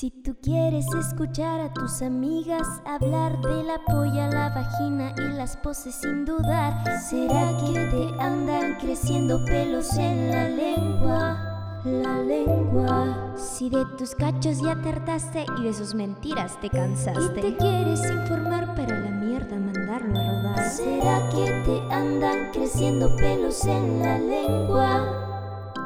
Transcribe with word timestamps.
Si 0.00 0.10
tú 0.10 0.34
quieres 0.40 0.86
escuchar 0.94 1.60
a 1.60 1.74
tus 1.74 2.00
amigas 2.00 2.66
hablar 2.86 3.38
de 3.42 3.62
la 3.62 3.78
polla, 3.86 4.30
la 4.30 4.48
vagina 4.48 5.12
y 5.18 5.36
las 5.36 5.58
poses 5.58 5.94
sin 5.94 6.24
dudar, 6.24 6.72
¿será 7.02 7.54
que 7.58 7.74
te 7.74 8.22
andan 8.22 8.78
creciendo 8.80 9.44
pelos 9.44 9.92
en 9.98 10.30
la 10.30 10.48
lengua? 10.48 11.82
La 11.84 12.18
lengua. 12.18 13.34
Si 13.36 13.68
de 13.68 13.84
tus 13.98 14.14
cachos 14.14 14.62
ya 14.62 14.74
te 14.80 14.88
hartaste 14.88 15.44
y 15.58 15.64
de 15.64 15.74
sus 15.74 15.94
mentiras 15.94 16.58
te 16.62 16.70
cansaste. 16.70 17.40
Y 17.40 17.42
te 17.42 17.56
quieres 17.58 18.00
informar 18.10 18.74
para 18.74 19.00
la 19.00 19.10
mierda 19.10 19.58
mandarlo 19.58 20.18
a 20.18 20.32
rodar. 20.32 20.70
¿Será 20.70 21.28
que 21.28 21.44
te 21.66 21.94
andan 21.94 22.52
creciendo 22.52 23.14
pelos 23.16 23.66
en 23.66 24.00
la 24.00 24.18
lengua? 24.18 25.76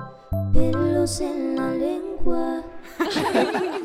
Pelos 0.52 1.20
en 1.20 1.56
la 1.56 1.72
lengua. 1.72 2.62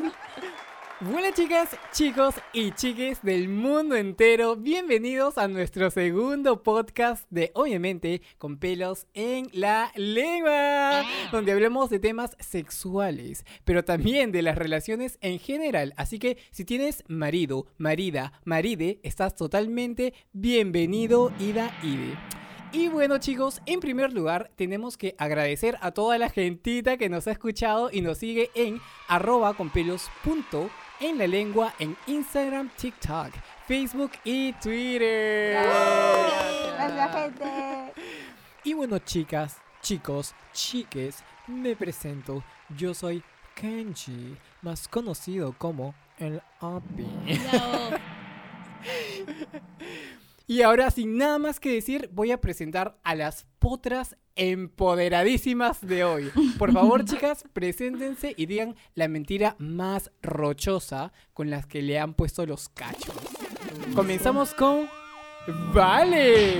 Buenas 1.02 1.32
chicas, 1.32 1.74
chicos 1.92 2.34
y 2.52 2.72
chiques 2.72 3.22
del 3.22 3.48
mundo 3.48 3.96
entero, 3.96 4.54
bienvenidos 4.54 5.38
a 5.38 5.48
nuestro 5.48 5.90
segundo 5.90 6.62
podcast 6.62 7.24
de 7.30 7.52
Obviamente 7.54 8.20
con 8.36 8.58
pelos 8.58 9.06
en 9.14 9.48
la 9.54 9.92
lengua, 9.94 11.06
donde 11.32 11.52
hablamos 11.52 11.88
de 11.88 12.00
temas 12.00 12.36
sexuales, 12.38 13.46
pero 13.64 13.82
también 13.82 14.30
de 14.30 14.42
las 14.42 14.58
relaciones 14.58 15.16
en 15.22 15.38
general. 15.38 15.94
Así 15.96 16.18
que 16.18 16.36
si 16.50 16.66
tienes 16.66 17.02
marido, 17.08 17.66
marida, 17.78 18.34
maride, 18.44 19.00
estás 19.02 19.34
totalmente 19.34 20.12
bienvenido, 20.34 21.32
ida, 21.40 21.74
ide. 21.82 22.14
Y 22.72 22.88
bueno 22.88 23.16
chicos, 23.16 23.62
en 23.64 23.80
primer 23.80 24.12
lugar 24.12 24.50
tenemos 24.54 24.98
que 24.98 25.14
agradecer 25.16 25.78
a 25.80 25.92
toda 25.92 26.18
la 26.18 26.28
gentita 26.28 26.98
que 26.98 27.08
nos 27.08 27.26
ha 27.26 27.32
escuchado 27.32 27.88
y 27.90 28.02
nos 28.02 28.18
sigue 28.18 28.50
en 28.54 28.82
arroba 29.08 29.54
con 29.54 29.70
pelos 29.70 30.10
punto 30.22 30.68
en 31.00 31.18
la 31.18 31.26
lengua 31.26 31.74
en 31.78 31.96
Instagram, 32.06 32.70
TikTok, 32.76 33.32
Facebook 33.66 34.12
y 34.24 34.52
Twitter. 34.54 35.62
Gracias, 36.74 37.12
gente. 37.12 37.92
Y 38.64 38.74
bueno 38.74 38.98
chicas, 38.98 39.56
chicos, 39.80 40.34
chiques, 40.52 41.22
me 41.46 41.74
presento. 41.74 42.44
Yo 42.76 42.94
soy 42.94 43.22
Kenji, 43.54 44.36
más 44.62 44.88
conocido 44.88 45.54
como 45.56 45.94
el 46.18 46.42
Api. 46.60 47.06
Y 50.50 50.62
ahora, 50.62 50.90
sin 50.90 51.16
nada 51.16 51.38
más 51.38 51.60
que 51.60 51.72
decir, 51.72 52.10
voy 52.12 52.32
a 52.32 52.40
presentar 52.40 52.98
a 53.04 53.14
las 53.14 53.46
potras 53.60 54.16
empoderadísimas 54.40 55.86
de 55.86 56.02
hoy. 56.02 56.32
Por 56.58 56.72
favor, 56.72 57.04
chicas, 57.04 57.44
preséntense 57.52 58.32
y 58.36 58.46
digan 58.46 58.74
la 58.94 59.06
mentira 59.06 59.54
más 59.58 60.10
rochosa 60.22 61.12
con 61.34 61.50
las 61.50 61.66
que 61.66 61.82
le 61.82 61.98
han 61.98 62.14
puesto 62.14 62.46
los 62.46 62.70
cachos. 62.70 63.14
Comenzamos 63.94 64.54
con. 64.54 64.88
¡Vale! 65.74 66.56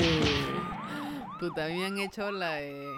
Mí 1.41 1.79
me 1.79 1.87
han 1.87 1.99
hecho 1.99 2.31
la 2.31 2.57
de. 2.57 2.93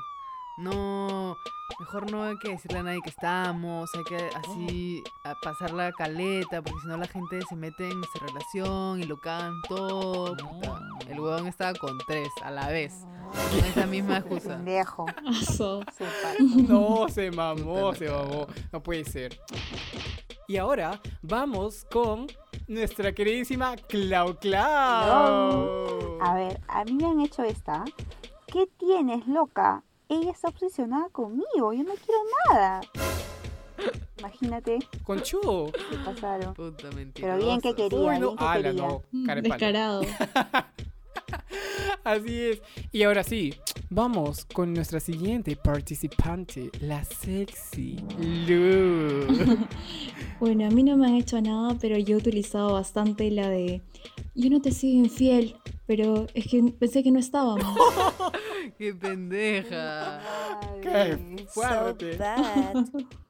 No, 0.59 1.37
mejor 1.81 2.11
no 2.11 2.23
hay 2.25 2.37
que 2.39 2.51
decirle 2.51 2.79
a 2.81 2.83
nadie 2.83 3.01
que 3.03 3.09
estamos, 3.11 3.91
hay 3.95 4.05
que 4.05 4.17
así 4.37 5.03
a 5.25 5.35
pasar 5.43 5.71
la 5.73 5.91
caleta, 5.93 6.61
porque 6.63 6.81
si 6.83 6.89
no 6.89 6.97
la 6.99 7.07
gente 7.07 7.41
se 7.49 7.57
mete 7.57 7.89
en 7.89 7.99
nuestra 7.99 8.27
relación 8.27 9.01
y 9.01 9.05
lo 9.05 9.19
cagan 9.19 9.55
todo. 9.69 10.37
puta. 10.37 10.81
El 11.09 11.19
huevón 11.21 11.47
estaba 11.47 11.73
con 11.79 11.97
tres 12.07 12.29
a 12.43 12.51
la 12.51 12.69
vez, 12.69 13.07
con 13.51 13.65
esa 13.65 13.87
misma 13.87 14.19
excusa. 14.19 14.57
Pa- 16.05 16.35
No, 16.69 17.09
se 17.09 17.31
mamó, 17.31 17.95
se 17.95 18.09
mamó. 18.11 18.47
No 18.73 18.83
puede 18.83 19.05
ser. 19.05 19.39
Y 20.49 20.59
ahora 20.59 21.01
vamos 21.23 21.87
con 21.91 22.27
nuestra 22.69 23.13
queridísima 23.13 23.75
Clau 23.77 24.37
Clau. 24.39 26.19
A 26.21 26.35
ver, 26.35 26.61
a 26.69 26.85
mí 26.85 26.93
me 26.93 27.07
han 27.07 27.21
hecho 27.21 27.43
esta. 27.43 27.85
¿Qué 28.47 28.67
tienes, 28.79 29.27
loca? 29.27 29.83
Ella 30.13 30.31
está 30.31 30.49
obsesionada 30.49 31.09
conmigo. 31.11 31.73
Yo 31.73 31.83
no 31.85 31.95
quiero 31.95 32.21
nada. 32.51 32.81
Imagínate, 34.19 34.79
Conchudo. 35.05 35.73
se 35.91 35.97
pasaron. 36.05 36.55
Puta 36.55 36.91
mentira. 36.93 37.35
Pero 37.35 37.45
bien 37.45 37.61
que 37.61 37.75
quería, 37.75 37.99
Uy, 37.99 38.09
bien 38.11 38.21
no. 38.21 38.37
que 38.37 38.45
Ala, 38.45 38.63
quería. 38.71 38.83
no. 38.83 39.03
Descarado. 39.43 40.03
Así 42.05 42.41
es. 42.41 42.63
Y 42.93 43.03
ahora 43.05 43.23
sí, 43.25 43.55
vamos 43.91 44.45
con 44.45 44.75
nuestra 44.75 45.01
siguiente 45.01 45.57
participante, 45.57 46.71
la 46.81 47.05
sexy 47.05 47.97
Lu. 48.47 49.27
Bueno, 50.41 50.67
a 50.67 50.71
mí 50.71 50.83
no 50.83 50.97
me 50.97 51.07
han 51.07 51.15
hecho 51.15 51.41
nada, 51.41 51.77
pero 51.81 51.97
yo 51.97 52.17
he 52.17 52.19
utilizado 52.19 52.73
bastante 52.73 53.31
la 53.31 53.49
de 53.49 53.81
yo 54.35 54.51
no 54.51 54.61
te 54.61 54.71
he 54.71 54.73
sido 54.73 55.05
infiel, 55.05 55.55
pero 55.87 56.27
es 56.35 56.49
que 56.49 56.63
pensé 56.79 57.03
que 57.05 57.13
no 57.13 57.21
estábamos. 57.21 57.65
¡Qué 58.79 58.95
pendeja! 58.95 60.21
¡Qué 60.83 61.47
fuerte! 61.49 62.19
So. 62.19 62.85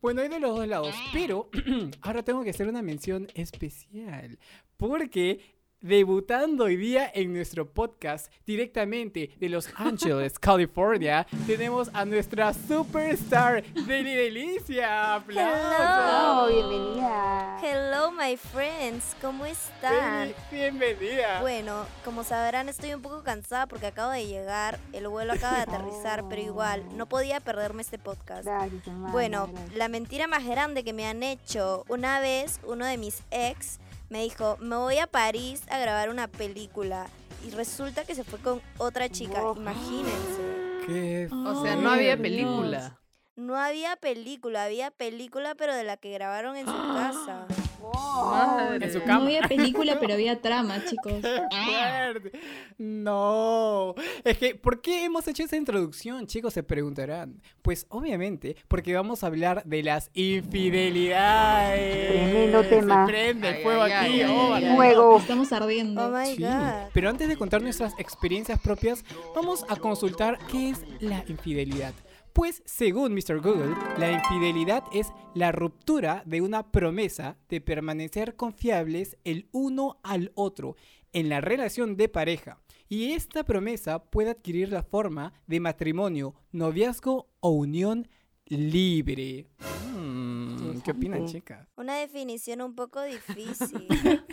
Bueno, 0.00 0.22
hay 0.22 0.28
de 0.28 0.38
los 0.38 0.56
dos 0.56 0.68
lados, 0.68 0.94
pero 1.12 1.50
ahora 2.02 2.22
tengo 2.22 2.44
que 2.44 2.50
hacer 2.50 2.68
una 2.68 2.82
mención 2.82 3.26
especial. 3.34 4.38
Porque 4.76 5.57
debutando 5.80 6.64
hoy 6.64 6.76
día 6.76 7.10
en 7.14 7.32
nuestro 7.32 7.68
podcast 7.70 8.32
directamente 8.46 9.30
de 9.38 9.48
Los 9.48 9.68
Ángeles, 9.76 10.38
California, 10.40 11.26
tenemos 11.46 11.88
a 11.92 12.04
nuestra 12.04 12.52
superstar, 12.52 13.62
Deli 13.86 14.14
Delicia. 14.14 14.88
Oh, 15.14 15.16
¡Aplausos! 15.18 16.52
bienvenida. 16.52 17.58
Hello, 17.62 18.10
my 18.12 18.36
friends. 18.36 19.16
¿Cómo 19.20 19.46
están? 19.46 20.28
Deli, 20.28 20.34
bienvenida. 20.50 21.40
Bueno, 21.40 21.86
como 22.04 22.24
sabrán, 22.24 22.68
estoy 22.68 22.94
un 22.94 23.02
poco 23.02 23.22
cansada 23.22 23.66
porque 23.66 23.86
acabo 23.86 24.10
de 24.12 24.26
llegar. 24.26 24.78
El 24.92 25.06
vuelo 25.08 25.32
acaba 25.34 25.56
de 25.56 25.62
aterrizar, 25.62 26.24
pero 26.28 26.42
igual, 26.42 26.84
no 26.96 27.06
podía 27.08 27.40
perderme 27.40 27.82
este 27.82 27.98
podcast. 27.98 28.44
Gracias, 28.44 28.82
Bueno, 29.12 29.48
gracias. 29.52 29.76
la 29.76 29.88
mentira 29.88 30.26
más 30.26 30.44
grande 30.44 30.82
que 30.84 30.92
me 30.92 31.06
han 31.06 31.22
hecho, 31.22 31.84
una 31.88 32.20
vez 32.20 32.60
uno 32.66 32.84
de 32.86 32.96
mis 32.98 33.22
ex 33.30 33.78
me 34.10 34.22
dijo, 34.22 34.56
me 34.60 34.76
voy 34.76 34.98
a 34.98 35.06
París 35.06 35.62
a 35.70 35.78
grabar 35.78 36.10
una 36.10 36.28
película. 36.28 37.06
Y 37.46 37.50
resulta 37.50 38.04
que 38.04 38.14
se 38.14 38.24
fue 38.24 38.38
con 38.40 38.60
otra 38.78 39.08
chica, 39.08 39.40
Wow. 39.42 39.56
imagínense. 39.56 40.82
Qué 40.86 41.28
O 41.32 41.62
sea, 41.62 41.76
no 41.76 41.90
había 41.90 42.16
película. 42.16 42.98
No 43.38 43.56
había 43.56 43.94
película, 43.94 44.64
había 44.64 44.90
película, 44.90 45.54
pero 45.54 45.72
de 45.72 45.84
la 45.84 45.96
que 45.96 46.10
grabaron 46.10 46.56
en 46.56 46.66
su 46.66 46.72
casa. 46.72 47.46
Wow. 47.80 48.30
Madre. 48.32 48.84
En 48.84 48.92
su 48.92 48.98
No 48.98 49.04
cama. 49.04 49.24
había 49.26 49.42
película, 49.42 50.00
pero 50.00 50.14
había 50.14 50.40
trama, 50.42 50.84
chicos. 50.84 51.12
fuerte. 51.22 52.32
No. 52.78 53.94
Es 54.24 54.38
que, 54.38 54.56
¿por 54.56 54.80
qué 54.80 55.04
hemos 55.04 55.28
hecho 55.28 55.44
esa 55.44 55.54
introducción, 55.56 56.26
chicos? 56.26 56.52
Se 56.52 56.64
preguntarán. 56.64 57.40
Pues 57.62 57.86
obviamente, 57.90 58.56
porque 58.66 58.92
vamos 58.94 59.22
a 59.22 59.28
hablar 59.28 59.62
de 59.64 59.84
las 59.84 60.10
infidelidades. 60.14 62.08
Tremendo 62.10 62.64
tema. 62.64 63.06
Se 63.06 63.12
prende 63.12 63.48
el 63.50 63.62
fuego 63.62 63.82
ay, 63.82 63.92
aquí. 63.92 64.20
ay, 64.22 64.22
oh, 64.24 64.42
ay, 64.46 64.50
vale. 64.50 64.68
ay. 64.70 64.76
Fuego. 64.76 65.18
Estamos 65.18 65.52
ardiendo. 65.52 66.06
Oh 66.06 66.10
my 66.10 66.26
Sí, 66.34 66.42
god. 66.42 66.90
pero 66.92 67.08
antes 67.08 67.28
de 67.28 67.36
contar 67.36 67.62
nuestras 67.62 67.94
experiencias 68.00 68.58
propias, 68.58 69.04
vamos 69.34 69.64
a 69.68 69.76
consultar 69.76 70.38
qué 70.50 70.70
es 70.70 70.80
la 71.00 71.24
infidelidad. 71.28 71.94
Pues, 72.32 72.62
según 72.64 73.14
Mr. 73.14 73.40
Google, 73.40 73.74
la 73.98 74.12
infidelidad 74.12 74.84
es 74.92 75.08
la 75.34 75.52
ruptura 75.52 76.22
de 76.26 76.40
una 76.40 76.70
promesa 76.70 77.36
de 77.48 77.60
permanecer 77.60 78.36
confiables 78.36 79.16
el 79.24 79.48
uno 79.52 79.98
al 80.02 80.32
otro 80.34 80.76
en 81.12 81.28
la 81.28 81.40
relación 81.40 81.96
de 81.96 82.08
pareja. 82.08 82.60
Y 82.88 83.12
esta 83.12 83.44
promesa 83.44 84.04
puede 84.04 84.30
adquirir 84.30 84.72
la 84.72 84.82
forma 84.82 85.32
de 85.46 85.60
matrimonio, 85.60 86.34
noviazgo 86.52 87.28
o 87.40 87.50
unión 87.50 88.08
libre. 88.46 89.48
Mm, 89.94 90.80
¿Qué 90.80 90.92
opinan, 90.92 91.26
chicas? 91.26 91.68
Una 91.76 91.96
definición 91.96 92.62
un 92.62 92.74
poco 92.74 93.02
difícil. 93.02 93.86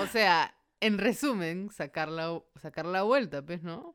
O 0.00 0.06
sea, 0.06 0.52
en 0.80 0.98
resumen, 0.98 1.70
sacar 1.70 2.08
la, 2.08 2.42
sacar 2.60 2.86
la 2.86 3.02
vuelta, 3.02 3.44
pues, 3.44 3.62
¿no? 3.62 3.94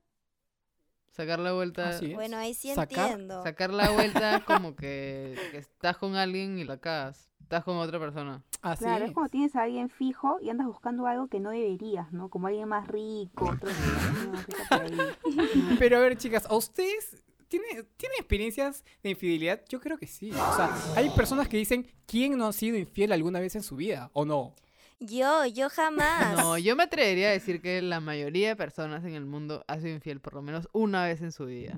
Sacar 1.12 1.40
la 1.40 1.54
vuelta. 1.54 1.90
Así 1.90 2.08
es. 2.08 2.14
bueno, 2.14 2.38
ahí 2.38 2.54
sí 2.54 2.74
Sacar- 2.76 3.12
entiendo. 3.12 3.42
Sacar 3.44 3.72
la 3.74 3.90
vuelta 3.92 4.38
es 4.38 4.44
como 4.44 4.76
que, 4.76 5.36
que 5.52 5.58
estás 5.58 5.98
con 5.98 6.16
alguien 6.16 6.58
y 6.60 6.64
la 6.64 6.78
cagas. 6.78 7.30
Estás 7.42 7.64
con 7.64 7.78
otra 7.78 7.98
persona. 8.00 8.44
Así 8.62 8.84
Claro, 8.84 9.06
es. 9.06 9.12
es 9.12 9.14
cuando 9.14 9.30
tienes 9.32 9.56
a 9.56 9.64
alguien 9.64 9.90
fijo 9.90 10.38
y 10.42 10.50
andas 10.50 10.68
buscando 10.68 11.08
algo 11.08 11.28
que 11.28 11.40
no 11.40 11.50
deberías, 11.52 12.12
¿no? 12.12 12.30
Como 12.30 12.48
alguien 12.48 12.68
más 12.68 12.88
rico, 12.88 13.50
otro. 13.52 13.70
Pero 15.80 15.98
a 15.98 16.00
ver, 16.02 16.18
chicas, 16.18 16.46
¿a 16.50 16.56
ustedes 16.56 17.24
tienen, 17.48 17.88
¿tienen 17.98 18.18
experiencias 18.20 18.84
de 19.04 19.12
infidelidad? 19.12 19.62
Yo 19.70 19.80
creo 19.80 19.98
que 19.98 20.08
sí. 20.08 20.32
O 20.32 20.56
sea, 20.56 20.70
hay 20.96 21.10
personas 21.12 21.48
que 21.48 21.56
dicen, 21.58 21.88
¿quién 22.06 22.38
no 22.38 22.48
ha 22.48 22.54
sido 22.54 22.78
infiel 22.78 23.12
alguna 23.14 23.40
vez 23.40 23.56
en 23.56 23.64
su 23.64 23.76
vida? 23.78 24.10
¿O 24.14 24.26
no? 24.26 24.54
Yo, 25.00 25.46
yo 25.46 25.70
jamás. 25.70 26.38
No, 26.38 26.58
yo 26.58 26.76
me 26.76 26.84
atrevería 26.84 27.28
a 27.28 27.32
decir 27.32 27.62
que 27.62 27.82
la 27.82 28.00
mayoría 28.00 28.50
de 28.50 28.56
personas 28.56 29.04
en 29.06 29.14
el 29.14 29.26
mundo 29.26 29.64
ha 29.68 29.78
sido 29.80 29.94
infiel 29.94 30.20
por 30.20 30.34
lo 30.34 30.42
menos 30.42 30.68
una 30.74 31.06
vez 31.06 31.22
en 31.22 31.32
su 31.32 31.46
vida. 31.46 31.78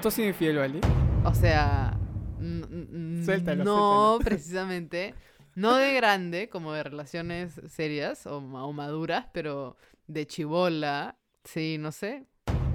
¿Tú 0.00 0.08
has 0.08 0.14
sido 0.14 0.28
infiel, 0.28 0.58
¿vale? 0.58 0.80
O 1.24 1.32
sea, 1.32 1.96
Suéltalo, 2.40 3.64
No, 3.64 4.16
suéltalo. 4.16 4.18
precisamente. 4.24 5.14
No 5.54 5.76
de 5.76 5.92
grande, 5.94 6.48
como 6.48 6.72
de 6.72 6.82
relaciones 6.82 7.60
serias 7.68 8.26
o, 8.26 8.38
o 8.38 8.72
maduras, 8.72 9.26
pero 9.32 9.76
de 10.06 10.26
chivola. 10.26 11.16
Sí, 11.44 11.76
no 11.78 11.92
sé. 11.92 12.26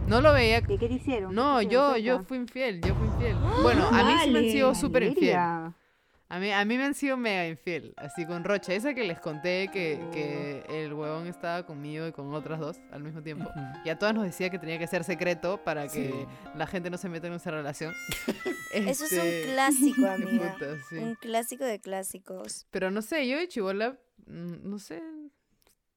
No 0.08 0.22
lo 0.22 0.32
veía. 0.32 0.62
¿Qué, 0.62 0.78
qué 0.78 0.88
te 0.88 0.94
hicieron? 0.94 1.32
¿Qué 1.32 1.36
No, 1.36 1.62
yo, 1.62 1.98
yo 1.98 2.24
fui 2.24 2.38
infiel, 2.38 2.80
yo 2.82 2.96
fui 2.96 3.08
infiel. 3.08 3.36
Bueno, 3.62 3.88
a 3.92 4.04
mí 4.04 4.14
sí 4.24 4.30
me 4.30 4.40
han 4.40 4.46
sido 4.46 4.76
súper 4.76 5.04
infiel. 5.04 5.38
A 6.30 6.40
mí, 6.40 6.52
a 6.52 6.66
mí 6.66 6.78
me 6.78 6.84
han 6.84 6.94
sido 6.94 7.16
mega 7.16 7.48
infiel, 7.48 7.94
así 7.96 8.26
con 8.26 8.44
Rocha. 8.44 8.74
Esa 8.74 8.94
que 8.94 9.06
les 9.06 9.18
conté 9.20 9.70
que, 9.72 9.98
que 10.12 10.66
el 10.86 10.94
huevón 10.94 11.26
estaba 11.28 11.66
conmigo 11.66 12.06
y 12.06 12.12
con 12.12 12.34
otras 12.34 12.60
dos 12.60 12.78
al 12.92 13.02
mismo 13.02 13.24
tiempo. 13.24 13.50
Ujú. 13.50 13.62
Y 13.86 13.90
a 13.90 13.98
todas 13.98 14.14
nos 14.14 14.26
decía 14.26 14.50
que 14.50 14.60
tenía 14.60 14.78
que 14.78 14.88
ser 14.88 15.06
secreto 15.06 15.64
para 15.64 15.84
que 15.88 16.10
Sí. 16.10 16.14
la 16.56 16.68
gente 16.68 16.90
no 16.90 16.98
se 16.98 17.08
meta 17.08 17.28
en 17.28 17.34
esa 17.34 17.52
relación. 17.52 17.94
Eso 18.74 19.06
es 19.06 19.12
Este, 19.14 19.46
un 19.48 19.54
clásico, 19.54 20.02
qué 20.02 20.08
amiga. 20.10 20.54
puta, 20.54 20.76
sí. 20.90 20.98
Un 20.98 21.16
clásico 21.16 21.64
de 21.64 21.80
clásicos. 21.80 22.68
Pero 22.72 22.92
no 22.92 23.02
sé, 23.02 23.26
yo 23.26 23.38
de 23.38 23.48
chivola, 23.48 23.98
mm, 24.26 24.70
no 24.70 24.80
sé, 24.80 25.02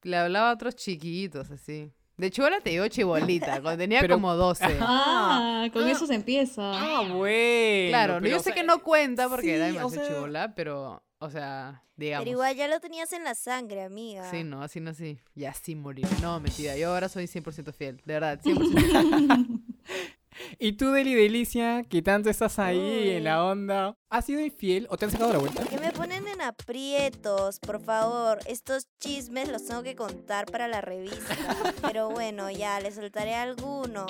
le 0.03 0.17
hablaba 0.17 0.50
a 0.50 0.55
otros 0.55 0.76
chiquitos 0.76 1.50
así. 1.50 1.93
De 2.21 2.31
chivola 2.31 2.61
te 2.61 2.71
digo 2.71 2.87
chibolita, 2.89 3.63
cuando 3.63 3.79
tenía 3.83 4.01
Pero- 4.01 4.17
como 4.17 4.35
12. 4.35 4.65
Ah, 4.81 5.67
con 5.73 5.85
Ah. 5.85 5.91
eso 5.91 6.07
se 6.07 6.15
empieza. 6.15 6.61
Ah, 6.63 7.01
bueno. 7.13 7.89
Claro, 7.91 8.15
pero, 8.21 8.27
yo 8.29 8.37
o 8.37 8.39
sé 8.41 8.45
sea, 8.45 8.55
que 8.55 8.63
no 8.63 8.83
cuenta 8.83 9.29
porque 9.29 9.57
era 9.57 9.71
sí, 9.71 9.77
o 9.77 9.79
demasiado 9.79 10.07
sea- 10.07 10.15
chivola, 10.17 10.55
pero, 10.55 11.03
o 11.19 11.31
sea, 11.31 11.83
digamos. 11.97 12.25
Pero 12.25 12.33
igual 12.33 12.55
ya 12.57 12.69
lo 12.69 12.79
tenías 12.81 13.13
en 13.15 13.25
la 13.25 13.35
sangre, 13.35 13.83
amiga. 13.83 14.31
Sí, 14.31 14.45
no, 14.45 14.63
así 14.63 14.81
no, 14.81 14.91
así. 14.91 15.19
Y 15.35 15.47
así 15.47 15.75
morir. 15.75 16.07
No, 16.21 16.39
mentira, 16.41 16.77
yo 16.77 16.91
ahora 16.93 17.09
soy 17.09 17.27
100% 17.27 17.73
fiel, 17.73 18.03
de 18.05 18.13
verdad, 18.15 18.39
100%. 18.43 19.63
Y 20.59 20.73
tú, 20.73 20.91
Deli 20.91 21.15
Delicia, 21.15 21.83
que 21.83 22.03
tanto 22.03 22.31
estás 22.31 22.59
ahí 22.59 23.11
en 23.11 23.25
la 23.25 23.45
onda, 23.45 23.97
¿has 24.09 24.25
sido 24.27 24.41
infiel 24.41 24.87
o 24.91 24.97
te 24.97 25.07
han 25.07 25.11
sacado 25.11 25.33
la 25.33 25.39
vuelta? 25.39 25.65
Que 25.65 25.79
me 25.79 25.93
ponen 25.93 26.27
en 26.29 26.41
aprietos, 26.43 27.59
por 27.61 27.81
favor. 27.81 28.39
Estos 28.47 28.89
chismes 28.99 29.49
los 29.49 29.65
tengo 29.67 29.83
que 29.83 29.95
contar 29.95 30.47
para 30.47 30.69
la 30.69 30.81
revista. 30.81 31.37
Pero 31.83 32.11
bueno, 32.11 32.51
ya, 32.51 32.81
les 32.81 32.95
soltaré 32.95 33.35
alguno. 33.35 34.07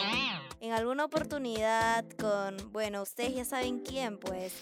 En 0.60 0.72
alguna 0.72 1.04
oportunidad 1.04 2.04
con, 2.18 2.56
bueno, 2.72 3.02
ustedes 3.02 3.34
ya 3.34 3.44
saben 3.44 3.80
quién, 3.80 4.18
pues. 4.18 4.52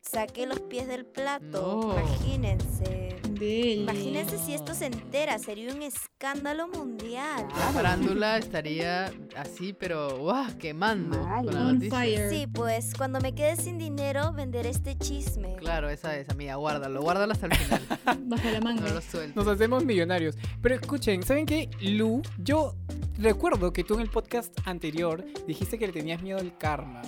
Saqué 0.00 0.46
los 0.46 0.60
pies 0.60 0.86
del 0.86 1.06
plato. 1.06 1.42
No. 1.50 1.98
Imagínense. 1.98 3.13
Imagínense 3.44 4.38
si 4.38 4.54
esto 4.54 4.74
se 4.74 4.86
entera, 4.86 5.38
sería 5.38 5.72
un 5.72 5.82
escándalo 5.82 6.68
mundial. 6.68 7.46
La 7.58 7.72
farándula 7.72 8.38
estaría 8.38 9.12
así, 9.36 9.72
pero 9.72 10.18
¡guau! 10.18 10.56
quemando 10.58 11.18
Mal. 11.22 11.44
con 11.46 11.54
la 11.54 11.60
noticia. 11.72 11.98
fire. 11.98 12.30
Sí, 12.30 12.46
pues 12.46 12.92
cuando 12.96 13.20
me 13.20 13.34
quede 13.34 13.56
sin 13.56 13.78
dinero, 13.78 14.32
venderé 14.32 14.70
este 14.70 14.96
chisme. 14.96 15.56
Claro, 15.56 15.88
esa 15.90 16.16
es, 16.16 16.28
amiga, 16.30 16.56
guárdalo, 16.56 17.00
guárdalo 17.02 17.32
hasta 17.32 17.46
el 17.46 17.54
final. 17.54 17.82
Bajo 18.28 18.50
la 18.50 18.60
manga. 18.60 18.82
No 18.88 18.94
lo 18.94 19.00
sueltes. 19.00 19.36
Nos 19.36 19.46
hacemos 19.46 19.84
millonarios. 19.84 20.36
Pero 20.62 20.74
escuchen, 20.76 21.22
¿saben 21.22 21.46
qué? 21.46 21.68
Lu, 21.80 22.22
yo 22.38 22.74
recuerdo 23.18 23.72
que 23.72 23.84
tú 23.84 23.94
en 23.94 24.00
el 24.00 24.10
podcast 24.10 24.56
anterior 24.66 25.24
dijiste 25.46 25.78
que 25.78 25.86
le 25.86 25.92
tenías 25.92 26.22
miedo 26.22 26.38
al 26.38 26.56
karma. 26.58 27.02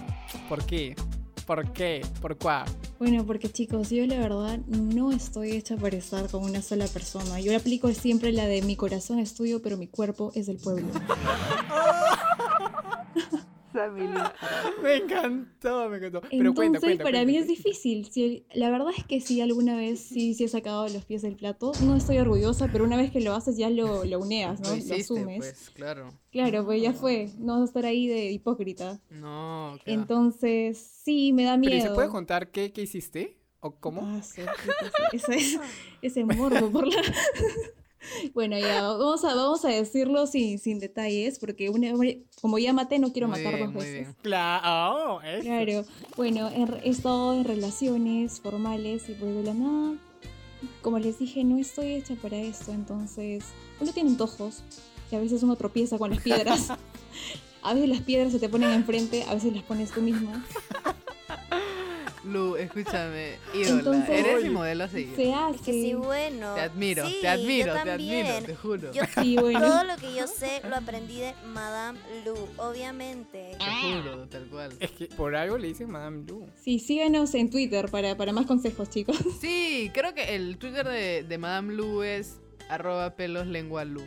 ¿Por 0.48 0.64
qué? 0.64 0.94
¿Por 1.46 1.72
qué? 1.72 2.04
¿Por 2.20 2.36
cuá? 2.36 2.64
Bueno, 2.98 3.24
porque 3.24 3.48
chicos, 3.48 3.90
yo 3.90 4.04
la 4.06 4.18
verdad 4.18 4.58
no 4.66 5.12
estoy 5.12 5.52
hecha 5.52 5.76
para 5.76 5.96
estar 5.96 6.28
con 6.28 6.42
una 6.42 6.60
sola 6.60 6.88
persona. 6.88 7.40
Yo 7.40 7.56
aplico 7.56 7.92
siempre 7.92 8.32
la 8.32 8.46
de 8.46 8.62
mi 8.62 8.74
corazón 8.74 9.20
es 9.20 9.34
tuyo, 9.34 9.62
pero 9.62 9.76
mi 9.76 9.86
cuerpo 9.86 10.32
es 10.34 10.46
del 10.46 10.56
pueblo. 10.56 10.88
Me 14.82 14.96
encantó, 14.96 15.88
me 15.88 15.96
encantó. 15.98 16.20
Pero 16.22 16.50
Entonces, 16.50 16.54
cuenta. 16.80 16.80
para 16.80 17.18
cuenta. 17.18 17.24
mí 17.24 17.36
es 17.36 17.46
difícil. 17.46 18.06
Si- 18.10 18.44
la 18.54 18.70
verdad 18.70 18.88
es 18.96 19.04
que 19.04 19.20
sí, 19.20 19.40
alguna 19.40 19.76
vez 19.76 20.00
sí, 20.00 20.34
sí 20.34 20.44
he 20.44 20.48
sacado 20.48 20.88
los 20.88 21.04
pies 21.04 21.22
del 21.22 21.36
plato. 21.36 21.72
No 21.82 21.96
estoy 21.96 22.18
orgullosa, 22.18 22.68
pero 22.72 22.84
una 22.84 22.96
vez 22.96 23.10
que 23.10 23.20
lo 23.20 23.34
haces 23.34 23.56
ya 23.56 23.70
lo, 23.70 24.04
lo 24.04 24.18
uneas, 24.20 24.60
¿no? 24.60 24.68
Lo 24.68 24.74
Lo, 24.74 24.76
hiciste, 24.78 25.02
asumes. 25.02 25.36
pues, 25.38 25.70
claro. 25.74 26.12
Claro, 26.30 26.64
pues 26.64 26.82
ya 26.82 26.92
fue. 26.92 27.30
No 27.38 27.54
vas 27.54 27.62
a 27.62 27.64
estar 27.66 27.86
ahí 27.86 28.06
de 28.08 28.30
hipócrita. 28.32 29.00
No, 29.10 29.76
va. 29.76 29.82
Entonces, 29.86 30.78
sí, 30.78 31.32
me 31.32 31.44
da 31.44 31.56
miedo. 31.56 31.70
¿Pero 31.72 31.84
¿y 31.84 31.88
se 31.88 31.94
puede 31.94 32.08
contar 32.08 32.50
qué, 32.50 32.72
qué 32.72 32.82
hiciste? 32.82 33.38
¿O 33.60 33.76
cómo? 33.80 34.02
Ah, 34.04 34.22
sí, 34.22 34.42
sí, 34.42 34.70
sí, 35.12 35.32
ese, 35.32 35.60
ese 36.02 36.24
morbo 36.24 36.70
por 36.70 36.86
la... 36.86 37.00
Bueno, 38.34 38.58
ya, 38.58 38.82
vamos 38.82 39.24
a, 39.24 39.34
vamos 39.34 39.64
a 39.64 39.68
decirlo 39.68 40.26
sin, 40.26 40.58
sin 40.58 40.78
detalles, 40.78 41.38
porque 41.38 41.70
una, 41.70 41.92
como 42.40 42.58
ya 42.58 42.72
maté, 42.72 42.98
no 42.98 43.12
quiero 43.12 43.28
Muy 43.28 43.38
matar 43.38 43.56
bien, 43.56 43.72
dos 43.72 43.82
veces. 43.82 44.08
Claro, 44.22 45.22
eso. 45.22 45.42
Claro, 45.42 45.84
bueno, 46.16 46.48
he, 46.48 46.86
he 46.86 46.90
estado 46.90 47.34
en 47.34 47.44
relaciones 47.44 48.40
formales 48.40 49.08
y 49.08 49.14
pues 49.14 49.34
de 49.34 49.42
la 49.42 49.54
nada, 49.54 49.94
como 50.82 50.98
les 50.98 51.18
dije, 51.18 51.44
no 51.44 51.58
estoy 51.58 51.92
hecha 51.92 52.14
para 52.16 52.36
esto, 52.36 52.72
entonces 52.72 53.44
uno 53.80 53.92
tiene 53.92 54.10
antojos 54.10 54.62
y 55.10 55.16
a 55.16 55.20
veces 55.20 55.42
uno 55.42 55.56
tropieza 55.56 55.98
con 55.98 56.10
las 56.10 56.22
piedras. 56.22 56.72
A 57.62 57.74
veces 57.74 57.88
las 57.88 58.02
piedras 58.02 58.30
se 58.30 58.38
te 58.38 58.48
ponen 58.48 58.70
enfrente, 58.70 59.24
a 59.24 59.34
veces 59.34 59.52
las 59.52 59.64
pones 59.64 59.90
tú 59.90 60.00
misma. 60.00 60.44
Lu, 62.26 62.56
escúchame, 62.56 63.36
ídola, 63.54 63.78
Entonces- 63.78 64.08
eres 64.26 64.42
mi 64.44 64.50
modelo 64.50 64.84
a 64.84 64.88
seguir. 64.88 65.14
Se 65.16 65.32
hace. 65.32 65.56
Es 65.56 65.60
que 65.62 65.72
sí, 65.72 65.94
bueno. 65.94 66.54
Te 66.54 66.60
admiro, 66.60 67.06
Sí, 67.06 67.16
te 67.20 67.28
admiro, 67.28 67.72
te 67.74 67.90
admiro, 67.90 68.42
te 68.44 68.54
juro. 68.56 68.92
Yo 68.92 69.02
Sí, 69.22 69.36
bueno. 69.40 69.60
todo 69.60 69.84
lo 69.84 69.96
que 69.96 70.14
yo 70.14 70.26
sé 70.26 70.60
lo 70.68 70.76
aprendí 70.76 71.20
de 71.20 71.34
Madame 71.52 71.98
Lu, 72.24 72.34
obviamente. 72.58 73.56
Te 73.58 73.64
juro, 74.02 74.26
tal 74.28 74.46
cual. 74.48 74.72
Es 74.80 74.90
que 74.90 75.06
por 75.06 75.34
algo 75.36 75.58
le 75.58 75.68
dicen 75.68 75.90
Madame 75.90 76.24
Lu. 76.26 76.46
Sí, 76.62 76.78
síganos 76.78 77.34
en 77.34 77.50
Twitter 77.50 77.88
para, 77.90 78.16
para 78.16 78.32
más 78.32 78.46
consejos, 78.46 78.90
chicos. 78.90 79.16
Sí, 79.40 79.90
creo 79.94 80.14
que 80.14 80.34
el 80.34 80.58
Twitter 80.58 80.86
de, 80.86 81.22
de 81.22 81.38
Madame 81.38 81.74
Lu 81.74 82.02
es 82.02 82.38
arroba 82.68 83.14
pelos 83.14 83.46
lengua 83.46 83.84
Lu. 83.84 84.02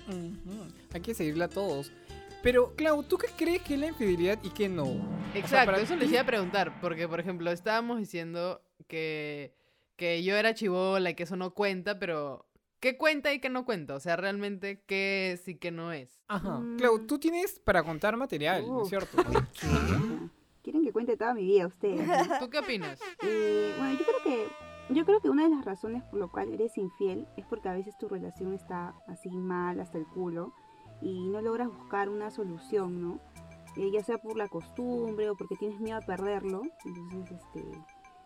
Hay 0.94 1.02
que 1.02 1.14
seguirla 1.14 1.46
a 1.46 1.50
todos. 1.50 1.92
Pero, 2.42 2.74
Clau, 2.76 3.04
¿tú 3.04 3.18
qué 3.18 3.28
crees 3.38 3.62
que 3.64 3.74
es 3.74 3.80
la 3.80 3.88
infidelidad 3.88 4.40
y 4.44 4.50
qué 4.50 4.70
no? 4.70 4.86
Exacto, 5.34 5.66
para 5.72 5.80
eso 5.80 5.94
ti- 5.96 6.00
les 6.02 6.12
iba 6.12 6.22
a 6.22 6.26
preguntar, 6.26 6.80
porque 6.80 7.08
por 7.08 7.20
ejemplo 7.20 7.52
estábamos 7.52 8.00
diciendo 8.00 8.62
que, 8.88 9.54
que 9.98 10.24
yo 10.24 10.36
era 10.38 10.54
chivola 10.54 11.10
y 11.10 11.16
que 11.16 11.24
eso 11.24 11.36
no 11.36 11.54
cuenta, 11.54 12.00
pero 12.00 12.46
¿qué 12.80 12.98
cuenta 12.98 13.34
y 13.34 13.40
qué 13.40 13.50
no 13.50 13.66
cuenta? 13.66 13.96
O 13.96 14.00
sea, 14.00 14.16
realmente 14.16 14.82
qué 14.88 15.34
es 15.34 15.48
y 15.50 15.56
qué 15.56 15.72
no 15.72 15.92
es. 15.92 16.22
Ajá. 16.30 16.60
Mm. 16.60 16.78
Clau, 16.78 17.06
tú 17.06 17.20
tienes 17.20 17.60
para 17.60 17.84
contar 17.84 18.16
material, 18.16 18.66
¿no 18.66 18.84
es 18.84 18.90
cierto? 18.90 19.18
Quieren 20.64 20.84
que 20.84 20.92
cuente 20.94 21.18
toda 21.18 21.34
mi 21.34 21.44
vida 21.44 21.68
ustedes. 21.68 22.08
¿Tú 22.40 22.50
qué 22.50 22.60
opinas? 22.60 23.00
Eh, 23.22 23.74
bueno, 23.78 23.98
yo 24.00 24.06
creo 24.06 24.24
que 24.24 24.48
yo 24.94 25.06
creo 25.06 25.20
que 25.22 25.30
una 25.30 25.44
de 25.44 25.50
las 25.56 25.66
razones 25.66 26.04
por 26.06 26.20
lo 26.20 26.32
cual 26.32 26.52
eres 26.54 26.78
infiel 26.78 27.28
es 27.38 27.46
porque 27.46 27.70
a 27.70 27.74
veces 27.74 27.98
tu 27.98 28.08
relación 28.10 28.54
está 28.54 28.96
así 29.08 29.30
mal 29.30 29.80
hasta 29.80 29.98
el 29.98 30.06
culo 30.08 30.54
y 31.02 31.28
no 31.30 31.42
logras 31.42 31.68
buscar 31.68 32.10
una 32.10 32.32
solución, 32.32 33.02
¿no? 33.02 33.20
Eh, 33.78 33.92
ya 33.92 34.04
sea 34.04 34.18
por 34.18 34.36
la 34.38 34.48
costumbre 34.48 35.30
o 35.30 35.36
porque 35.36 35.56
tienes 35.56 35.80
miedo 35.80 35.98
a 35.98 36.02
perderlo, 36.02 36.64
entonces 36.86 37.40
este 37.40 37.64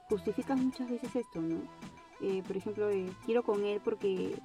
justificas 0.09 0.57
muchas 0.57 0.89
veces 0.89 1.15
esto, 1.15 1.41
¿no? 1.41 1.61
Eh, 2.21 2.41
por 2.45 2.55
ejemplo, 2.57 2.89
eh, 2.89 3.09
quiero 3.25 3.43
con 3.43 3.65
él 3.65 3.81
porque 3.83 4.35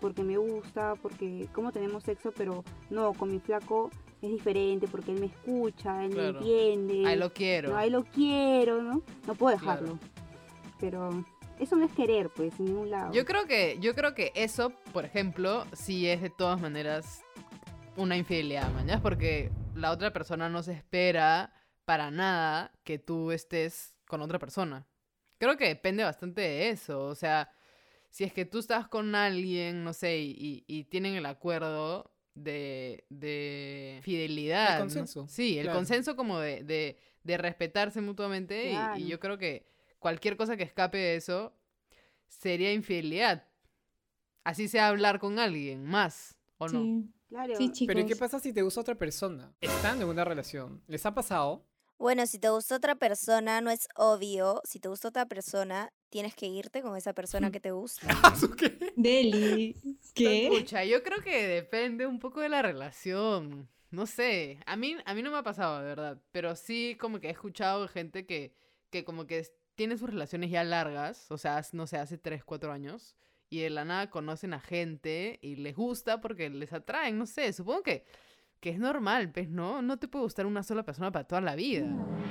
porque 0.00 0.22
me 0.22 0.38
gusta, 0.38 0.94
porque 1.02 1.46
como 1.52 1.72
tenemos 1.72 2.04
sexo, 2.04 2.32
pero 2.34 2.64
no, 2.88 3.12
con 3.12 3.30
mi 3.30 3.38
flaco 3.38 3.90
es 4.22 4.30
diferente 4.30 4.88
porque 4.88 5.12
él 5.12 5.20
me 5.20 5.26
escucha, 5.26 6.04
él 6.04 6.12
Claro. 6.12 6.32
me 6.32 6.38
entiende. 6.38 7.06
Ahí 7.06 7.18
lo 7.18 7.32
quiero. 7.32 7.70
No, 7.70 7.76
ahí 7.76 7.90
lo 7.90 8.04
quiero, 8.04 8.82
¿no? 8.82 9.02
No 9.26 9.34
puedo 9.34 9.56
Claro. 9.58 9.80
dejarlo. 9.82 9.98
Pero 10.78 11.24
eso 11.58 11.76
no 11.76 11.84
es 11.84 11.92
querer, 11.92 12.30
pues, 12.30 12.58
en 12.58 12.66
ningún 12.66 12.90
lado. 12.90 13.12
Yo 13.12 13.26
creo 13.26 13.44
que, 13.46 13.76
yo 13.80 13.94
creo 13.94 14.14
que 14.14 14.32
eso, 14.34 14.70
por 14.94 15.04
ejemplo, 15.04 15.64
sí 15.74 16.06
es 16.08 16.22
de 16.22 16.30
todas 16.30 16.58
maneras 16.60 17.22
una 18.00 18.16
infidelidad, 18.16 18.70
mañana, 18.72 19.02
porque 19.02 19.50
la 19.74 19.90
otra 19.92 20.12
persona 20.12 20.48
no 20.48 20.62
se 20.62 20.72
espera 20.72 21.52
para 21.84 22.10
nada 22.10 22.72
que 22.84 22.98
tú 22.98 23.30
estés 23.32 23.94
con 24.06 24.20
otra 24.22 24.38
persona. 24.38 24.86
Creo 25.38 25.56
que 25.56 25.68
depende 25.68 26.04
bastante 26.04 26.40
de 26.40 26.68
eso. 26.70 27.06
O 27.06 27.14
sea, 27.14 27.50
si 28.10 28.24
es 28.24 28.32
que 28.32 28.44
tú 28.44 28.58
estás 28.58 28.88
con 28.88 29.14
alguien, 29.14 29.84
no 29.84 29.92
sé, 29.92 30.18
y, 30.18 30.64
y 30.66 30.84
tienen 30.84 31.14
el 31.14 31.26
acuerdo 31.26 32.12
de, 32.34 33.04
de 33.08 34.00
fidelidad. 34.02 34.68
El 34.68 34.74
¿no? 34.74 34.80
consenso, 34.84 35.28
Sí, 35.28 35.58
el 35.58 35.64
claro. 35.64 35.78
consenso 35.78 36.16
como 36.16 36.38
de, 36.40 36.62
de, 36.64 36.98
de 37.24 37.36
respetarse 37.38 38.00
mutuamente. 38.00 38.70
y- 38.72 39.02
y 39.02 39.08
yo 39.08 39.20
creo 39.20 39.38
que 39.38 39.66
cualquier 39.98 40.36
cosa 40.36 40.56
que 40.56 40.62
escape 40.64 40.98
de 40.98 41.16
eso 41.16 41.52
sería 42.28 42.72
infidelidad. 42.72 43.46
Así 44.44 44.68
sea 44.68 44.88
hablar 44.88 45.18
con 45.18 45.38
alguien 45.38 45.84
más, 45.84 46.36
¿o 46.58 46.68
no? 46.68 46.80
Sí, 46.82 47.10
Claro. 47.30 47.54
sí, 47.56 47.70
chicos. 47.70 47.94
Pero 47.94 48.06
¿y 48.06 48.06
qué 48.06 48.16
pasa 48.16 48.38
si 48.40 48.52
te 48.52 48.60
gusta 48.60 48.82
otra 48.82 48.96
persona? 48.96 49.54
Estando 49.60 50.04
en 50.04 50.10
una 50.10 50.24
relación. 50.24 50.82
¿Les 50.88 51.06
ha 51.06 51.14
pasado? 51.14 51.64
Bueno, 51.98 52.26
si 52.26 52.38
te 52.38 52.48
gusta 52.48 52.76
otra 52.76 52.96
persona, 52.96 53.60
no 53.60 53.70
es 53.70 53.86
obvio. 53.94 54.60
Si 54.64 54.80
te 54.80 54.88
gusta 54.88 55.08
otra 55.08 55.26
persona, 55.26 55.92
tienes 56.08 56.34
que 56.34 56.46
irte 56.46 56.82
con 56.82 56.96
esa 56.96 57.12
persona 57.12 57.50
que 57.50 57.60
te 57.60 57.70
gusta. 57.70 58.06
¿Su 58.40 58.50
qué? 58.50 58.92
Deli, 58.96 59.76
¿qué? 60.14 60.48
Escucha, 60.48 60.84
yo 60.84 61.02
creo 61.02 61.22
que 61.22 61.46
depende 61.46 62.06
un 62.06 62.18
poco 62.18 62.40
de 62.40 62.48
la 62.48 62.62
relación. 62.62 63.68
No 63.90 64.06
sé, 64.06 64.60
a 64.66 64.76
mí, 64.76 64.96
a 65.04 65.14
mí 65.14 65.22
no 65.22 65.30
me 65.30 65.38
ha 65.38 65.42
pasado, 65.42 65.78
de 65.78 65.84
verdad. 65.84 66.18
Pero 66.32 66.56
sí 66.56 66.96
como 67.00 67.20
que 67.20 67.28
he 67.28 67.32
escuchado 67.32 67.86
gente 67.86 68.26
que, 68.26 68.54
que 68.90 69.04
como 69.04 69.26
que 69.26 69.46
tiene 69.74 69.96
sus 69.96 70.10
relaciones 70.10 70.50
ya 70.50 70.64
largas, 70.64 71.30
o 71.30 71.38
sea, 71.38 71.62
no 71.72 71.86
sé, 71.86 71.96
hace 71.96 72.18
3, 72.18 72.44
4 72.44 72.72
años, 72.72 73.14
y 73.50 73.60
de 73.60 73.70
la 73.70 73.84
nada 73.84 74.08
conocen 74.10 74.54
a 74.54 74.60
gente 74.60 75.38
y 75.42 75.56
les 75.56 75.74
gusta 75.76 76.20
porque 76.20 76.48
les 76.50 76.72
atraen, 76.72 77.18
no 77.18 77.26
sé, 77.26 77.52
supongo 77.52 77.82
que, 77.82 78.04
que 78.60 78.70
es 78.70 78.78
normal, 78.78 79.30
pues, 79.32 79.48
¿no? 79.48 79.82
No 79.82 79.98
te 79.98 80.06
puede 80.08 80.22
gustar 80.24 80.46
una 80.46 80.62
sola 80.62 80.84
persona 80.84 81.10
para 81.10 81.26
toda 81.26 81.40
la 81.40 81.56
vida. 81.56 81.84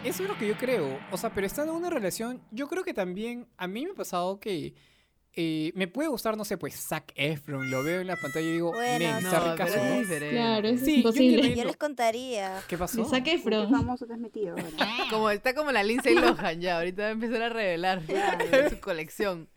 Eso 0.04 0.24
es 0.24 0.30
lo 0.30 0.38
que 0.38 0.48
yo 0.48 0.56
creo. 0.58 0.98
O 1.12 1.18
sea, 1.18 1.34
pero 1.34 1.46
estando 1.46 1.74
en 1.74 1.80
una 1.80 1.90
relación, 1.90 2.42
yo 2.52 2.68
creo 2.68 2.84
que 2.84 2.94
también 2.94 3.48
a 3.58 3.68
mí 3.68 3.86
me 3.86 3.92
ha 3.92 3.96
pasado 3.96 4.40
que 4.40 4.74
eh, 5.34 5.72
me 5.76 5.88
puede 5.88 6.08
gustar, 6.10 6.36
no 6.38 6.44
sé, 6.46 6.58
pues 6.58 6.76
Zac 6.88 7.12
Efron. 7.16 7.70
Lo 7.70 7.84
veo 7.84 8.02
en 8.02 8.08
la 8.08 8.16
pantalla 8.16 8.48
y 8.48 8.52
digo, 8.54 8.72
Bueno, 8.72 9.06
men, 9.06 9.24
no, 9.24 9.30
está 9.30 9.40
pero 9.42 9.52
ricazo, 9.54 9.76
es 9.86 9.92
¿no? 9.94 10.00
diferente. 10.00 10.36
Claro, 10.36 10.68
Sí, 10.70 10.74
es 10.76 10.86
yo 10.86 10.92
imposible. 10.96 11.38
también- 11.42 11.58
Yo 11.58 11.64
les 11.66 11.78
contaría. 11.78 12.62
¿Qué 12.68 12.78
pasó? 12.78 13.04
Me 13.04 13.10
saqué 13.10 13.32
¿Qué 13.32 13.36
Efron. 13.38 13.70
famoso 13.70 14.06
te 14.08 14.14
has 14.14 14.20
metido 14.20 14.52
ahora? 14.52 14.66
Como 15.10 15.30
está 15.30 15.54
como 15.54 15.72
la 15.72 15.84
Lindsay 15.84 16.16
Lohan 16.16 16.62
ya, 16.62 16.78
ahorita 16.78 17.02
va 17.04 17.08
a 17.10 17.12
empezar 17.12 17.42
a 17.44 17.50
revelar 17.50 18.02
su 18.70 18.80
colección. 18.80 19.50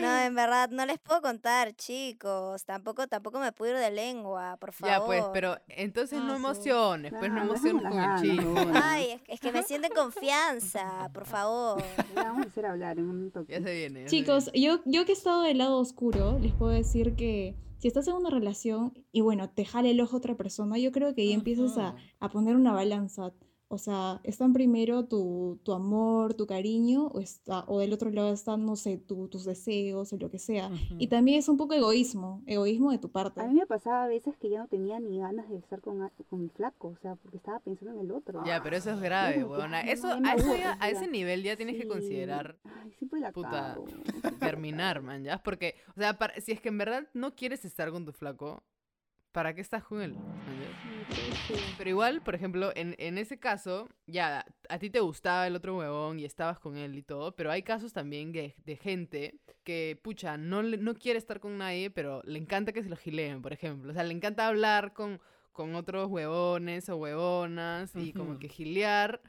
No, 0.00 0.18
en 0.18 0.34
verdad, 0.34 0.70
no 0.70 0.84
les 0.86 0.98
puedo 0.98 1.20
contar, 1.22 1.74
chicos. 1.74 2.64
Tampoco, 2.64 3.06
tampoco 3.08 3.38
me 3.40 3.52
puedo 3.52 3.72
ir 3.72 3.78
de 3.78 3.90
lengua, 3.90 4.56
por 4.60 4.72
favor. 4.72 4.92
Ya, 4.94 5.04
pues, 5.04 5.24
pero 5.32 5.56
entonces 5.68 6.18
no 6.20 6.32
Ah, 6.32 6.36
sí. 6.36 6.40
emociones, 6.40 7.12
pues 7.18 7.30
no 7.32 7.42
emociones 7.42 7.82
con 7.82 7.98
el 7.98 8.20
chico. 8.20 8.54
Ay, 8.74 9.10
es, 9.12 9.22
es 9.28 9.40
que 9.40 9.52
me 9.52 9.62
siento 9.62 9.88
en 9.88 9.94
confianza, 9.94 11.10
por 11.12 11.26
favor. 11.26 11.82
Ya 12.14 12.24
vamos 12.24 12.44
a 12.46 12.48
hacer 12.48 12.66
hablar 12.66 12.98
en 12.98 13.08
un 13.08 13.30
toque. 13.30 13.52
Ya 13.54 13.62
se 13.62 13.74
viene. 13.74 14.02
ya 14.02 14.08
se 14.08 14.16
Chicos, 14.16 14.52
viene. 14.52 14.66
yo, 14.66 14.80
yo 14.84 15.04
que 15.04 15.12
he 15.12 15.14
estado 15.14 15.42
del 15.42 15.58
lado 15.58 15.78
oscuro, 15.78 16.38
les 16.40 16.52
puedo 16.52 16.72
decir 16.72 17.14
que 17.16 17.54
si 17.78 17.88
estás 17.88 18.06
en 18.08 18.14
una 18.14 18.30
relación 18.30 18.92
y 19.12 19.20
bueno, 19.22 19.48
te 19.48 19.64
jale 19.64 19.90
el 19.92 20.00
ojo 20.00 20.16
otra 20.18 20.34
persona, 20.36 20.76
yo 20.78 20.92
creo 20.92 21.14
que 21.14 21.22
ahí 21.22 21.32
empiezas 21.32 21.78
a, 21.78 21.94
a 22.20 22.28
poner 22.28 22.56
una 22.56 22.72
balanza. 22.72 23.32
O 23.72 23.78
sea, 23.78 24.20
están 24.24 24.52
primero 24.52 25.04
tu, 25.04 25.60
tu 25.62 25.72
amor, 25.72 26.34
tu 26.34 26.44
cariño, 26.44 27.06
o, 27.06 27.20
está, 27.20 27.62
o 27.68 27.78
del 27.78 27.92
otro 27.92 28.10
lado 28.10 28.32
están, 28.32 28.66
no 28.66 28.74
sé, 28.74 28.96
tu- 28.98 29.28
tus 29.28 29.44
deseos 29.44 30.12
o 30.12 30.16
lo 30.16 30.28
que 30.28 30.40
sea. 30.40 30.72
Y 30.98 31.04
Ujú. 31.04 31.08
también 31.08 31.38
es 31.38 31.48
un 31.48 31.56
poco 31.56 31.74
egoísmo, 31.74 32.42
egoísmo 32.46 32.90
de 32.90 32.98
tu 32.98 33.10
parte. 33.12 33.40
A 33.40 33.46
mí 33.46 33.54
me 33.54 33.66
pasaba 33.66 34.02
a 34.02 34.08
veces 34.08 34.36
que 34.38 34.50
ya 34.50 34.58
no 34.58 34.66
tenía 34.66 34.98
ni 34.98 35.20
ganas 35.20 35.48
de 35.48 35.56
estar 35.58 35.80
con, 35.80 36.10
con 36.28 36.40
mi 36.40 36.48
flaco, 36.48 36.88
o 36.88 36.96
sea, 36.96 37.14
porque 37.14 37.36
estaba 37.36 37.60
pensando 37.60 37.94
en 37.94 38.06
el 38.06 38.10
otro. 38.10 38.42
Ya, 38.44 38.60
pero 38.60 38.76
eso 38.76 38.90
es 38.90 39.00
grave, 39.00 39.44
weona. 39.44 39.78
ay, 39.78 39.90
Eso, 39.90 40.18
no, 40.18 40.28
a, 40.28 40.34
eso 40.34 40.56
ya- 40.56 40.76
a 40.80 40.90
ese 40.90 41.06
nivel 41.06 41.44
ya 41.44 41.54
tienes 41.56 41.76
que 41.76 41.82
Sí. 41.82 41.88
considerar 41.88 42.56
Ay, 42.64 42.90
siempre 42.98 43.20
la 43.20 43.30
puta, 43.30 43.50
cago. 43.50 43.84
terminar, 44.40 45.00
man, 45.00 45.22
¿ya? 45.22 45.40
Porque, 45.44 45.76
o 45.96 46.00
sea, 46.00 46.18
para- 46.18 46.34
si 46.40 46.50
es 46.50 46.60
que 46.60 46.70
en 46.70 46.78
verdad 46.78 47.06
no 47.14 47.36
quieres 47.36 47.64
estar 47.64 47.92
con 47.92 48.04
tu 48.04 48.12
flaco, 48.12 48.64
¿para 49.32 49.54
qué 49.54 49.60
estás 49.60 49.84
con 49.84 50.00
él? 50.02 50.18
Pero 51.76 51.90
igual, 51.90 52.22
por 52.22 52.34
ejemplo, 52.34 52.72
en, 52.74 52.94
en 52.98 53.18
ese 53.18 53.38
caso, 53.38 53.88
ya, 54.06 54.44
a 54.68 54.78
ti 54.78 54.90
te 54.90 55.00
gustaba 55.00 55.46
el 55.46 55.56
otro 55.56 55.76
huevón 55.78 56.20
y 56.20 56.24
estabas 56.24 56.58
con 56.58 56.76
él 56.76 56.96
y 56.96 57.02
todo, 57.02 57.34
pero 57.34 57.50
hay 57.50 57.62
casos 57.62 57.92
también 57.92 58.32
de, 58.32 58.54
de 58.64 58.76
gente 58.76 59.40
que, 59.64 59.98
pucha, 60.02 60.36
no, 60.36 60.62
le- 60.62 60.76
no 60.78 60.94
quiere 60.94 61.18
estar 61.18 61.40
con 61.40 61.58
nadie, 61.58 61.90
pero 61.90 62.22
le 62.24 62.38
encanta 62.38 62.72
que 62.72 62.82
se 62.82 62.88
lo 62.90 62.96
gileen, 62.96 63.40
por 63.42 63.52
ejemplo. 63.52 63.90
O 63.90 63.94
sea, 63.94 64.04
le 64.04 64.12
encanta 64.14 64.46
hablar 64.46 64.92
con, 64.92 65.20
con 65.52 65.74
otros 65.74 66.08
huevones 66.10 66.88
o 66.88 66.96
huevonas 66.96 67.96
y 67.96 68.12
como 68.12 68.38
que 68.38 68.48
gilear, 68.48 69.20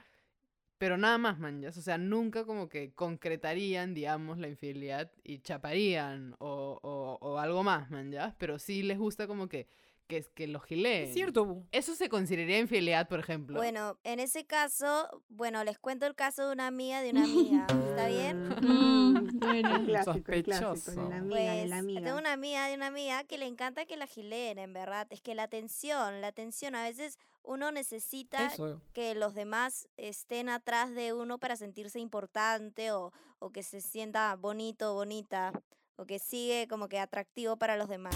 pero 0.77 0.97
nada 0.97 1.17
más, 1.19 1.37
man, 1.39 1.61
¿ya? 1.61 1.69
O 1.69 1.73
sea, 1.73 1.97
nunca 1.97 2.45
como 2.45 2.67
que 2.67 2.93
concretarían, 2.93 3.93
digamos, 3.93 4.39
la 4.39 4.47
infidelidad 4.47 5.11
y 5.23 5.39
chaparían 5.39 6.35
o, 6.39 6.79
o, 6.81 7.17
o 7.21 7.37
algo 7.37 7.63
más, 7.63 7.89
man, 7.91 8.11
¿ya? 8.11 8.35
Pero 8.39 8.57
sí 8.57 8.81
les 8.81 8.97
gusta 8.97 9.27
como 9.27 9.47
que, 9.47 9.67
que, 10.07 10.23
que 10.35 10.47
lo 10.47 10.59
gileen. 10.59 11.05
Es 11.09 11.13
cierto. 11.13 11.63
Eso 11.71 11.95
se 11.95 12.09
consideraría 12.09 12.59
infidelidad, 12.59 13.07
por 13.07 13.19
ejemplo. 13.19 13.57
Bueno, 13.57 13.97
en 14.03 14.19
ese 14.19 14.45
caso, 14.45 15.23
bueno, 15.29 15.63
les 15.63 15.79
cuento 15.79 16.05
el 16.05 16.15
caso 16.15 16.47
de 16.47 16.53
una 16.53 16.67
amiga 16.67 17.01
de 17.01 17.11
una 17.11 17.23
amiga. 17.23 17.65
¿Está 17.89 18.07
bien? 18.07 18.49
Mm, 19.11 19.39
bueno. 19.39 19.75
El 19.75 19.85
clásico, 19.85 20.31
el 20.31 20.43
clásico, 20.43 20.75
Sospechoso. 20.75 21.09
la 21.09 21.17
amiga, 21.17 21.35
Pues 21.35 21.69
la 21.69 21.77
amiga. 21.77 22.01
tengo 22.03 22.17
una 22.17 22.31
amiga 22.33 22.67
de 22.67 22.75
una 22.75 22.87
amiga 22.87 23.23
que 23.25 23.37
le 23.37 23.45
encanta 23.45 23.85
que 23.85 23.97
la 23.97 24.07
gileen, 24.07 24.57
en 24.59 24.71
verdad. 24.73 25.07
Es 25.09 25.21
que 25.21 25.35
la 25.35 25.43
atención, 25.43 26.21
la 26.21 26.27
atención, 26.27 26.75
a 26.75 26.83
veces 26.83 27.17
uno 27.43 27.71
necesita 27.71 28.47
Eso. 28.47 28.81
que 28.93 29.15
los 29.15 29.33
demás 29.33 29.87
estén 29.97 30.47
atrás 30.49 30.93
de 30.95 31.13
uno 31.13 31.39
para 31.39 31.55
sentirse 31.57 31.99
importante 31.99 32.91
o, 32.91 33.11
o 33.39 33.49
que 33.51 33.63
se 33.63 33.81
sienta 33.81 34.35
bonito, 34.35 34.93
bonita, 34.93 35.51
o 35.97 36.05
que 36.05 36.19
sigue 36.19 36.67
como 36.69 36.87
que 36.87 36.99
atractivo 36.99 37.57
para 37.57 37.75
los 37.77 37.89
demás. 37.89 38.15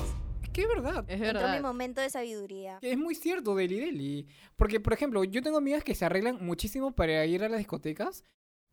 Es 0.61 0.67
que 0.67 0.73
es 0.73 0.81
verdad. 0.81 1.05
Es 1.07 1.21
Entró 1.21 1.33
mi 1.33 1.33
verdad. 1.47 1.61
momento 1.61 2.01
de 2.01 2.09
sabiduría. 2.09 2.79
Es 2.81 2.97
muy 2.97 3.15
cierto, 3.15 3.55
Deli 3.55 3.79
Deli. 3.79 4.27
Porque, 4.55 4.79
por 4.79 4.93
ejemplo, 4.93 5.23
yo 5.23 5.41
tengo 5.41 5.57
amigas 5.57 5.83
que 5.83 5.95
se 5.95 6.05
arreglan 6.05 6.43
muchísimo 6.45 6.95
para 6.95 7.25
ir 7.25 7.43
a 7.43 7.49
las 7.49 7.57
discotecas 7.59 8.23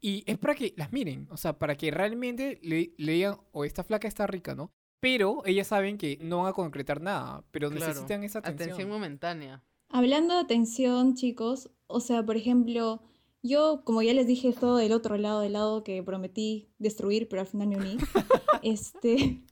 y 0.01 0.23
es 0.27 0.39
para 0.39 0.55
que 0.55 0.75
las 0.77 0.93
miren. 0.93 1.27
O 1.31 1.37
sea, 1.37 1.59
para 1.59 1.77
que 1.77 1.91
realmente 1.91 2.59
le, 2.63 2.95
le 2.99 3.13
digan, 3.13 3.37
o 3.53 3.65
esta 3.65 3.83
flaca 3.85 4.07
está 4.07 4.27
rica, 4.27 4.55
¿no? 4.55 4.71
Pero 5.01 5.43
ellas 5.45 5.67
saben 5.67 5.99
que 5.99 6.19
no 6.23 6.39
van 6.39 6.47
a 6.49 6.53
concretar 6.53 7.01
nada, 7.01 7.45
pero 7.51 7.69
Claro. 7.71 7.87
necesitan 7.89 8.23
esa 8.23 8.39
atención. 8.39 8.69
Atención 8.71 8.89
momentánea. 8.89 9.65
Hablando 9.89 10.35
de 10.35 10.41
atención, 10.41 11.15
chicos, 11.17 11.71
o 11.89 11.99
sea, 12.01 12.25
por 12.25 12.37
ejemplo, 12.37 13.03
yo, 13.43 13.83
como 13.85 14.03
ya 14.03 14.15
les 14.15 14.29
dije, 14.29 14.49
esto 14.49 14.77
del 14.77 14.93
otro 14.93 15.17
lado, 15.17 15.41
del 15.41 15.55
lado 15.55 15.83
que 15.83 16.01
prometí 16.05 16.69
destruir, 16.79 17.29
pero 17.29 17.41
al 17.43 17.49
final 17.49 17.69
me 17.69 17.77
uní. 17.77 17.97
este, 18.63 19.43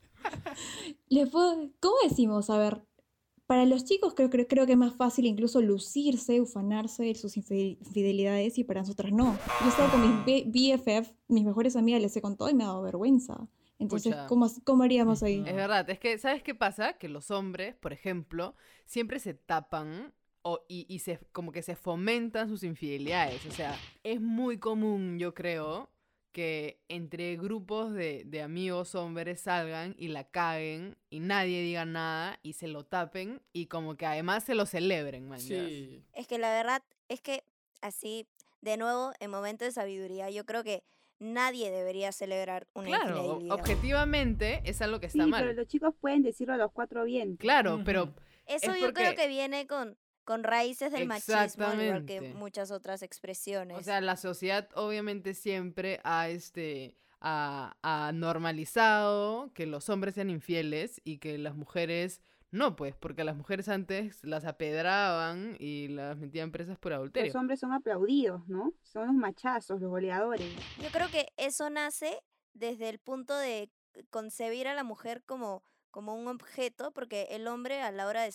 les 1.09 1.29
puedo- 1.29 1.71
¿cómo 1.81 1.97
decimos? 2.09 2.51
A 2.51 2.59
ver, 2.59 2.83
para 3.47 3.65
los 3.65 3.85
chicos 3.85 4.15
creo, 4.15 4.31
creo, 4.31 4.47
creo 4.47 4.67
que 4.67 4.73
es 4.73 4.79
más 4.79 4.95
fácil 4.95 5.27
incluso 5.27 5.61
lucirse, 5.61 6.41
ufanarse 6.41 7.03
de 7.05 7.15
sus 7.15 7.37
infide- 7.37 7.79
infidelidades 7.81 8.59
y 8.59 8.65
para 8.65 8.81
nosotras 8.81 9.13
no. 9.13 9.37
Yo 9.61 9.67
he 9.67 9.69
estado 9.69 9.91
con 9.91 10.01
mis 10.03 10.25
B- 10.25 10.45
BFF, 10.47 11.13
mis 11.29 11.45
mejores 11.45 11.75
amigas, 11.77 12.01
les 12.01 12.17
he 12.17 12.23
contado 12.23 12.49
y 12.51 12.55
me 12.55 12.65
ha 12.65 12.69
dado 12.69 12.83
vergüenza. 12.83 13.49
Entonces. 13.81 14.15
¿cómo, 14.29 14.47
cómo 14.65 14.83
haríamos 14.85 15.23
ahí? 15.23 15.43
Es 15.47 15.55
verdad. 15.55 15.89
Es 15.89 15.99
que, 15.99 16.19
¿sabes 16.19 16.43
qué 16.43 16.55
pasa? 16.55 16.93
Que 16.99 17.09
los 17.09 17.31
hombres, 17.31 17.75
por 17.77 17.93
ejemplo, 17.95 18.55
siempre 18.85 19.19
se 19.19 19.33
tapan 19.35 20.13
o, 20.43 20.61
y, 20.69 20.85
y 20.89 20.99
se, 21.01 21.19
como 21.33 21.51
que 21.51 21.63
se 21.63 21.77
fomentan 21.77 22.49
sus 22.49 22.63
infidelidades. 22.63 23.45
O 23.47 23.51
sea, 23.51 23.75
es 24.05 24.21
muy 24.21 24.59
común, 24.59 25.19
yo 25.19 25.33
creo, 25.35 25.89
que 26.33 26.81
entre 26.89 27.37
grupos 27.37 27.93
de, 27.93 28.23
de 28.25 28.43
amigos 28.43 28.95
hombres 28.95 29.41
salgan 29.41 29.95
y 29.99 30.09
la 30.09 30.25
caguen 30.25 30.97
y 31.11 31.21
nadie 31.21 31.63
diga 31.63 31.85
nada 31.85 32.39
y 32.43 32.53
se 32.55 32.69
lo 32.69 32.85
tapen 32.85 33.43
y 33.53 33.67
como 33.67 33.97
que 33.97 34.07
además 34.07 34.45
se 34.45 34.55
lo 34.55 34.67
celebren, 34.67 35.29
man. 35.29 35.41
Sí. 35.41 36.03
Es 36.13 36.27
que 36.27 36.39
la 36.39 36.51
verdad 36.53 36.83
es 37.09 37.21
que 37.21 37.43
así, 37.81 38.27
de 38.61 38.77
nuevo, 38.77 39.13
en 39.21 39.31
momento 39.31 39.65
de 39.65 39.73
sabiduría, 39.73 40.31
yo 40.31 40.45
creo 40.47 40.63
que 40.63 40.83
nadie 41.19 41.71
debería 41.71 42.13
celebrar 42.13 42.67
una 42.75 42.87
Claro, 42.89 43.41
objetivamente 43.51 44.63
es 44.65 44.81
algo 44.83 45.01
que 45.01 45.07
está 45.07 45.25
Sí, 45.25 45.31
mal. 45.31 45.43
pero 45.43 45.53
los 45.55 45.67
chicos 45.69 45.95
pueden 46.01 46.23
decirlo 46.23 46.55
a 46.55 46.57
los 46.57 46.73
cuatro 46.73 47.05
vientos. 47.05 47.39
Claro, 47.41 47.83
pero. 47.85 48.15
Eso 48.47 48.73
es 48.73 48.81
yo 48.81 48.93
creo 48.93 49.15
que 49.15 49.29
viene 49.29 49.67
con, 49.67 49.97
con 50.25 50.45
raíces 50.45 50.93
del 50.93 51.07
machismo, 51.07 51.67
al 51.67 51.83
igual 51.83 52.05
que 52.07 52.35
muchas 52.35 52.71
otras 52.71 53.03
expresiones. 53.03 53.79
O 53.79 53.83
sea, 53.83 54.01
la 54.01 54.17
sociedad 54.17 54.69
obviamente 54.75 55.35
siempre 55.35 56.01
ha, 56.05 56.29
este, 56.29 56.97
ha, 57.21 57.77
ha 57.83 58.13
normalizado 58.13 59.53
que 59.55 59.67
los 59.67 59.89
hombres 59.89 60.15
sean 60.15 60.31
infieles 60.31 61.01
y 61.05 61.19
que 61.19 61.39
las 61.39 61.57
mujeres 61.57 62.21
no, 62.53 62.75
pues, 62.75 62.97
porque 62.97 63.23
las 63.23 63.37
mujeres 63.37 63.69
antes 63.69 64.25
las 64.25 64.45
apedraban 64.45 65.57
y 65.61 65.87
las 65.89 66.17
metían 66.17 66.51
presas 66.51 66.79
por 66.79 66.93
adulterio. 66.93 67.29
Los 67.29 67.41
hombres 67.41 67.61
son 67.61 67.73
aplaudidos, 67.73 68.49
¿no? 68.49 68.73
Son 68.83 69.07
los 69.07 69.15
machazos, 69.15 69.81
los 69.81 69.89
goleadores. 69.89 70.49
Yo 70.83 70.89
creo 70.91 71.09
que 71.09 71.29
eso 71.37 71.71
nace 71.71 72.19
desde 72.53 72.89
el 72.89 72.99
punto 72.99 73.37
de 73.37 73.71
concebir 74.11 74.67
a 74.67 74.75
la 74.75 74.83
mujer 74.83 75.23
como, 75.25 75.63
como 75.93 76.17
un 76.17 76.27
objeto, 76.27 76.93
porque 76.93 77.29
el 77.31 77.47
hombre 77.47 77.83
a 77.83 77.93
la 77.93 78.07
hora 78.09 78.23
de 78.23 78.33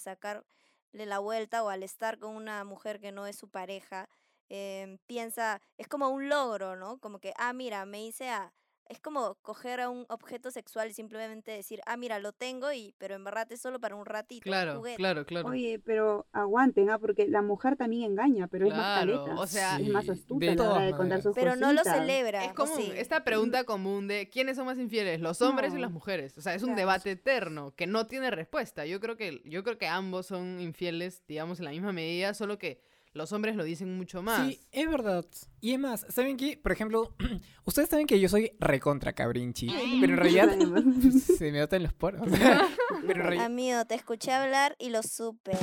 sacarle 0.95 1.05
la 1.05 1.19
vuelta 1.19 1.63
o 1.63 1.69
al 1.69 1.83
estar 1.83 2.19
con 2.19 2.35
una 2.35 2.63
mujer 2.63 2.99
que 2.99 3.11
no 3.11 3.27
es 3.27 3.35
su 3.37 3.49
pareja, 3.49 4.07
em, 4.49 4.97
piensa, 5.07 5.61
es 5.77 5.87
como 5.87 6.09
un 6.09 6.29
logro, 6.29 6.75
¿no? 6.75 6.99
Como 6.99 7.19
que, 7.19 7.33
ah, 7.37 7.53
mira, 7.53 7.85
me 7.85 8.05
hice 8.05 8.29
a... 8.29 8.53
Es 8.87 8.99
como 8.99 9.33
coger 9.41 9.81
a 9.81 9.89
un 9.89 10.05
objeto 10.09 10.51
sexual 10.51 10.89
y 10.91 10.93
simplemente 10.93 11.49
decir, 11.51 11.81
ah, 11.87 11.97
mira, 11.97 12.19
lo 12.19 12.33
tengo, 12.33 12.71
y 12.71 12.93
pero 12.99 13.15
en 13.15 13.23
verdad 13.23 13.51
es 13.51 13.59
solo 13.59 13.79
para 13.79 13.95
un 13.95 14.05
ratito. 14.05 14.47
un 14.47 14.51
Claro, 14.51 14.77
juguete". 14.77 14.97
claro, 14.97 15.25
claro. 15.25 15.47
Oye, 15.49 15.79
pero 15.83 16.27
aguanten, 16.31 16.91
¿ah? 16.91 16.99
Porque 16.99 17.27
la 17.27 17.41
mujer 17.41 17.77
también 17.77 18.11
engaña, 18.11 18.47
pero 18.47 18.67
es 18.67 18.75
más 18.75 18.99
caleta. 18.99 19.35
o 19.39 19.47
sea- 19.47 19.79
es 19.79 19.87
más 19.89 20.07
astuta 20.07 20.45
de 20.45 20.55
la 20.55 20.69
hora 20.71 20.81
de 20.85 20.91
contar 20.95 21.21
sus 21.23 21.33
Pero 21.33 21.55
no 21.55 21.73
lo 21.73 21.83
celebra. 21.83 22.45
Es 22.45 22.51
¿o 22.51 22.55
común, 22.55 22.77
sí? 22.77 22.91
esta 22.95 23.23
pregunta 23.23 23.63
común 23.63 24.07
de 24.07 24.29
quiénes 24.29 24.55
son 24.55 24.67
más 24.67 24.77
infieles, 24.77 25.19
los 25.19 25.41
hombres 25.41 25.73
y 25.73 25.79
las 25.79 25.91
mujeres. 25.91 26.37
O 26.37 26.41
sea, 26.41 26.53
es 26.53 26.61
un 26.61 26.69
Claro. 26.69 26.81
debate 26.81 27.11
eterno 27.11 27.73
que 27.75 27.87
no 27.87 28.05
tiene 28.05 28.29
respuesta. 28.29 28.85
Yo 28.85 28.99
creo 28.99 29.17
que, 29.17 29.41
yo 29.45 29.63
creo 29.63 29.79
que 29.79 29.87
ambos 29.87 30.27
son 30.27 30.59
infieles, 30.61 31.23
digamos, 31.27 31.57
en 31.59 31.65
la 31.65 31.71
misma 31.71 31.91
medida, 31.91 32.35
solo 32.35 32.59
que 32.59 32.81
los 33.15 33.31
hombres 33.31 33.55
lo 33.55 33.63
dicen 33.63 33.95
mucho 33.95 34.21
más. 34.21 34.45
Sí, 34.45 34.59
es 34.73 34.89
verdad. 34.89 35.25
Y 35.61 35.71
es 35.71 35.79
más, 35.79 36.05
¿saben 36.09 36.35
qué? 36.35 36.59
Por 36.61 36.73
ejemplo, 36.73 37.15
ustedes 37.63 37.87
saben 37.87 38.07
que 38.07 38.19
yo 38.19 38.27
soy 38.27 38.51
recontra 38.59 39.13
cabrinchi, 39.13 39.69
pero 40.01 40.13
en 40.13 40.19
realidad 40.19 40.49
se 41.37 41.51
me 41.51 41.59
notan 41.59 41.83
los 41.83 41.93
poros. 41.93 42.21
pero 43.07 43.21
en 43.21 43.21
realidad, 43.21 43.45
Amigo, 43.45 43.85
te 43.85 43.95
escuché 43.95 44.33
hablar 44.33 44.75
y 44.79 44.89
lo 44.89 45.01
supe. 45.01 45.53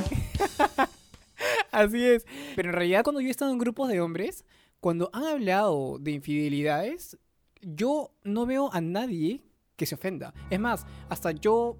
así 1.71 2.03
es. 2.03 2.25
Pero 2.55 2.69
en 2.69 2.75
realidad 2.75 3.03
cuando 3.03 3.21
yo 3.21 3.27
he 3.27 3.31
estado 3.31 3.51
en 3.51 3.59
grupos 3.59 3.87
de 3.87 4.01
hombres, 4.01 4.45
cuando 4.79 5.11
han 5.13 5.25
hablado 5.25 5.99
de 5.99 6.11
infidelidades, 6.11 7.19
yo 7.61 8.15
no 8.23 8.47
veo 8.47 8.73
a 8.73 8.81
nadie 8.81 9.43
que 9.75 9.85
se 9.85 9.93
ofenda. 9.93 10.33
Es 10.49 10.59
más, 10.59 10.87
hasta 11.07 11.31
yo 11.31 11.77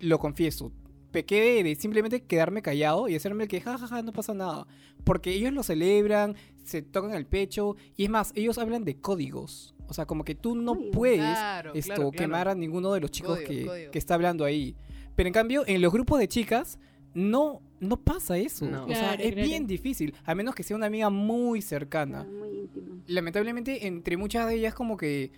lo 0.00 0.18
confieso. 0.18 0.72
Pequé 1.10 1.62
de 1.62 1.74
simplemente 1.74 2.22
quedarme 2.22 2.60
callado 2.62 3.08
y 3.08 3.14
hacerme 3.14 3.44
el 3.44 3.48
que 3.48 3.60
jajaja, 3.60 4.02
no 4.02 4.12
pasa 4.12 4.34
nada. 4.34 4.66
Porque 5.04 5.30
ellos 5.32 5.52
lo 5.52 5.62
celebran, 5.62 6.36
se 6.64 6.82
tocan 6.82 7.14
el 7.14 7.26
pecho 7.26 7.76
y 7.96 8.04
es 8.04 8.10
más, 8.10 8.32
ellos 8.34 8.58
hablan 8.58 8.84
de 8.84 8.96
códigos. 8.96 9.74
O 9.86 9.94
sea, 9.94 10.04
como 10.04 10.22
que 10.22 10.34
tú 10.34 10.54
no 10.54 10.72
Uy. 10.72 10.90
puedes 10.92 11.20
Claro, 11.20 11.72
esto, 11.74 11.94
claro, 11.94 12.10
claro. 12.10 12.12
quemar 12.12 12.48
a 12.48 12.54
ninguno 12.54 12.92
de 12.92 13.00
los 13.00 13.10
chicos 13.10 13.38
que, 13.38 13.88
que 13.90 13.98
está 13.98 14.14
hablando 14.14 14.44
ahí. 14.44 14.76
Pero 15.16 15.26
en 15.28 15.32
cambio, 15.32 15.64
en 15.66 15.80
los 15.80 15.92
grupos 15.92 16.18
de 16.18 16.28
chicas, 16.28 16.78
no, 17.14 17.62
no 17.80 17.96
pasa 17.96 18.36
eso. 18.36 18.66
No. 18.66 18.84
O 18.84 18.88
sea, 18.88 19.14
es 19.14 19.32
claro. 19.32 19.48
bien 19.48 19.66
difícil, 19.66 20.14
a 20.24 20.34
menos 20.34 20.54
que 20.54 20.62
sea 20.62 20.76
una 20.76 20.86
amiga 20.86 21.08
muy 21.10 21.62
cercana. 21.62 22.24
Muy. 22.24 22.68
Lamentablemente, 23.06 23.86
entre 23.86 24.16
muchas 24.18 24.46
de 24.46 24.56
ellas, 24.56 24.74
como 24.74 24.96
que 24.98 25.32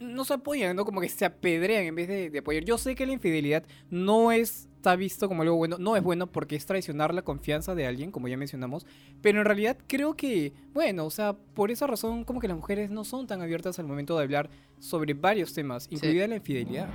no 0.00 0.24
se 0.24 0.34
apoyan, 0.34 0.76
¿no? 0.76 0.84
Como 0.84 1.00
que 1.00 1.08
se 1.08 1.24
apedrean 1.24 1.84
en 1.84 1.94
vez 1.94 2.08
de, 2.08 2.30
de 2.30 2.38
apoyar. 2.38 2.64
Yo 2.64 2.78
sé 2.78 2.94
que 2.94 3.06
la 3.06 3.12
infidelidad 3.12 3.64
no 3.90 4.32
es- 4.32 4.68
está 4.76 4.94
visto 4.94 5.26
como 5.26 5.42
algo 5.42 5.56
bueno, 5.56 5.78
no 5.80 5.96
es 5.96 6.02
bueno 6.04 6.28
porque 6.28 6.54
es 6.54 6.64
traicionar 6.64 7.12
la 7.12 7.22
confianza 7.22 7.74
de 7.74 7.86
alguien, 7.88 8.12
como 8.12 8.28
ya 8.28 8.36
mencionamos, 8.36 8.86
pero 9.20 9.40
en 9.40 9.44
realidad 9.44 9.76
creo 9.88 10.14
que, 10.14 10.52
bueno, 10.72 11.04
o 11.06 11.10
sea, 11.10 11.32
por 11.32 11.72
esa 11.72 11.88
razón 11.88 12.22
como 12.22 12.38
que 12.40 12.46
las 12.46 12.56
mujeres 12.56 12.88
no 12.88 13.02
son 13.04 13.26
tan 13.26 13.42
abiertas 13.42 13.80
al 13.80 13.86
momento 13.86 14.16
de 14.16 14.22
hablar 14.22 14.48
sobre 14.78 15.14
varios 15.14 15.52
temas, 15.54 15.88
incluida 15.90 16.28
la 16.28 16.36
infidelidad. 16.36 16.88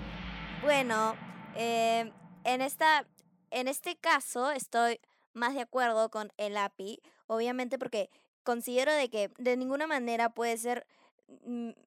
Bueno, 0.64 1.16
eh, 1.58 2.10
en, 2.46 2.62
esta, 2.62 3.06
en 3.50 3.68
este 3.68 3.98
caso 3.98 4.52
estoy 4.52 5.00
más 5.34 5.54
de 5.54 5.62
acuerdo 5.62 6.10
con 6.10 6.32
el 6.38 6.56
API, 6.56 7.02
obviamente 7.28 7.78
porque 7.78 8.10
considero 8.44 8.94
de 8.94 9.10
que 9.10 9.32
de 9.38 9.58
ninguna 9.58 9.86
manera 9.86 10.30
puede 10.30 10.56
ser 10.58 10.86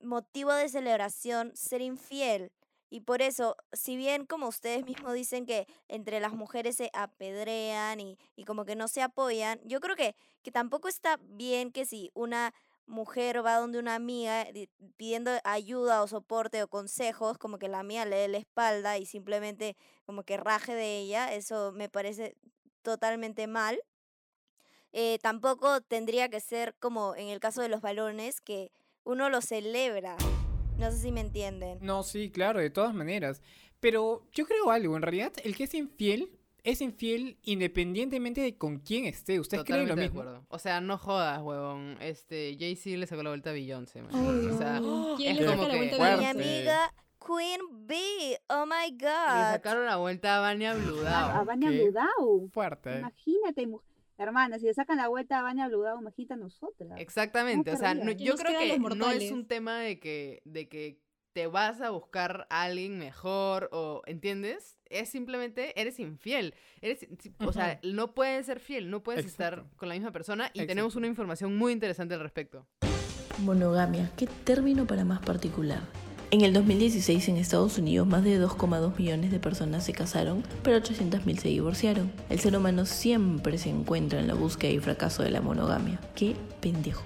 motivo 0.00 0.52
de 0.52 0.68
celebración 0.68 1.52
ser 1.56 1.80
infiel. 1.80 2.52
Y 2.90 3.00
por 3.00 3.22
eso, 3.22 3.56
si 3.72 3.96
bien 3.96 4.24
como 4.26 4.46
ustedes 4.48 4.84
mismos 4.84 5.14
dicen 5.14 5.46
que 5.46 5.66
entre 5.88 6.20
las 6.20 6.32
mujeres 6.32 6.76
se 6.76 6.90
apedrean 6.92 7.98
y, 7.98 8.18
y 8.36 8.44
como 8.44 8.64
que 8.64 8.76
no 8.76 8.86
se 8.88 9.02
apoyan, 9.02 9.60
yo 9.64 9.80
creo 9.80 9.96
que, 9.96 10.14
que 10.42 10.52
tampoco 10.52 10.88
está 10.88 11.18
bien 11.22 11.72
que 11.72 11.86
si 11.86 12.10
una 12.14 12.54
mujer 12.86 13.44
va 13.44 13.56
donde 13.58 13.78
una 13.78 13.94
amiga 13.96 14.44
di- 14.52 14.68
pidiendo 14.96 15.32
ayuda 15.42 16.02
o 16.02 16.06
soporte 16.06 16.62
o 16.62 16.68
consejos, 16.68 17.38
como 17.38 17.58
que 17.58 17.68
la 17.68 17.80
amiga 17.80 18.04
le 18.04 18.16
dé 18.16 18.28
la 18.28 18.38
espalda 18.38 18.98
y 18.98 19.06
simplemente 19.06 19.76
como 20.04 20.22
que 20.22 20.36
raje 20.36 20.74
de 20.74 20.98
ella, 20.98 21.32
eso 21.34 21.72
me 21.72 21.88
parece 21.88 22.36
totalmente 22.82 23.46
mal. 23.46 23.80
Eh, 24.92 25.18
tampoco 25.22 25.80
tendría 25.80 26.28
que 26.28 26.40
ser 26.40 26.74
como 26.78 27.16
en 27.16 27.28
el 27.28 27.40
caso 27.40 27.60
de 27.62 27.68
los 27.68 27.80
balones, 27.80 28.40
que 28.40 28.70
uno 29.04 29.28
lo 29.30 29.40
celebra. 29.40 30.16
No 30.78 30.90
sé 30.90 30.98
si 30.98 31.12
me 31.12 31.20
entienden. 31.20 31.78
No, 31.80 32.02
sí, 32.02 32.30
claro, 32.30 32.58
de 32.60 32.70
todas 32.70 32.94
maneras. 32.94 33.40
Pero 33.80 34.26
yo 34.32 34.46
creo 34.46 34.70
algo, 34.70 34.96
en 34.96 35.02
realidad 35.02 35.32
el 35.44 35.54
que 35.56 35.64
es 35.64 35.74
infiel 35.74 36.30
es 36.64 36.80
infiel 36.80 37.36
independientemente 37.42 38.40
de 38.40 38.56
con 38.56 38.78
quién 38.78 39.04
esté. 39.04 39.38
¿Ustedes 39.38 39.64
creen 39.64 39.86
lo 39.86 39.94
de 39.96 40.02
mismo? 40.04 40.20
acuerdo. 40.22 40.46
O 40.48 40.58
sea, 40.58 40.80
no 40.80 40.96
jodas, 40.96 41.42
huevón. 41.42 41.98
Este, 42.00 42.56
Jay-Z 42.58 42.96
le 42.96 43.06
sacó 43.06 43.22
la 43.22 43.28
vuelta 43.30 43.50
a 43.50 43.52
Beyoncé, 43.52 44.00
man. 44.02 44.14
Obvio. 44.14 44.54
O 44.54 44.58
sea, 44.58 44.80
¿Quién 45.18 45.36
es 45.36 45.40
le 45.42 45.46
como 45.46 45.68
la 45.68 45.74
que 45.74 45.76
vuelta 45.76 46.14
a. 46.14 46.16
Mi 46.16 46.24
amiga 46.24 46.94
Queen 47.20 47.60
Bee, 47.86 48.38
oh 48.48 48.64
my 48.64 48.90
le 48.92 48.96
god. 48.98 49.52
sacaron 49.52 49.84
la 49.84 49.96
vuelta 49.96 50.38
a 50.38 50.40
Vania 50.40 50.70
A, 50.70 50.72
a 50.72 50.76
Bludao. 50.76 51.44
Vania 51.44 51.70
Bludau. 51.70 52.48
Fuerte. 52.50 52.98
Imagínate, 52.98 53.66
mu- 53.66 53.80
hermana, 54.18 54.58
si 54.58 54.66
le 54.66 54.74
sacan 54.74 54.96
la 54.98 55.08
vuelta 55.08 55.38
a 55.38 55.42
Vania 55.42 55.68
Bludau, 55.68 55.98
imagínate 56.00 56.34
a 56.34 56.36
nosotras. 56.36 56.92
Exactamente, 56.98 57.72
o 57.72 57.76
sea, 57.76 57.94
no- 57.94 58.12
yo 58.12 58.36
creo 58.36 58.58
que 58.58 58.78
no 58.78 59.10
es 59.10 59.30
un 59.32 59.46
tema 59.46 59.78
de 59.80 59.98
que, 59.98 60.40
de 60.44 60.68
que 60.68 61.00
te 61.32 61.48
vas 61.48 61.80
a 61.80 61.90
buscar 61.90 62.46
a 62.48 62.62
alguien 62.62 62.96
mejor 62.96 63.68
o, 63.72 64.02
¿entiendes? 64.06 64.78
Es 64.86 65.08
simplemente, 65.08 65.78
eres 65.80 65.98
infiel. 65.98 66.54
Eres, 66.80 67.06
o 67.44 67.52
sea, 67.52 67.80
no 67.82 68.14
puedes 68.14 68.46
ser 68.46 68.60
fiel, 68.60 68.88
no 68.88 69.02
puedes 69.02 69.26
estar 69.26 69.64
con 69.76 69.88
la 69.88 69.96
misma 69.96 70.12
persona 70.12 70.44
y 70.54 70.60
Exacto. 70.60 70.66
tenemos 70.68 70.94
una 70.94 71.08
información 71.08 71.56
muy 71.56 71.72
interesante 71.72 72.14
al 72.14 72.20
respecto. 72.20 72.68
Monogamia, 73.40 74.12
qué 74.16 74.28
término 74.28 74.86
para 74.86 75.04
más 75.04 75.18
particular. 75.18 75.80
En 76.34 76.40
el 76.40 76.52
2016 76.52 77.28
en 77.28 77.36
Estados 77.36 77.78
Unidos 77.78 78.08
más 78.08 78.24
de 78.24 78.44
2,2 78.44 78.98
millones 78.98 79.30
de 79.30 79.38
personas 79.38 79.84
se 79.84 79.92
casaron, 79.92 80.42
pero 80.64 80.78
800.000 80.78 81.38
se 81.38 81.46
divorciaron. 81.46 82.10
El 82.28 82.40
ser 82.40 82.56
humano 82.56 82.86
siempre 82.86 83.56
se 83.56 83.70
encuentra 83.70 84.18
en 84.18 84.26
la 84.26 84.34
búsqueda 84.34 84.72
y 84.72 84.80
fracaso 84.80 85.22
de 85.22 85.30
la 85.30 85.40
monogamia. 85.40 86.00
Qué 86.16 86.34
pendejo. 86.60 87.04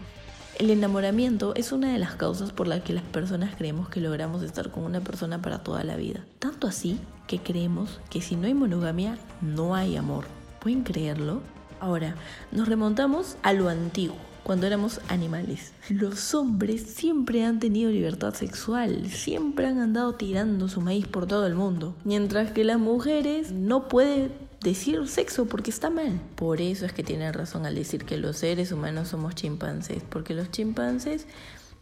El 0.59 0.71
enamoramiento 0.71 1.55
es 1.57 1.73
una 1.73 1.93
de 1.93 1.99
las 1.99 2.15
causas 2.15 2.53
por 2.53 2.69
las 2.69 2.81
que 2.81 2.95
las 2.95 3.05
personas 3.05 3.55
creemos 3.55 3.91
que 3.91 4.01
logramos 4.01 4.43
estar 4.43 4.71
con 4.71 4.85
una 4.85 5.03
persona 5.03 5.43
para 5.43 5.59
toda 5.59 5.85
la 5.85 5.97
vida. 5.97 6.25
Tanto 6.39 6.67
así 6.67 6.99
que 7.27 7.39
creemos 7.39 8.01
que 8.09 8.23
si 8.23 8.35
no 8.35 8.47
hay 8.47 8.55
monogamia, 8.55 9.19
no 9.43 9.75
hay 9.75 9.99
amor. 9.99 10.25
¿Pueden 10.59 10.85
creerlo? 10.85 11.43
Ahora, 11.81 12.15
nos 12.51 12.67
remontamos 12.67 13.37
a 13.43 13.53
lo 13.53 13.69
antiguo, 13.69 14.17
cuando 14.43 14.67
éramos 14.67 15.01
animales. 15.09 15.73
Los 15.89 16.35
hombres 16.35 16.83
siempre 16.83 17.45
han 17.45 17.61
tenido 17.61 17.91
libertad 17.91 18.35
sexual, 18.35 19.11
siempre 19.11 19.67
han 19.67 19.79
andado 19.79 20.15
tirando 20.15 20.69
su 20.69 20.81
maíz 20.81 21.07
por 21.07 21.27
todo 21.27 21.47
el 21.47 21.55
mundo, 21.55 21.95
mientras 22.05 22.53
que 22.53 22.65
las 22.65 22.79
mujeres 22.79 23.53
no 23.53 23.89
pueden 23.89 24.33
decir 24.63 25.07
sexo 25.09 25.47
porque 25.47 25.71
está 25.71 25.91
mal. 25.91 26.21
Por 26.35 26.61
eso 26.61 26.87
es 26.87 26.93
que 26.93 27.03
tienen 27.05 27.33
razón 27.33 27.67
al 27.67 27.75
decir 27.75 28.05
que 28.05 28.17
los 28.17 28.39
seres 28.39 28.73
humanos 28.73 29.09
somos 29.09 29.35
chimpancés, 29.35 30.03
porque 30.09 30.35
los 30.35 30.51
chimpancés 30.51 31.27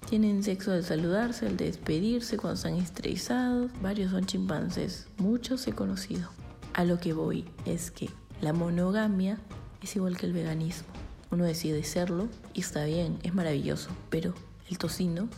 tienen 0.08 0.42
sexo 0.42 0.72
al 0.72 0.84
saludarse, 0.84 1.46
al 1.46 1.56
despedirse, 1.56 2.36
cuando 2.36 2.56
están 2.56 2.74
estresados. 2.74 3.70
Varios 3.82 4.12
son 4.12 4.26
chimpancés, 4.26 5.08
muchos 5.18 5.66
he 5.66 5.72
conocido. 5.72 6.30
A 6.74 6.84
lo 6.84 6.98
que 6.98 7.12
voy 7.12 7.44
es 7.64 7.90
que 7.90 8.10
la 8.40 8.52
monogamia 8.52 9.38
es 9.82 9.96
igual 9.96 10.16
que 10.16 10.26
el 10.26 10.32
veganismo. 10.32 11.05
Uno 11.36 11.44
decide 11.44 11.84
serlo 11.84 12.28
y 12.54 12.60
está 12.60 12.86
bien, 12.86 13.18
es 13.22 13.34
maravilloso, 13.34 13.90
pero 14.08 14.32
el 14.70 14.78
tocino 14.78 15.28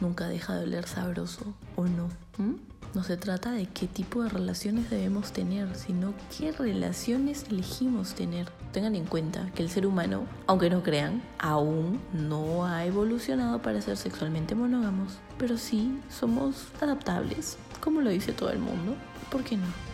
nunca 0.00 0.28
deja 0.28 0.54
de 0.54 0.62
oler 0.62 0.86
sabroso, 0.86 1.42
¿o 1.74 1.86
no? 1.86 2.06
¿Mm? 2.38 2.54
No 2.94 3.02
se 3.02 3.16
trata 3.16 3.50
de 3.50 3.66
qué 3.66 3.88
tipo 3.88 4.22
de 4.22 4.28
relaciones 4.28 4.88
debemos 4.90 5.32
tener, 5.32 5.74
sino 5.74 6.14
qué 6.38 6.52
relaciones 6.52 7.46
elegimos 7.50 8.14
tener. 8.14 8.48
Tengan 8.70 8.94
en 8.94 9.06
cuenta 9.06 9.50
que 9.52 9.64
el 9.64 9.70
ser 9.70 9.88
humano, 9.88 10.22
aunque 10.46 10.70
no 10.70 10.84
crean, 10.84 11.20
aún 11.40 12.00
no 12.12 12.64
ha 12.64 12.84
evolucionado 12.84 13.60
para 13.60 13.82
ser 13.82 13.96
sexualmente 13.96 14.54
monógamos, 14.54 15.18
pero 15.36 15.58
sí 15.58 15.98
somos 16.08 16.68
adaptables, 16.80 17.56
como 17.80 18.02
lo 18.02 18.10
dice 18.10 18.32
todo 18.32 18.50
el 18.50 18.60
mundo. 18.60 18.94
¿Por 19.32 19.42
qué 19.42 19.56
no? 19.56 19.89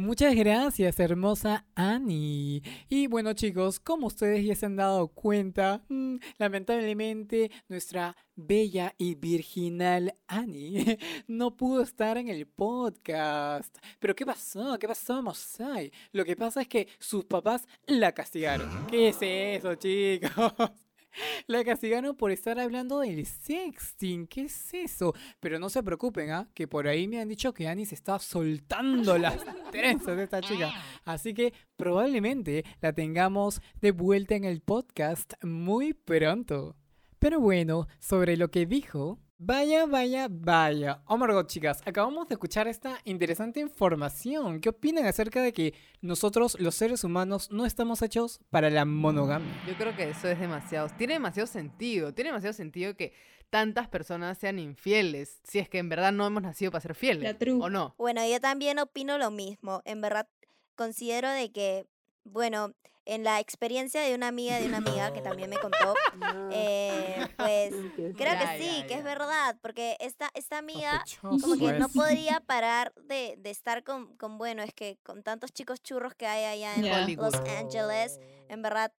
Muchas 0.00 0.34
gracias, 0.34 0.98
hermosa 0.98 1.66
Annie. 1.74 2.62
Y 2.88 3.06
bueno, 3.06 3.34
chicos, 3.34 3.78
como 3.78 4.06
ustedes 4.06 4.46
ya 4.46 4.54
se 4.54 4.64
han 4.64 4.76
dado 4.76 5.08
cuenta, 5.08 5.84
mm, 5.88 6.16
lamentablemente 6.38 7.50
nuestra 7.68 8.16
bella 8.34 8.94
y 8.96 9.14
virginal 9.14 10.14
Annie 10.26 10.98
no 11.28 11.54
pudo 11.54 11.82
estar 11.82 12.16
en 12.16 12.28
el 12.28 12.46
podcast. 12.46 13.76
Pero 13.98 14.16
¿qué 14.16 14.24
pasó? 14.24 14.78
¿Qué 14.78 14.88
pasó, 14.88 15.22
Mosai? 15.22 15.92
Lo 16.12 16.24
que 16.24 16.34
pasa 16.34 16.62
es 16.62 16.68
que 16.68 16.88
sus 16.98 17.26
papás 17.26 17.68
la 17.86 18.12
castigaron. 18.12 18.86
¿Qué 18.86 19.08
es 19.08 19.18
eso, 19.20 19.74
chicos? 19.74 20.32
La 21.46 21.64
castigaron 21.64 22.16
por 22.16 22.30
estar 22.30 22.58
hablando 22.58 23.00
del 23.00 23.26
sexting. 23.26 24.26
¿Qué 24.26 24.42
es 24.42 24.74
eso? 24.74 25.14
Pero 25.40 25.58
no 25.58 25.68
se 25.68 25.82
preocupen, 25.82 26.30
¿ah? 26.30 26.48
Que 26.54 26.68
por 26.68 26.88
ahí 26.88 27.08
me 27.08 27.20
han 27.20 27.28
dicho 27.28 27.52
que 27.52 27.68
Annie 27.68 27.86
se 27.86 27.94
está 27.94 28.18
soltando 28.18 29.18
las 29.18 29.44
trenzas 29.72 30.16
de 30.16 30.24
esta 30.24 30.40
chica. 30.40 30.72
Así 31.04 31.34
que 31.34 31.52
probablemente 31.76 32.64
la 32.80 32.92
tengamos 32.92 33.60
de 33.80 33.92
vuelta 33.92 34.34
en 34.34 34.44
el 34.44 34.60
podcast 34.60 35.34
muy 35.42 35.94
pronto. 35.94 36.76
Pero 37.18 37.40
bueno, 37.40 37.86
sobre 37.98 38.36
lo 38.36 38.50
que 38.50 38.66
dijo, 38.66 39.18
vaya, 39.40 39.86
vaya, 39.86 40.28
vaya. 40.30 41.02
Oh 41.06 41.16
my 41.16 41.26
god, 41.26 41.46
chicas, 41.46 41.80
acabamos 41.86 42.28
de 42.28 42.34
escuchar 42.34 42.68
esta 42.68 43.00
interesante 43.04 43.58
información. 43.58 44.60
¿Qué 44.60 44.68
opinan 44.68 45.06
acerca 45.06 45.42
de 45.42 45.52
que 45.52 45.74
nosotros, 46.02 46.60
los 46.60 46.74
seres 46.74 47.02
humanos, 47.02 47.50
no 47.50 47.64
estamos 47.64 48.02
hechos 48.02 48.40
para 48.50 48.68
la 48.70 48.84
monogamia? 48.84 49.50
Yo 49.66 49.74
creo 49.74 49.96
que 49.96 50.10
eso 50.10 50.28
es 50.28 50.38
demasiado, 50.38 50.88
tiene 50.96 51.14
demasiado 51.14 51.46
sentido, 51.46 52.12
tiene 52.12 52.28
demasiado 52.30 52.52
sentido 52.52 52.94
que 52.94 53.14
tantas 53.48 53.88
personas 53.88 54.38
sean 54.38 54.58
infieles, 54.58 55.40
si 55.42 55.58
es 55.58 55.68
que 55.68 55.78
en 55.78 55.88
verdad 55.88 56.12
no 56.12 56.26
hemos 56.26 56.42
nacido 56.42 56.70
para 56.70 56.82
ser 56.82 56.94
fieles, 56.94 57.24
La 57.24 57.36
true. 57.36 57.58
¿o 57.60 57.70
no? 57.70 57.94
Bueno, 57.98 58.20
yo 58.28 58.40
también 58.40 58.78
opino 58.78 59.18
lo 59.18 59.30
mismo. 59.30 59.82
En 59.84 60.00
verdad, 60.00 60.28
considero 60.76 61.30
de 61.30 61.50
que, 61.50 61.86
bueno, 62.24 62.74
en 63.10 63.24
la 63.24 63.40
experiencia 63.40 64.00
de 64.02 64.14
una 64.14 64.28
amiga 64.28 64.58
de 64.60 64.66
una 64.66 64.78
amiga 64.78 65.12
que 65.12 65.20
también 65.20 65.50
me 65.50 65.58
contó, 65.58 65.94
No. 66.18 66.48
eh, 66.52 67.26
pues 67.36 67.72
creo 68.16 68.34
Ya, 68.34 68.38
que 68.56 68.62
sí, 68.62 68.76
ya, 68.80 68.86
que 68.86 68.94
es 68.94 69.04
verdad, 69.04 69.58
porque 69.60 69.96
esta, 70.00 70.30
esta 70.34 70.58
amiga 70.58 71.04
como 71.20 71.56
que 71.56 71.72
no 71.72 71.86
es. 71.86 71.92
podría 71.92 72.40
parar 72.40 72.92
de, 73.04 73.36
de 73.38 73.50
estar 73.50 73.82
con, 73.84 74.16
con, 74.16 74.38
bueno, 74.38 74.62
es 74.62 74.72
que 74.74 74.98
con 75.02 75.22
tantos 75.22 75.52
chicos 75.52 75.82
churros 75.82 76.14
que 76.14 76.26
hay 76.26 76.44
allá 76.44 76.74
en. 76.76 77.16
Los 77.16 77.34
Ángeles, 77.34 78.20
en 78.48 78.62
verdad 78.62 78.92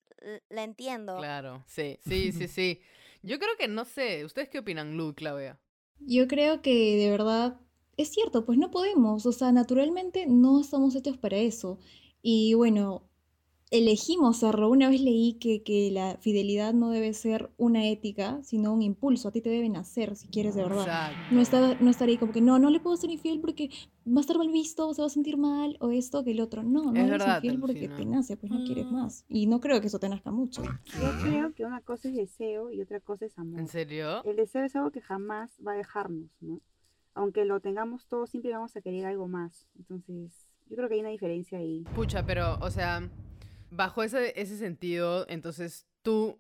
la 0.50 0.64
entiendo. 0.64 1.18
Claro, 1.18 1.64
sí, 1.68 1.98
sí, 2.08 2.32
sí, 2.32 2.48
sí. 2.48 2.82
Yo 3.24 3.40
creo 3.40 3.56
que 3.58 3.68
no 3.68 3.86
sé. 3.86 4.26
¿Ustedes 4.26 4.50
qué 4.50 4.60
opinan, 4.60 4.98
Lu, 4.98 5.14
Claudia? 5.16 5.60
Yo 6.00 6.28
creo 6.28 6.62
que 6.62 6.98
de 6.98 7.10
verdad 7.10 7.60
es 7.98 8.10
cierto, 8.12 8.46
pues 8.46 8.58
no 8.58 8.72
podemos, 8.72 9.26
o 9.26 9.32
sea, 9.32 9.52
naturalmente 9.52 10.26
no 10.28 10.60
estamos 10.60 10.96
hechos 10.96 11.18
para 11.18 11.38
eso. 11.38 11.80
Y 12.22 12.54
bueno, 12.56 13.10
elegimos 13.72 14.38
serlo. 14.38 14.70
Una 14.70 14.90
vez 14.90 15.02
leí 15.02 15.34
que, 15.34 15.64
que 15.64 15.90
la 15.92 16.18
fidelidad 16.20 16.74
no 16.74 16.90
debe 16.90 17.14
ser 17.14 17.50
una 17.58 17.88
ética, 17.88 18.40
sino 18.44 18.74
un 18.74 18.82
impulso. 18.82 19.30
A 19.30 19.32
ti 19.32 19.42
te 19.42 19.50
deben 19.50 19.78
hacer 19.78 20.16
si 20.18 20.28
quieres 20.28 20.56
de 20.56 20.64
verdad. 20.64 20.82
Exacto. 20.82 21.18
No 21.32 21.42
estar, 21.42 21.82
no 21.82 21.90
estar 21.90 22.10
ahí 22.10 22.18
como 22.18 22.34
que 22.34 22.42
no, 22.42 22.60
no 22.60 22.70
le 22.70 22.82
puedo 22.82 22.98
ser 22.98 23.10
infiel 23.10 23.40
porque 23.40 23.70
va 24.06 24.18
a 24.18 24.22
estar 24.22 24.38
mal 24.38 24.50
visto, 24.52 24.88
o 24.90 24.94
se 24.94 25.02
va 25.02 25.06
a 25.08 25.10
sentir 25.10 25.38
mal, 25.38 25.78
o 25.80 25.90
esto 25.92 26.24
que 26.24 26.32
el 26.32 26.42
otro. 26.42 26.64
No, 26.64 26.84
no 26.92 26.92
Es 26.92 26.98
eres 27.00 27.12
verdad, 27.12 27.36
infiel 27.38 27.60
porque 27.62 27.88
te 27.88 28.06
nace, 28.06 28.36
pues 28.36 28.52
no 28.52 28.64
quieres 28.66 28.86
Mm. 28.88 28.94
más. 28.94 29.26
Y 29.30 29.48
no 29.48 29.62
creo 29.62 29.80
que 29.80 29.88
eso 29.88 30.00
te 30.00 30.10
nazca 30.10 30.32
mucho. 30.32 30.64
Yo 30.64 31.10
creo 31.24 31.54
que 31.54 31.64
una 31.66 31.82
cosa 31.82 32.10
es 32.10 32.16
deseo 32.16 32.72
y 32.72 32.82
otra 32.82 33.00
cosa 33.00 33.26
es 33.26 33.40
amor. 33.40 33.60
¿En 33.60 33.68
serio? 33.68 34.24
El 34.26 34.36
deseo 34.36 34.66
es 34.66 34.76
algo 34.76 34.92
que 34.92 35.02
jamás 35.02 35.50
va 35.66 35.72
a 35.72 35.76
dejarnos, 35.76 36.30
¿no? 36.42 36.60
Aunque 37.14 37.46
lo 37.46 37.60
tengamos 37.62 38.06
todo, 38.08 38.28
siempre 38.28 38.52
vamos 38.52 38.76
a 38.76 38.82
querer 38.82 39.06
algo 39.06 39.28
más. 39.30 39.68
Entonces, 39.78 40.32
yo 40.70 40.76
creo 40.76 40.90
que 40.90 40.96
hay 40.96 41.02
una 41.02 41.10
diferencia 41.10 41.58
ahí. 41.58 41.84
Pucha, 41.96 42.26
pero, 42.26 42.58
o 42.62 42.70
sea, 42.70 43.10
bajo 43.72 44.04
ese, 44.04 44.40
ese 44.40 44.58
sentido, 44.58 45.26
entonces 45.28 45.88
tú 46.04 46.40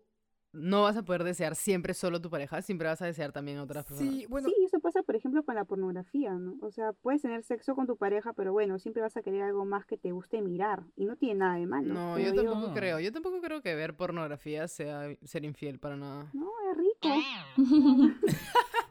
no 0.53 0.83
vas 0.83 0.97
a 0.97 1.03
poder 1.03 1.23
desear 1.23 1.55
siempre 1.55 1.93
solo 1.93 2.19
tu 2.19 2.29
pareja, 2.29 2.61
siempre 2.61 2.87
vas 2.87 3.01
a 3.01 3.05
desear 3.05 3.31
también 3.31 3.57
a 3.57 3.63
otras 3.63 3.85
personas. 3.85 4.13
Sí, 4.13 4.25
bueno, 4.27 4.49
Sí, 4.49 4.55
eso 4.65 4.81
pasa, 4.81 5.01
por 5.01 5.15
ejemplo, 5.15 5.43
con 5.43 5.55
la 5.55 5.63
pornografía, 5.63 6.33
¿no? 6.33 6.57
O 6.61 6.71
sea, 6.71 6.91
puedes 6.91 7.21
tener 7.21 7.41
sexo 7.43 7.73
con 7.73 7.87
tu 7.87 7.95
pareja, 7.95 8.33
pero 8.33 8.51
bueno, 8.51 8.77
siempre 8.77 9.01
vas 9.01 9.15
a 9.15 9.21
querer 9.21 9.43
algo 9.43 9.63
más 9.63 9.85
que 9.85 9.97
te 9.97 10.11
guste 10.11 10.41
mirar. 10.41 10.83
Y 10.97 11.05
no 11.05 11.15
tiene 11.15 11.35
nada 11.35 11.55
de 11.55 11.67
malo. 11.67 11.93
No, 11.93 12.19
yo 12.19 12.33
tampoco 12.33 12.67
yo. 12.67 12.73
creo. 12.73 12.99
Yo 12.99 13.13
tampoco 13.13 13.39
creo 13.39 13.61
que 13.61 13.75
ver 13.75 13.95
pornografía 13.95 14.67
sea 14.67 15.07
ser 15.23 15.45
infiel 15.45 15.79
para 15.79 15.95
nada. 15.95 16.29
No, 16.33 16.51
es 16.69 16.77
rico. 16.77 17.15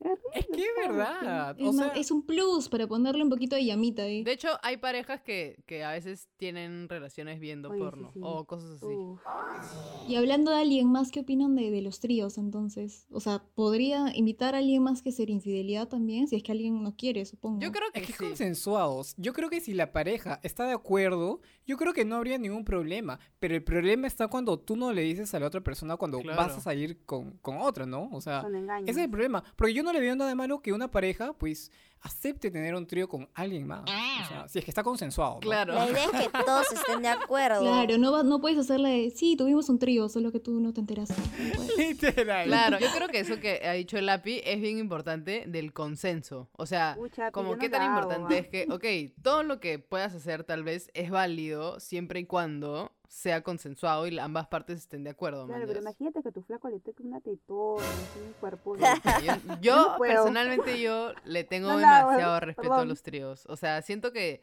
es 0.00 0.18
es 0.34 0.46
que 0.46 0.62
es 0.62 0.68
verdad. 0.88 1.56
Es, 1.58 1.66
O 1.66 1.72
más, 1.72 1.92
sea, 1.92 2.00
es 2.00 2.10
un 2.10 2.24
plus 2.24 2.68
para 2.68 2.86
ponerle 2.86 3.22
un 3.22 3.30
poquito 3.30 3.56
de 3.56 3.64
llamita 3.64 4.02
ahí. 4.02 4.22
De 4.22 4.32
hecho, 4.32 4.48
hay 4.62 4.76
parejas 4.76 5.20
que, 5.22 5.62
que 5.66 5.84
a 5.84 5.90
veces 5.92 6.28
tienen 6.36 6.88
relaciones 6.88 7.40
viendo 7.40 7.68
porno 7.70 8.10
sí. 8.12 8.20
o 8.22 8.44
cosas 8.44 8.70
así. 8.82 8.86
Uf. 8.86 9.20
Y 10.08 10.16
hablando 10.16 10.50
de 10.50 10.58
alguien 10.58 10.90
más, 10.90 11.10
¿qué 11.10 11.20
opinan 11.20 11.54
de, 11.56 11.70
de 11.70 11.82
los 11.82 12.00
tríos 12.00 12.38
entonces? 12.38 13.06
O 13.10 13.20
sea, 13.20 13.42
¿podría 13.54 14.12
invitar 14.14 14.54
a 14.54 14.58
alguien 14.58 14.82
más 14.82 15.02
que 15.02 15.12
ser 15.12 15.30
infidelidad 15.30 15.88
también? 15.88 16.28
Si 16.28 16.36
es 16.36 16.42
que 16.42 16.52
alguien 16.52 16.82
no 16.82 16.94
quiere, 16.96 17.24
supongo. 17.26 17.60
Yo 17.60 17.72
creo 17.72 17.90
que 17.92 18.00
Es 18.00 18.06
que 18.06 18.12
sí. 18.12 18.18
consensuados. 18.24 19.14
Yo 19.18 19.32
creo 19.32 19.50
que 19.50 19.60
si 19.60 19.74
la 19.74 19.92
pareja 19.92 20.40
está 20.42 20.64
de 20.66 20.72
acuerdo, 20.72 21.40
yo 21.66 21.76
creo 21.76 21.92
que 21.92 22.04
no 22.04 22.16
habría 22.16 22.38
ningún 22.38 22.64
problema. 22.64 23.18
Pero 23.38 23.54
el 23.54 23.62
problema 23.64 24.06
está 24.06 24.28
cuando 24.28 24.58
tú 24.58 24.76
no 24.76 24.92
le 24.92 25.02
dices 25.02 25.34
a 25.34 25.40
la 25.40 25.46
otra 25.46 25.60
persona 25.62 25.96
cuando 25.96 26.18
vas 26.18 26.24
Claro. 26.38 26.54
a 26.54 26.60
salir 26.60 27.04
con, 27.04 27.32
con 27.38 27.58
otra, 27.58 27.84
¿no? 27.86 28.08
O 28.12 28.20
sea, 28.20 28.44
ese 28.82 28.90
es 28.92 28.96
el 28.98 29.10
problema. 29.10 29.42
Porque 29.56 29.74
yo 29.74 29.82
no 29.82 29.92
le 29.92 29.97
veo 30.00 30.16
nada 30.16 30.30
de 30.30 30.36
malo 30.36 30.60
que 30.60 30.72
una 30.72 30.90
pareja, 30.90 31.32
pues, 31.32 31.72
acepte 32.02 32.50
tener 32.50 32.74
un 32.74 32.86
trío 32.86 33.08
con 33.08 33.28
alguien 33.34 33.66
más. 33.66 33.82
O 33.82 34.28
sea, 34.28 34.48
si 34.48 34.58
es 34.58 34.64
que 34.64 34.70
está 34.70 34.82
consensuado. 34.82 35.34
¿no? 35.34 35.40
Claro. 35.40 35.74
La 35.74 35.90
idea 35.90 36.04
es 36.04 36.10
que 36.10 36.28
todos 36.44 36.72
estén 36.72 37.02
de 37.02 37.08
acuerdo. 37.08 37.60
Claro, 37.60 37.98
no, 37.98 38.12
va- 38.12 38.22
no 38.22 38.40
puedes 38.40 38.58
hacerle 38.58 38.88
de, 38.90 39.10
sí, 39.10 39.36
tuvimos 39.36 39.68
un 39.68 39.78
trío, 39.78 40.08
solo 40.08 40.30
que 40.32 40.40
tú 40.40 40.60
no 40.60 40.72
te 40.72 40.80
enteraste. 40.80 41.14
No 41.38 41.54
puedes. 41.56 41.76
Literal. 41.76 42.46
Claro, 42.46 42.78
yo 42.78 42.86
creo 42.94 43.08
que 43.08 43.20
eso 43.20 43.38
que 43.40 43.60
ha 43.66 43.72
dicho 43.72 43.98
el 43.98 44.08
API 44.08 44.42
es 44.44 44.60
bien 44.60 44.78
importante 44.78 45.44
del 45.46 45.72
consenso. 45.72 46.48
O 46.52 46.66
sea, 46.66 46.94
Pucha, 46.98 47.30
como 47.30 47.52
no 47.52 47.58
qué 47.58 47.68
tan 47.68 47.82
hago, 47.82 47.94
importante 48.00 48.34
ah. 48.34 48.38
es 48.38 48.48
que, 48.48 48.66
ok, 48.72 49.14
todo 49.22 49.42
lo 49.42 49.60
que 49.60 49.78
puedas 49.78 50.14
hacer 50.14 50.44
tal 50.44 50.62
vez 50.64 50.90
es 50.94 51.10
válido 51.10 51.80
siempre 51.80 52.20
y 52.20 52.26
cuando 52.26 52.92
sea 53.08 53.42
consensuado 53.42 54.06
y 54.06 54.18
ambas 54.18 54.48
partes 54.48 54.80
estén 54.80 55.02
de 55.02 55.08
acuerdo. 55.10 55.46
Claro, 55.46 55.64
pero 55.66 55.80
imagínate 55.80 56.22
que 56.22 56.30
tu 56.30 56.42
flaco 56.42 56.68
le 56.68 56.78
toque 56.78 57.02
una 57.02 57.20
tetona, 57.20 57.82
un 58.26 58.32
cuerpo. 58.38 58.76
de- 58.76 58.84
Yo, 59.24 59.32
yo 59.62 59.76
no 59.92 59.96
puedo. 59.96 60.12
personalmente 60.12 60.78
yo 60.80 61.12
le 61.24 61.42
tengo 61.44 61.68
No 61.72 61.78
demasiado 61.96 62.40
respeto 62.40 62.74
a 62.74 62.84
los 62.84 63.02
tríos. 63.02 63.44
O 63.46 63.56
sea, 63.56 63.82
siento 63.82 64.12
que, 64.12 64.42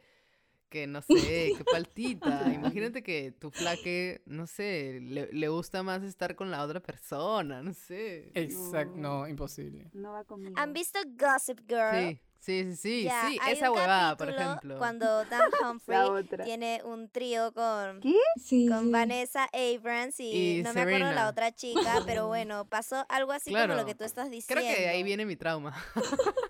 que 0.68 0.86
no 0.86 1.02
sé, 1.02 1.52
qué 1.56 1.64
faltita. 1.70 2.52
Imagínate 2.52 3.02
que 3.02 3.32
tu 3.32 3.50
flaque, 3.50 4.22
no 4.26 4.46
sé, 4.46 5.00
le, 5.00 5.32
le 5.32 5.48
gusta 5.48 5.82
más 5.82 6.02
estar 6.02 6.34
con 6.36 6.50
la 6.50 6.62
otra 6.62 6.80
persona, 6.80 7.62
no 7.62 7.72
sé. 7.72 8.30
Exacto, 8.34 8.96
no, 8.96 9.26
imposible. 9.28 9.90
No 9.92 10.12
va 10.12 10.24
conmigo. 10.24 10.54
¿Han 10.58 10.72
visto 10.72 10.98
Gossip 11.16 11.60
Girl? 11.68 12.10
Sí, 12.10 12.20
sí, 12.40 12.64
sí, 12.64 12.76
sí, 12.76 13.02
Ya, 13.04 13.28
sí, 13.28 13.38
hay 13.40 13.54
esa 13.54 13.70
un 13.70 13.78
huevada, 13.78 14.16
por 14.16 14.30
ejemplo. 14.30 14.78
Cuando 14.78 15.06
Dan 15.30 15.50
Humphrey 15.62 15.98
tiene 16.44 16.80
un 16.84 17.08
trío 17.08 17.52
con, 17.52 18.00
¿Qué? 18.00 18.14
Sí, 18.42 18.68
con 18.68 18.86
sí. 18.86 18.90
Vanessa 18.90 19.48
Abrams 19.52 20.20
y, 20.20 20.58
Y 20.58 20.62
no 20.62 20.72
me 20.72 20.82
acuerdo 20.82 21.12
la 21.12 21.28
otra 21.28 21.52
chica, 21.52 22.02
pero 22.06 22.26
bueno, 22.28 22.64
pasó 22.66 23.04
algo 23.08 23.32
así 23.32 23.52
como 23.52 23.74
lo 23.74 23.86
que 23.86 23.94
tú 23.94 24.04
estás 24.04 24.30
diciendo. 24.30 24.62
Creo 24.62 24.74
que 24.74 24.82
de 24.82 24.88
ahí 24.88 25.02
viene 25.02 25.26
mi 25.26 25.36
trauma. 25.36 25.74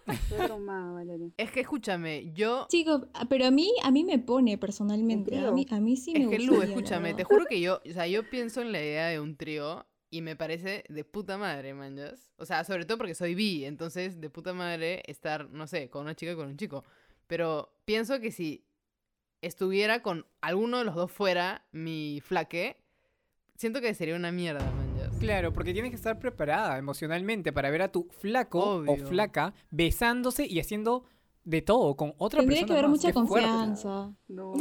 Estoy 0.07 0.39
traumada, 0.47 0.93
Valeria. 0.93 1.31
Es 1.37 1.51
que 1.51 1.61
escúchame, 1.61 2.33
yo... 2.33 2.67
Chicos, 2.69 3.07
ah, 3.15 3.27
pero 3.29 3.47
a 3.47 3.51
mí, 3.51 3.73
a 3.83 3.91
mí 3.91 4.05
me 4.05 4.19
pone 4.19 4.59
personalmente. 4.59 5.39
A 5.39 5.51
mí, 5.51 5.67
a 5.71 5.81
mí 5.81 5.97
sí 5.97 6.13
me 6.13 6.25
Es 6.25 6.31
que. 6.31 6.39
Lu, 6.41 6.63
escúchame, 6.63 7.15
te 7.15 7.25
juro 7.25 7.47
que 7.47 7.61
yo, 7.61 7.81
o 7.89 7.93
sea, 7.93 8.07
yo 8.07 8.29
pienso 8.29 8.61
en 8.61 8.73
la 8.73 8.81
idea 8.81 9.07
de 9.09 9.21
un 9.21 9.37
trío 9.37 9.87
y 10.11 10.23
me 10.23 10.37
parece 10.37 10.85
de 10.89 11.05
puta 11.05 11.37
madre, 11.39 11.75
manjas. 11.75 12.31
O 12.37 12.47
sea, 12.47 12.65
sobre 12.65 12.85
todo 12.85 12.99
porque 12.99 13.15
soy 13.15 13.35
bi, 13.35 13.65
entonces 13.65 14.21
de 14.21 14.31
puta 14.31 14.53
madre 14.53 15.03
estar, 15.07 15.51
no 15.51 15.67
sé, 15.67 15.91
con 15.91 16.03
una 16.03 16.15
chica 16.15 16.33
y 16.33 16.37
con 16.37 16.47
un 16.49 16.57
chico. 16.57 16.85
Pero 17.27 17.73
pienso 17.85 18.21
que 18.21 18.31
si 18.31 18.65
estuviera 19.43 20.03
con 20.03 20.27
alguno 20.41 20.79
de 20.79 20.85
los 20.85 20.95
dos 20.95 21.11
fuera 21.13 21.65
mi 21.73 22.21
flaque, 22.25 22.77
siento 23.57 23.81
que 23.81 23.95
sería 23.95 24.17
una 24.17 24.33
mierda, 24.33 24.65
manjas. 24.71 25.17
Claro, 25.19 25.53
porque 25.53 25.73
tienes 25.73 25.91
que 25.91 25.97
estar 25.97 26.19
preparada 26.19 26.79
emocionalmente 26.79 27.53
para 27.53 27.71
ver 27.71 27.83
a 27.83 27.93
tu 27.93 28.09
flaco 28.21 28.59
o 28.61 28.77
Obvio. 28.93 29.07
flaca 29.07 29.55
besándose 29.71 30.47
y 30.47 30.61
haciendo 30.61 31.05
de 31.45 31.63
todo 31.63 31.97
con 31.97 32.15
otra 32.19 32.41
Tendría 32.41 32.63
que 32.63 32.67
persona. 32.67 32.79
haber 32.81 32.91
más. 32.91 32.99
mucha 32.99 33.09
Qué 33.09 33.27
fuerte. 33.27 33.49
confianza. 33.49 34.15
No, 34.29 34.53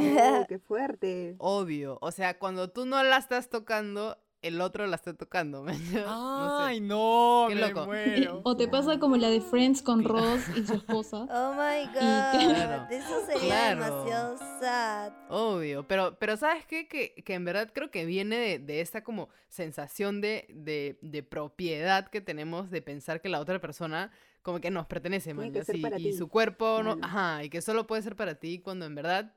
qué 0.48 0.58
fuerte. 0.64 1.34
Obvio. 1.38 1.98
O 2.00 2.10
sea, 2.12 2.38
cuando 2.38 2.70
tú 2.70 2.86
no 2.86 3.02
la 3.02 3.16
estás 3.16 3.48
tocando, 3.50 4.16
el 4.42 4.60
otro 4.60 4.86
la 4.86 4.96
está 4.96 5.14
tocando, 5.14 5.62
manjas. 5.64 6.06
No 6.06 6.56
sé. 6.58 6.62
Ay, 6.64 6.80
no, 6.80 7.46
Qué 7.48 7.54
me 7.54 7.60
loco. 7.62 7.86
muero. 7.86 8.40
O 8.44 8.56
te 8.56 8.68
pasa 8.68 8.98
como 8.98 9.16
la 9.16 9.28
de 9.30 9.40
Friends 9.40 9.82
con 9.82 10.04
Ross 10.04 10.42
y 10.54 10.64
su 10.66 10.74
esposa. 10.74 11.26
Oh 11.30 11.52
my 11.54 11.88
Claro. 11.92 12.82
god, 12.86 12.92
eso 12.92 13.26
sería 13.26 13.74
Claro. 13.74 13.84
demasiado 13.84 14.38
sad. 14.60 15.12
Obvio, 15.28 15.86
pero, 15.88 16.16
pero 16.18 16.36
¿sabes 16.36 16.64
qué? 16.66 16.86
Que, 16.88 17.14
que 17.24 17.34
en 17.34 17.44
verdad 17.44 17.70
creo 17.74 17.90
que 17.90 18.04
viene 18.04 18.36
de, 18.36 18.58
de 18.58 18.80
esta 18.80 19.02
como 19.02 19.28
sensación 19.48 20.20
de, 20.20 20.46
de, 20.50 20.98
de 21.02 21.22
propiedad 21.22 22.08
que 22.08 22.20
tenemos 22.20 22.70
de 22.70 22.82
pensar 22.82 23.20
que 23.20 23.28
la 23.28 23.40
otra 23.40 23.60
persona 23.60 24.10
como 24.42 24.60
que 24.60 24.70
nos 24.70 24.86
pertenece, 24.86 25.34
man, 25.34 25.50
que 25.50 25.58
ya, 25.58 25.64
ser 25.64 25.74
sí, 25.76 25.82
para 25.82 25.98
y 25.98 26.02
ti. 26.04 26.12
su 26.12 26.28
cuerpo, 26.28 26.80
no, 26.84 26.96
Claro. 26.96 27.00
ajá, 27.02 27.44
y 27.44 27.50
que 27.50 27.60
solo 27.60 27.86
puede 27.88 28.02
ser 28.02 28.14
para 28.14 28.36
ti 28.36 28.60
cuando 28.60 28.86
en 28.86 28.94
verdad 28.94 29.34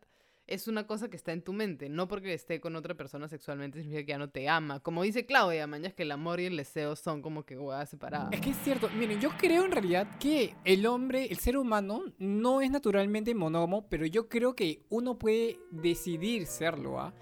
es 0.49 0.67
una 0.67 0.85
cosa 0.87 1.09
que 1.09 1.15
está 1.15 1.31
en 1.31 1.41
tu 1.41 1.53
mente, 1.53 1.89
no 1.89 2.07
porque 2.07 2.33
esté 2.33 2.59
con 2.59 2.75
otra 2.75 2.95
persona 2.95 3.27
sexualmente 3.27 3.79
significa 3.81 4.05
que 4.05 4.11
ya 4.11 4.17
no 4.17 4.29
te 4.29 4.49
ama. 4.49 4.79
Como 4.79 5.03
dice 5.03 5.25
Claudia, 5.25 5.67
man, 5.67 5.81
ya 5.83 5.87
es 5.89 5.93
que 5.93 6.03
el 6.03 6.11
amor 6.11 6.39
y 6.39 6.45
el 6.45 6.57
deseo 6.57 6.95
son 6.95 7.21
como 7.21 7.43
que 7.45 7.57
huevadas 7.57 7.89
separadas. 7.89 8.29
Es 8.33 8.41
que 8.41 8.49
es 8.49 8.57
cierto, 8.63 8.89
miren, 8.97 9.19
yo 9.21 9.29
creo 9.37 9.65
en 9.65 9.71
realidad 9.71 10.07
que 10.19 10.55
el 10.65 10.85
hombre, 10.85 11.25
el 11.29 11.37
ser 11.37 11.57
humano, 11.57 12.03
no 12.17 12.61
es 12.61 12.69
naturalmente 12.71 13.33
monógamo, 13.35 13.87
pero 13.89 14.05
yo 14.05 14.27
creo 14.27 14.55
que 14.55 14.81
uno 14.89 15.17
puede 15.17 15.59
decidir 15.71 16.45
serlo, 16.47 16.99
¿ah? 16.99 17.13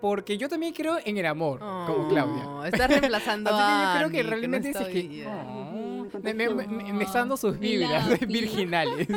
Porque 0.00 0.36
yo 0.36 0.48
también 0.48 0.74
creo 0.74 0.98
en 1.04 1.16
el 1.16 1.24
amor, 1.26 1.58
como 1.60 2.08
Claudia. 2.08 2.46
Oh, 2.48 2.64
Estás 2.64 2.88
reemplazando 2.90 3.50
Así 3.54 3.58
que 3.58 3.62
a 3.62 3.92
yo 3.94 3.98
creo 3.98 4.10
que 4.10 4.22
no 4.22 4.30
realmente 4.30 4.68
está 4.70 4.82
es 4.82 4.88
que... 4.88 5.26
Oh, 5.26 6.06
me, 6.22 6.34
me- 6.34 6.48
me- 6.66 6.92
me 6.92 7.04
está 7.04 7.20
dando 7.20 7.36
sus 7.38 7.58
vibras 7.58 8.20
virginales. 8.28 9.08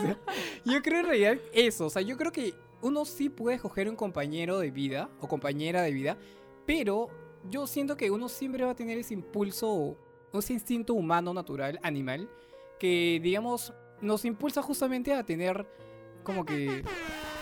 Yo 0.65 0.81
creo 0.81 1.01
en 1.01 1.05
realidad 1.05 1.37
eso. 1.53 1.87
O 1.87 1.89
sea, 1.89 2.01
yo 2.01 2.15
creo 2.17 2.31
que 2.31 2.53
uno 2.81 3.05
sí 3.05 3.29
puede 3.29 3.55
escoger 3.57 3.89
un 3.89 3.95
compañero 3.95 4.59
de 4.59 4.71
vida 4.71 5.09
o 5.19 5.27
compañera 5.27 5.81
de 5.81 5.91
vida, 5.91 6.17
pero 6.65 7.09
yo 7.49 7.67
siento 7.67 7.97
que 7.97 8.11
uno 8.11 8.29
siempre 8.29 8.63
va 8.65 8.71
a 8.71 8.75
tener 8.75 8.97
ese 8.97 9.13
impulso, 9.13 9.97
ese 10.33 10.53
instinto 10.53 10.93
humano, 10.93 11.33
natural, 11.33 11.79
animal, 11.83 12.29
que 12.79 13.19
digamos 13.21 13.73
nos 14.01 14.23
impulsa 14.25 14.61
justamente 14.61 15.13
a 15.13 15.23
tener 15.23 15.67
como 16.23 16.45
que 16.45 16.83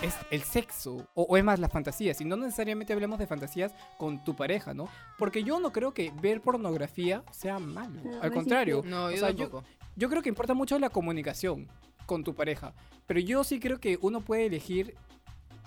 es 0.02 0.14
el 0.30 0.42
sexo 0.42 1.08
o, 1.14 1.22
o 1.24 1.36
es 1.36 1.42
más 1.44 1.58
las 1.58 1.70
fantasías 1.72 2.20
y 2.20 2.24
no 2.24 2.36
necesariamente 2.36 2.92
hablemos 2.92 3.18
de 3.18 3.26
fantasías 3.26 3.74
con 3.98 4.22
tu 4.24 4.34
pareja, 4.36 4.72
¿no? 4.74 4.88
Porque 5.18 5.42
yo 5.44 5.58
no 5.60 5.72
creo 5.72 5.92
que 5.92 6.12
ver 6.20 6.40
pornografía 6.40 7.24
sea 7.32 7.58
malo, 7.58 8.00
No, 8.04 8.22
al 8.22 8.32
contrario. 8.32 8.82
No, 8.84 9.06
O 9.06 9.10
yo 9.10 9.16
sea, 9.18 9.30
yo- 9.30 9.48
tampoco. 9.48 9.64
Yo 9.96 10.08
creo 10.08 10.22
que 10.22 10.28
importa 10.28 10.54
mucho 10.54 10.78
la 10.78 10.90
comunicación 10.90 11.66
con 12.06 12.22
tu 12.22 12.34
pareja, 12.34 12.72
pero 13.06 13.18
yo 13.20 13.42
sí 13.44 13.58
creo 13.58 13.80
que 13.80 13.98
uno 14.00 14.20
puede 14.20 14.46
elegir 14.46 14.94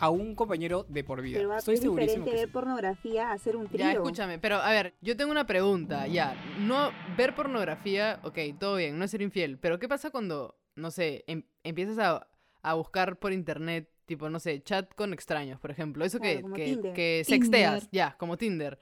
a 0.01 0.09
un 0.09 0.33
compañero 0.35 0.83
de 0.89 1.03
por 1.03 1.21
vida. 1.21 1.37
Pero 1.37 1.55
Estoy 1.55 1.75
es 1.75 1.81
segurísimo. 1.81 2.25
diferente 2.25 2.31
que 2.31 2.37
ver 2.37 2.47
sí. 2.47 2.51
pornografía 2.53 3.29
a 3.29 3.33
hacer 3.33 3.55
un 3.55 3.67
trío. 3.67 3.79
Ya, 3.85 3.91
escúchame, 3.93 4.39
pero 4.39 4.55
a 4.57 4.71
ver, 4.71 4.95
yo 4.99 5.15
tengo 5.15 5.31
una 5.31 5.45
pregunta, 5.45 6.07
ya. 6.07 6.35
No, 6.59 6.91
ver 7.15 7.35
pornografía, 7.35 8.19
ok, 8.23 8.37
todo 8.59 8.77
bien, 8.77 8.97
no 8.97 9.05
es 9.05 9.11
ser 9.11 9.21
infiel, 9.21 9.59
pero 9.59 9.77
¿qué 9.77 9.87
pasa 9.87 10.09
cuando, 10.09 10.55
no 10.75 10.89
sé, 10.89 11.23
em- 11.27 11.43
empiezas 11.63 11.99
a, 11.99 12.27
a 12.63 12.73
buscar 12.73 13.17
por 13.19 13.31
internet, 13.31 13.89
tipo, 14.07 14.27
no 14.27 14.39
sé, 14.39 14.63
chat 14.63 14.91
con 14.95 15.13
extraños, 15.13 15.59
por 15.59 15.69
ejemplo? 15.69 16.03
Eso 16.03 16.17
Claro, 16.19 16.35
que, 16.37 16.41
como 16.41 16.55
que, 16.55 16.93
que 16.95 17.23
sexteas, 17.23 17.81
Tinder. 17.81 17.89
ya, 17.91 18.15
como 18.17 18.37
Tinder. 18.37 18.79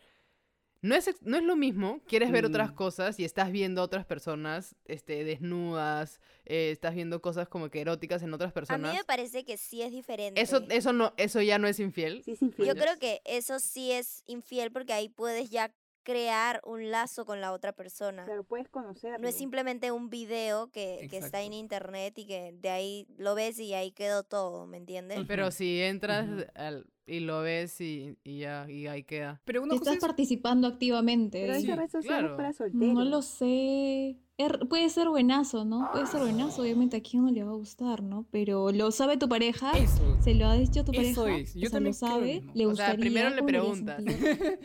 No 0.81 0.95
es, 0.95 1.09
no 1.21 1.37
es 1.37 1.43
lo 1.43 1.55
mismo, 1.55 2.01
quieres 2.07 2.31
ver 2.31 2.45
otras 2.45 2.71
Mm. 2.71 2.75
cosas 2.75 3.19
y 3.19 3.25
estás 3.25 3.51
viendo 3.51 3.81
a 3.81 3.83
otras 3.83 4.05
personas 4.05 4.75
este, 4.85 5.23
desnudas, 5.23 6.19
eh, 6.45 6.71
estás 6.71 6.95
viendo 6.95 7.21
cosas 7.21 7.47
como 7.49 7.69
que 7.69 7.81
eróticas 7.81 8.21
en 8.23 8.33
otras 8.33 8.47
A 8.49 8.51
mí 8.51 8.53
personas. 8.53 8.93
me 8.95 9.03
parece 9.03 9.43
que 9.43 9.57
sí 9.57 9.81
es 9.81 9.91
diferente. 9.91 10.39
Eso, 10.41 10.63
eso, 10.69 10.93
no, 10.93 11.13
eso 11.17 11.41
ya 11.41 11.57
no 11.59 11.67
es 11.67 11.79
infiel. 11.79 12.23
Sí, 12.23 12.31
es 12.31 12.41
infiel. 12.41 12.67
Yo 12.69 12.75
creo 12.75 12.97
que 12.97 13.21
eso 13.25 13.59
sí 13.59 13.91
es 13.91 14.23
infiel 14.27 14.71
porque 14.71 14.93
ahí 14.93 15.09
puedes 15.09 15.49
ya 15.49 15.73
crear 16.03 16.61
un 16.65 16.91
lazo 16.91 17.25
con 17.25 17.41
la 17.41 17.51
otra 17.51 17.73
persona. 17.73 18.25
Claro, 18.25 18.43
puedes 18.43 18.69
conocerlo. 18.69 19.19
No 19.19 19.27
es 19.27 19.35
simplemente 19.35 19.91
un 19.91 20.09
video 20.09 20.71
que, 20.71 21.07
que 21.09 21.17
está 21.17 21.41
en 21.41 21.53
internet 21.53 22.17
y 22.17 22.25
que 22.25 22.53
de 22.59 22.69
ahí 22.69 23.07
lo 23.17 23.35
ves 23.35 23.59
y 23.59 23.73
ahí 23.73 23.91
quedó 23.91 24.23
todo, 24.23 24.65
¿me 24.67 24.77
entiendes? 24.77 25.19
Pero 25.27 25.51
si 25.51 25.81
entras 25.81 26.27
al- 26.55 26.85
y 27.05 27.21
lo 27.21 27.41
ves 27.41 27.81
y, 27.81 28.17
y 28.23 28.39
ya, 28.39 28.67
y 28.69 28.85
ahí 28.85 29.03
queda. 29.03 29.41
Pero 29.43 29.63
una 29.63 29.71
cosa 29.71 29.81
Estás 29.91 29.95
es... 29.95 30.01
participando 30.01 30.67
activamente. 30.67 31.41
Pero 31.41 31.55
Sí, 31.59 31.65
esa 31.65 31.75
red 31.75 31.89
social 31.89 32.03
claro. 32.19 32.31
es 32.31 32.37
para 32.37 32.53
solteros. 32.53 32.93
No 32.93 33.03
lo 33.03 33.21
sé. 33.23 34.17
Er- 34.37 34.67
puede 34.69 34.89
ser 34.89 35.09
buenazo, 35.09 35.65
¿no? 35.65 35.89
Puede 35.91 36.05
ser 36.05 36.21
buenazo, 36.21 36.61
obviamente 36.61 36.97
a 36.97 37.01
quién 37.01 37.25
no 37.25 37.31
le 37.31 37.43
va 37.43 37.51
a 37.51 37.55
gustar, 37.55 38.03
¿no? 38.03 38.25
Pero 38.31 38.71
lo 38.71 38.91
sabe 38.91 39.17
tu 39.17 39.27
pareja, 39.27 39.71
Eso. 39.71 40.17
se 40.21 40.33
lo 40.35 40.45
ha 40.45 40.53
dicho 40.55 40.81
a 40.81 40.85
tu 40.85 40.91
Eso 40.93 41.23
pareja, 41.23 41.39
es, 41.41 41.53
yo 41.55 41.59
o 41.59 41.61
sea, 41.63 41.69
también 41.71 41.91
lo 41.91 41.93
sabe, 42.07 42.41
le 42.53 42.65
O 42.67 42.75
sea, 42.75 42.93
gustaría. 42.93 42.99
primero 42.99 43.29
le 43.31 43.35
¿cómo 43.37 43.47
haría 43.49 43.59
preguntas. 43.59 44.03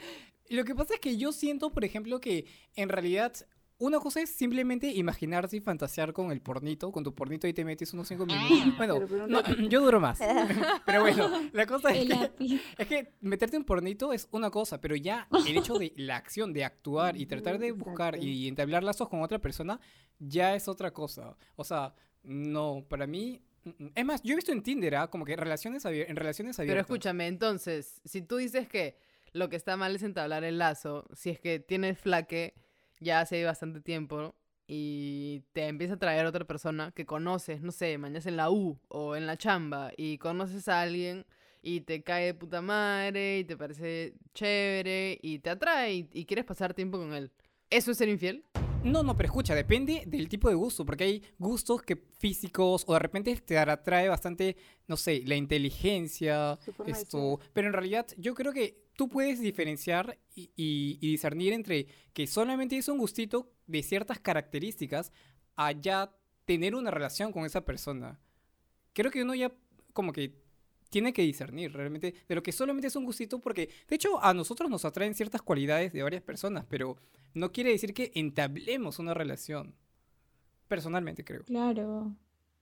Lo 0.51 0.65
que 0.65 0.75
pasa 0.75 0.95
es 0.95 1.01
que 1.01 1.17
yo 1.17 1.33
siento, 1.33 1.73
por 1.73 1.85
ejemplo, 1.85 2.21
que 2.21 2.47
en 2.77 2.89
realidad 2.89 3.35
una 3.79 3.99
cosa 3.99 4.21
es 4.21 4.31
simplemente 4.31 4.91
imaginarse 4.93 5.57
y 5.57 5.61
fantasear 5.61 6.13
con 6.13 6.31
el 6.31 6.41
pornito. 6.41 6.93
Con 6.93 7.03
tu 7.03 7.15
pornito 7.15 7.47
ahí 7.47 7.53
te 7.53 7.65
metes 7.65 7.93
unos 7.93 8.07
5 8.09 8.27
minutos. 8.27 8.77
Bueno, 8.77 9.01
Pero 9.09 9.27
no, 9.27 9.43
yo 9.69 9.81
duro 9.81 10.01
más. 10.01 10.21
Pero 10.87 11.01
bueno, 11.01 11.29
la 11.53 11.67
cosa 11.67 11.91
es 11.91 12.09
que, 12.09 12.61
es 12.79 12.87
que 12.87 13.15
meterte 13.21 13.57
un 13.57 13.65
pornito 13.65 14.13
es 14.13 14.29
una 14.31 14.51
cosa, 14.51 14.81
pero 14.81 14.95
ya 14.97 15.29
el 15.47 15.57
hecho 15.57 15.75
de 15.79 15.93
la 15.97 16.17
acción 16.17 16.53
de 16.53 16.65
actuar 16.65 17.17
y 17.17 17.27
tratar 17.27 17.59
de 17.59 17.73
buscar 17.73 18.23
y 18.23 18.47
entablar 18.47 18.85
lazos 18.85 19.09
con 19.09 19.23
otra 19.23 19.41
persona 19.41 19.81
ya 20.19 20.55
es 20.55 20.69
otra 20.69 20.93
cosa. 20.93 21.37
O 21.57 21.65
sea, 21.65 21.95
no, 22.23 22.85
para 22.89 23.07
mí... 23.07 23.43
mm, 23.65 23.85
mm. 23.85 23.91
Es 23.95 24.05
más, 24.05 24.23
yo 24.23 24.35
he 24.35 24.37
visto 24.37 24.53
en 24.53 24.63
Tinder, 24.63 24.95
¿ah? 24.97 25.09
como 25.09 25.25
que 25.25 25.37
relaciones 25.37 25.85
en 25.85 26.17
relaciones 26.17 26.57
Pero 26.57 26.65
abiertas. 26.65 26.85
escúchame, 26.91 27.27
entonces, 27.27 28.01
si 28.05 28.23
tú 28.23 28.37
dices 28.37 28.69
que 28.69 28.97
lo 29.35 29.49
que 29.51 29.57
está 29.57 29.77
mal 29.77 29.95
es 29.95 30.03
entablar 30.03 30.45
el 30.45 30.59
lazo, 30.59 31.05
si 31.13 31.29
es 31.29 31.41
que 31.41 31.59
tienes 31.59 31.99
flaque 31.99 32.55
ya 33.01 33.21
hace 33.21 33.45
bastante 33.45 33.81
tiempo 33.81 34.35
y 34.67 35.43
te 35.53 35.67
empieza 35.67 35.95
a 35.95 35.99
traer 35.99 36.25
otra 36.25 36.47
persona 36.47 36.93
que 36.93 37.05
conoces, 37.05 37.61
no 37.61 37.73
sé, 37.73 37.99
mañana 37.99 38.25
en 38.25 38.37
la 38.37 38.51
U 38.51 38.79
o 38.89 39.17
en 39.17 39.27
la 39.27 39.37
chamba 39.37 39.91
y 39.97 40.19
conoces 40.19 40.69
a 40.69 40.81
alguien 40.81 41.27
y 41.61 41.81
te 41.81 42.03
cae 42.03 42.27
de 42.27 42.35
puta 42.35 42.63
madre 42.63 43.41
y 43.41 43.45
te 43.45 43.57
parece 43.57 44.15
chévere 44.35 45.19
y 45.21 45.41
te 45.41 45.51
atrae 45.51 45.95
y, 45.95 46.09
y 46.13 46.25
quieres 46.25 46.45
pasar 46.45 46.73
tiempo 46.73 46.97
con 46.97 47.13
él. 47.13 47.31
¿Eso 47.69 47.91
es 47.91 47.99
ser 47.99 48.09
infiel? 48.09 48.45
No, 48.85 49.03
no, 49.03 49.17
pero 49.17 49.29
escucha, 49.29 49.55
depende 49.55 50.05
del 50.07 50.29
tipo 50.29 50.49
de 50.49 50.55
gusto, 50.55 50.85
porque 50.85 51.05
hay 51.05 51.23
gustos 51.39 51.81
que 51.83 51.97
físicos 51.97 52.85
o 52.87 52.93
de 52.93 52.99
repente 52.99 53.35
te 53.37 53.59
atrae 53.59 54.11
bastante, 54.11 54.57
no 54.87 54.99
sé, 54.99 55.23
la 55.25 55.37
inteligencia, 55.37 56.59
esto, 56.87 57.41
pero 57.55 57.67
en 57.67 57.73
realidad 57.73 58.07
yo 58.19 58.35
creo 58.35 58.53
que 58.53 58.84
tú 58.97 59.09
puedes 59.09 59.41
diferenciar 59.41 60.19
y, 60.35 60.99
discernir 60.99 61.53
entre 61.53 61.87
que 62.13 62.27
solamente 62.27 62.77
es 62.77 62.89
un 62.89 62.99
gustito 62.99 63.51
de 63.67 63.83
ciertas 63.83 64.19
características 64.19 65.13
a 65.57 65.73
ya 65.73 66.15
tener 66.45 66.75
una 66.75 66.91
relación 66.91 67.33
con 67.33 67.45
esa 67.45 67.65
persona. 67.65 68.21
Creo 68.93 69.11
que 69.11 69.23
uno 69.23 69.35
ya 69.35 69.53
como 69.93 70.13
que 70.13 70.43
tiene 70.91 71.13
que 71.13 71.23
discernir 71.23 71.73
realmente 71.73 72.15
de 72.29 72.35
lo 72.35 72.43
que 72.43 72.53
solamente 72.53 72.87
es 72.87 72.97
un 72.97 73.05
gustito 73.05 73.41
porque 73.41 73.69
de 73.89 73.97
hecho 73.97 74.23
a 74.23 74.33
nosotros 74.33 74.71
nos 74.71 74.85
atraen 74.85 75.15
ciertas 75.15 75.43
cualidades 75.43 75.93
de 75.93 76.03
varias 76.03 76.23
personas, 76.23 76.65
pero 76.69 76.97
no 77.33 77.51
quiere 77.51 77.71
decir 77.71 77.95
que 77.95 78.13
entablemos 78.15 78.99
una 78.99 79.15
relación. 79.15 79.75
Personalmente 80.69 81.25
creo. 81.25 81.45
Claro. 81.45 82.15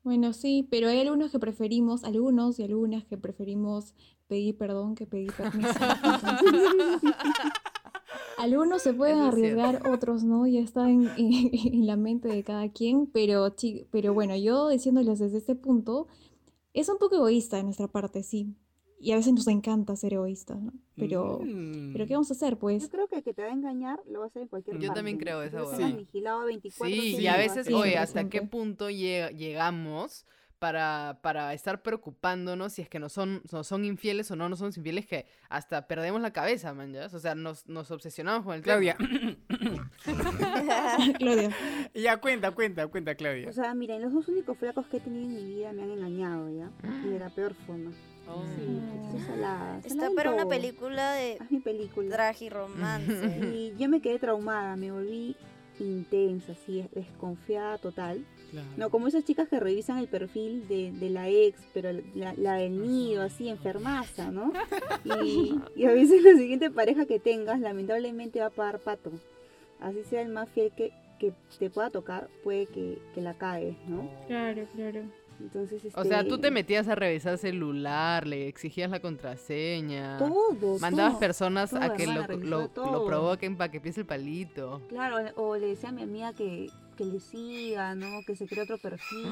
Bueno, 0.03 0.33
sí, 0.33 0.66
pero 0.68 0.88
hay 0.88 1.01
algunos 1.01 1.31
que 1.31 1.38
preferimos, 1.38 2.03
algunos 2.03 2.59
y 2.59 2.64
algunas 2.64 3.05
que 3.05 3.16
preferimos 3.16 3.95
pedir 4.33 4.57
perdón 4.57 4.95
que 4.95 5.07
pedir 5.07 5.31
permiso. 5.35 5.68
Algunos 8.38 8.83
se 8.83 8.95
pueden 8.95 9.18
arriesgar, 9.21 9.83
otros 9.88 10.25
no, 10.25 10.47
ya 10.47 10.61
está 10.61 10.88
en, 10.90 11.07
en- 11.18 11.51
en 11.75 11.87
la 11.87 11.97
mente 11.97 12.29
de 12.29 12.42
cada 12.42 12.68
quien, 12.71 13.07
pero, 13.07 13.55
pero 13.90 14.14
bueno, 14.14 14.35
yo 14.37 14.68
diciéndoles 14.68 15.18
desde 15.18 15.38
este 15.38 15.55
punto, 15.55 16.09
es 16.73 16.88
un 16.88 16.99
poco 16.99 17.16
egoísta 17.16 17.59
de 17.59 17.64
nuestra 17.64 17.88
parte, 17.88 18.23
sí. 18.23 18.55
Y 18.99 19.11
a 19.12 19.16
veces 19.16 19.33
nos 19.35 19.49
encanta 19.49 19.97
ser 19.97 20.14
egoístas, 20.14 20.62
¿no? 20.62 20.73
Pero, 20.97 21.40
pero 21.92 22.07
¿qué 22.07 22.12
Mm. 22.12 22.16
vamos 22.16 22.31
a 22.31 22.35
hacer, 22.35 22.57
pues? 22.57 22.85
Yo 22.85 22.88
creo 22.88 23.09
que 23.09 23.16
el 23.16 23.23
que 23.25 23.35
te 23.35 23.42
va 23.42 23.49
a 23.49 23.53
engañar 23.53 24.01
lo 24.09 24.21
va 24.21 24.27
a 24.27 24.29
hacer 24.29 24.42
en 24.42 24.49
cualquier 24.49 24.77
Yo 24.79 24.88
parte. 24.88 24.99
también 24.99 25.18
creo 25.18 25.42
esa 25.42 25.77
Sí. 25.77 25.92
vigilado 25.97 26.45
24 26.47 26.95
Sí, 26.95 27.16
Sí, 27.16 27.23
y 27.23 27.27
a 27.27 27.37
veces, 27.37 27.66
sí, 27.66 27.75
oye, 27.75 27.99
¿hasta 27.99 28.29
qué 28.29 28.38
100%. 28.40 28.49
punto 28.51 28.90
lle- 28.90 29.35
llegamos 29.37 30.25
para, 30.62 31.18
para 31.22 31.53
estar 31.55 31.83
preocupándonos 31.83 32.75
si 32.75 32.83
es 32.83 32.88
que 32.88 33.01
nos 33.01 33.12
son, 33.12 33.42
nos 33.51 33.66
son 33.66 33.85
infieles 33.85 34.31
o 34.31 34.37
no 34.37 34.48
nos 34.48 34.61
son 34.61 34.68
infieles 34.68 35.09
que 35.09 35.27
hasta 35.48 35.88
perdemos 35.88 36.22
la 36.22 36.33
cabeza, 36.33 36.72
man, 36.72 36.92
¿ya? 36.92 37.07
O 37.07 37.18
sea, 37.18 37.35
nos, 37.35 37.66
nos 37.66 37.90
obsesionamos 37.90 38.44
con 38.44 38.55
el 38.55 38.62
tema. 38.62 38.77
Claudia, 38.77 38.96
Claudia. 41.18 41.51
ya 41.94 42.16
cuenta, 42.18 42.53
cuenta, 42.53 42.87
cuenta, 42.87 43.16
Claudia. 43.16 43.48
O 43.48 43.53
sea, 43.53 43.75
miren, 43.75 44.03
los 44.03 44.12
dos 44.12 44.29
únicos 44.29 44.57
flacos 44.57 44.87
que 44.87 44.98
he 44.98 45.01
tenido 45.01 45.25
en 45.25 45.35
mi 45.35 45.44
vida 45.53 45.72
me 45.72 45.83
han 45.83 45.90
engañado, 45.90 46.48
¿ya? 46.48 46.70
Y 47.05 47.09
de 47.09 47.18
la 47.18 47.31
peor 47.31 47.55
forma. 47.66 47.90
Oh. 48.29 48.44
Sí, 48.57 48.81
salada. 49.27 49.79
Está 49.79 49.88
salada 49.88 50.11
para 50.14 50.31
una 50.31 50.46
película 50.46 51.14
de 51.14 51.38
Haz 51.40 51.51
mi 51.51 51.59
película. 51.59 52.09
traje 52.09 52.44
y 52.44 52.51
romance. 52.51 53.11
Y 53.53 53.75
yo 53.77 53.88
me 53.88 54.01
quedé 54.01 54.20
traumada, 54.20 54.77
me 54.77 54.92
volví 54.92 55.35
intensa, 55.81 56.53
así, 56.53 56.88
desconfiada 56.94 57.79
total. 57.79 58.25
No, 58.77 58.91
como 58.91 59.09
esas 59.09 59.25
chicas 59.25 59.49
que 59.49 59.61
revisan 59.61 59.99
el 59.99 60.09
perfil 60.09 60.67
de, 60.69 60.93
de 60.93 61.11
la 61.11 61.29
ex, 61.29 61.59
pero 61.73 61.91
la, 62.15 62.35
la 62.37 62.55
del 62.55 62.81
nido, 62.81 63.23
así, 63.23 63.49
enfermaza, 63.49 64.31
¿no? 64.31 64.53
Y, 65.25 65.55
y 65.77 65.85
a 65.87 65.93
veces 65.93 66.23
la 66.23 66.37
siguiente 66.37 66.71
pareja 66.71 67.07
que 67.07 67.19
tengas, 67.19 67.61
lamentablemente 67.61 68.41
va 68.41 68.47
a 68.47 68.51
pagar 68.51 68.79
pato. 68.81 69.11
Así 69.81 70.03
sea 70.05 70.23
el 70.23 70.29
más 70.29 70.49
fiel 70.51 70.73
que, 70.77 70.93
que 71.19 71.33
te 71.59 71.71
pueda 71.71 71.91
tocar, 71.91 72.29
puede 72.45 72.67
que, 72.67 72.99
que 73.15 73.21
la 73.21 73.35
caes, 73.35 73.77
¿no? 73.88 74.09
Claro, 74.29 74.67
claro. 74.75 75.03
Entonces, 75.41 75.83
O 75.95 76.05
sea, 76.05 76.23
tú 76.23 76.31
te 76.38 76.49
este, 76.49 76.51
metías 76.51 76.88
a 76.88 76.95
revisar 76.95 77.37
celular, 77.37 78.27
le 78.27 78.49
exigías 78.49 78.91
la 78.91 79.01
contraseña. 79.01 80.19
Todo, 80.19 80.79
Mandabas 80.79 81.15
todo. 81.15 81.21
personas 81.21 81.71
todo, 81.71 81.83
a 81.83 81.95
que 81.95 82.05
hermana, 82.05 82.29
lo, 82.29 82.71
lo, 82.75 83.07
provoquen 83.07 83.57
para 83.57 83.71
que 83.71 83.79
empiece 83.79 84.01
el 84.01 84.07
palito. 84.07 84.83
Claro, 84.88 85.17
o 85.37 85.57
le 85.57 85.69
decía 85.69 85.88
a 85.88 85.93
mi 85.93 86.03
amiga 86.03 86.33
que, 86.33 86.71
que 87.03 87.11
le 87.11 87.21
siga, 87.21 87.95
¿no? 87.97 88.23
Que 88.25 88.37
se 88.37 88.47
cree 88.47 88.62
otro 88.62 88.79
perfil, 88.79 89.27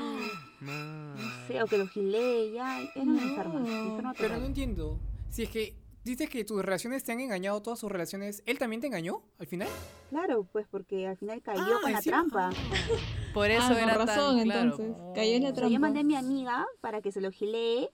Man. 0.60 1.14
no 1.16 1.46
sé, 1.46 1.62
o 1.62 1.66
que 1.66 1.78
lo 1.78 1.86
gilee, 1.86 2.52
ya, 2.52 2.80
era 2.80 3.02
enferma, 3.02 3.60
No, 3.60 3.90
enferma 3.90 4.14
Pero 4.18 4.38
no 4.38 4.46
entiendo. 4.46 4.98
Si 5.30 5.44
es 5.44 5.50
que 5.50 5.74
dices 6.04 6.28
que 6.28 6.44
tus 6.44 6.60
relaciones 6.64 7.04
te 7.04 7.12
han 7.12 7.20
engañado, 7.20 7.62
todas 7.62 7.78
sus 7.78 7.90
relaciones, 7.92 8.42
¿él 8.46 8.58
también 8.58 8.80
te 8.80 8.88
engañó 8.88 9.22
al 9.38 9.46
final? 9.46 9.68
Claro, 10.08 10.44
pues 10.50 10.66
porque 10.68 11.06
al 11.06 11.16
final 11.16 11.40
cayó 11.42 11.62
Ah, 11.76 11.78
con 11.80 11.92
la 11.92 12.02
trampa. 12.02 12.50
Por 13.32 13.50
eso 13.50 13.62
Ah, 13.62 13.68
con 13.68 13.78
era 13.78 13.94
razón, 13.94 14.36
tan 14.38 14.44
claro. 14.46 14.62
entonces. 14.72 14.96
Cayó 15.14 15.34
en 15.36 15.42
la 15.44 15.48
O 15.50 15.52
sea, 15.52 15.54
trampa. 15.60 15.72
yo 15.74 15.80
mandé 15.80 16.00
a 16.00 16.04
mi 16.04 16.16
amiga 16.16 16.66
para 16.80 17.00
que 17.00 17.12
se 17.12 17.20
lo 17.20 17.30
gilee, 17.30 17.88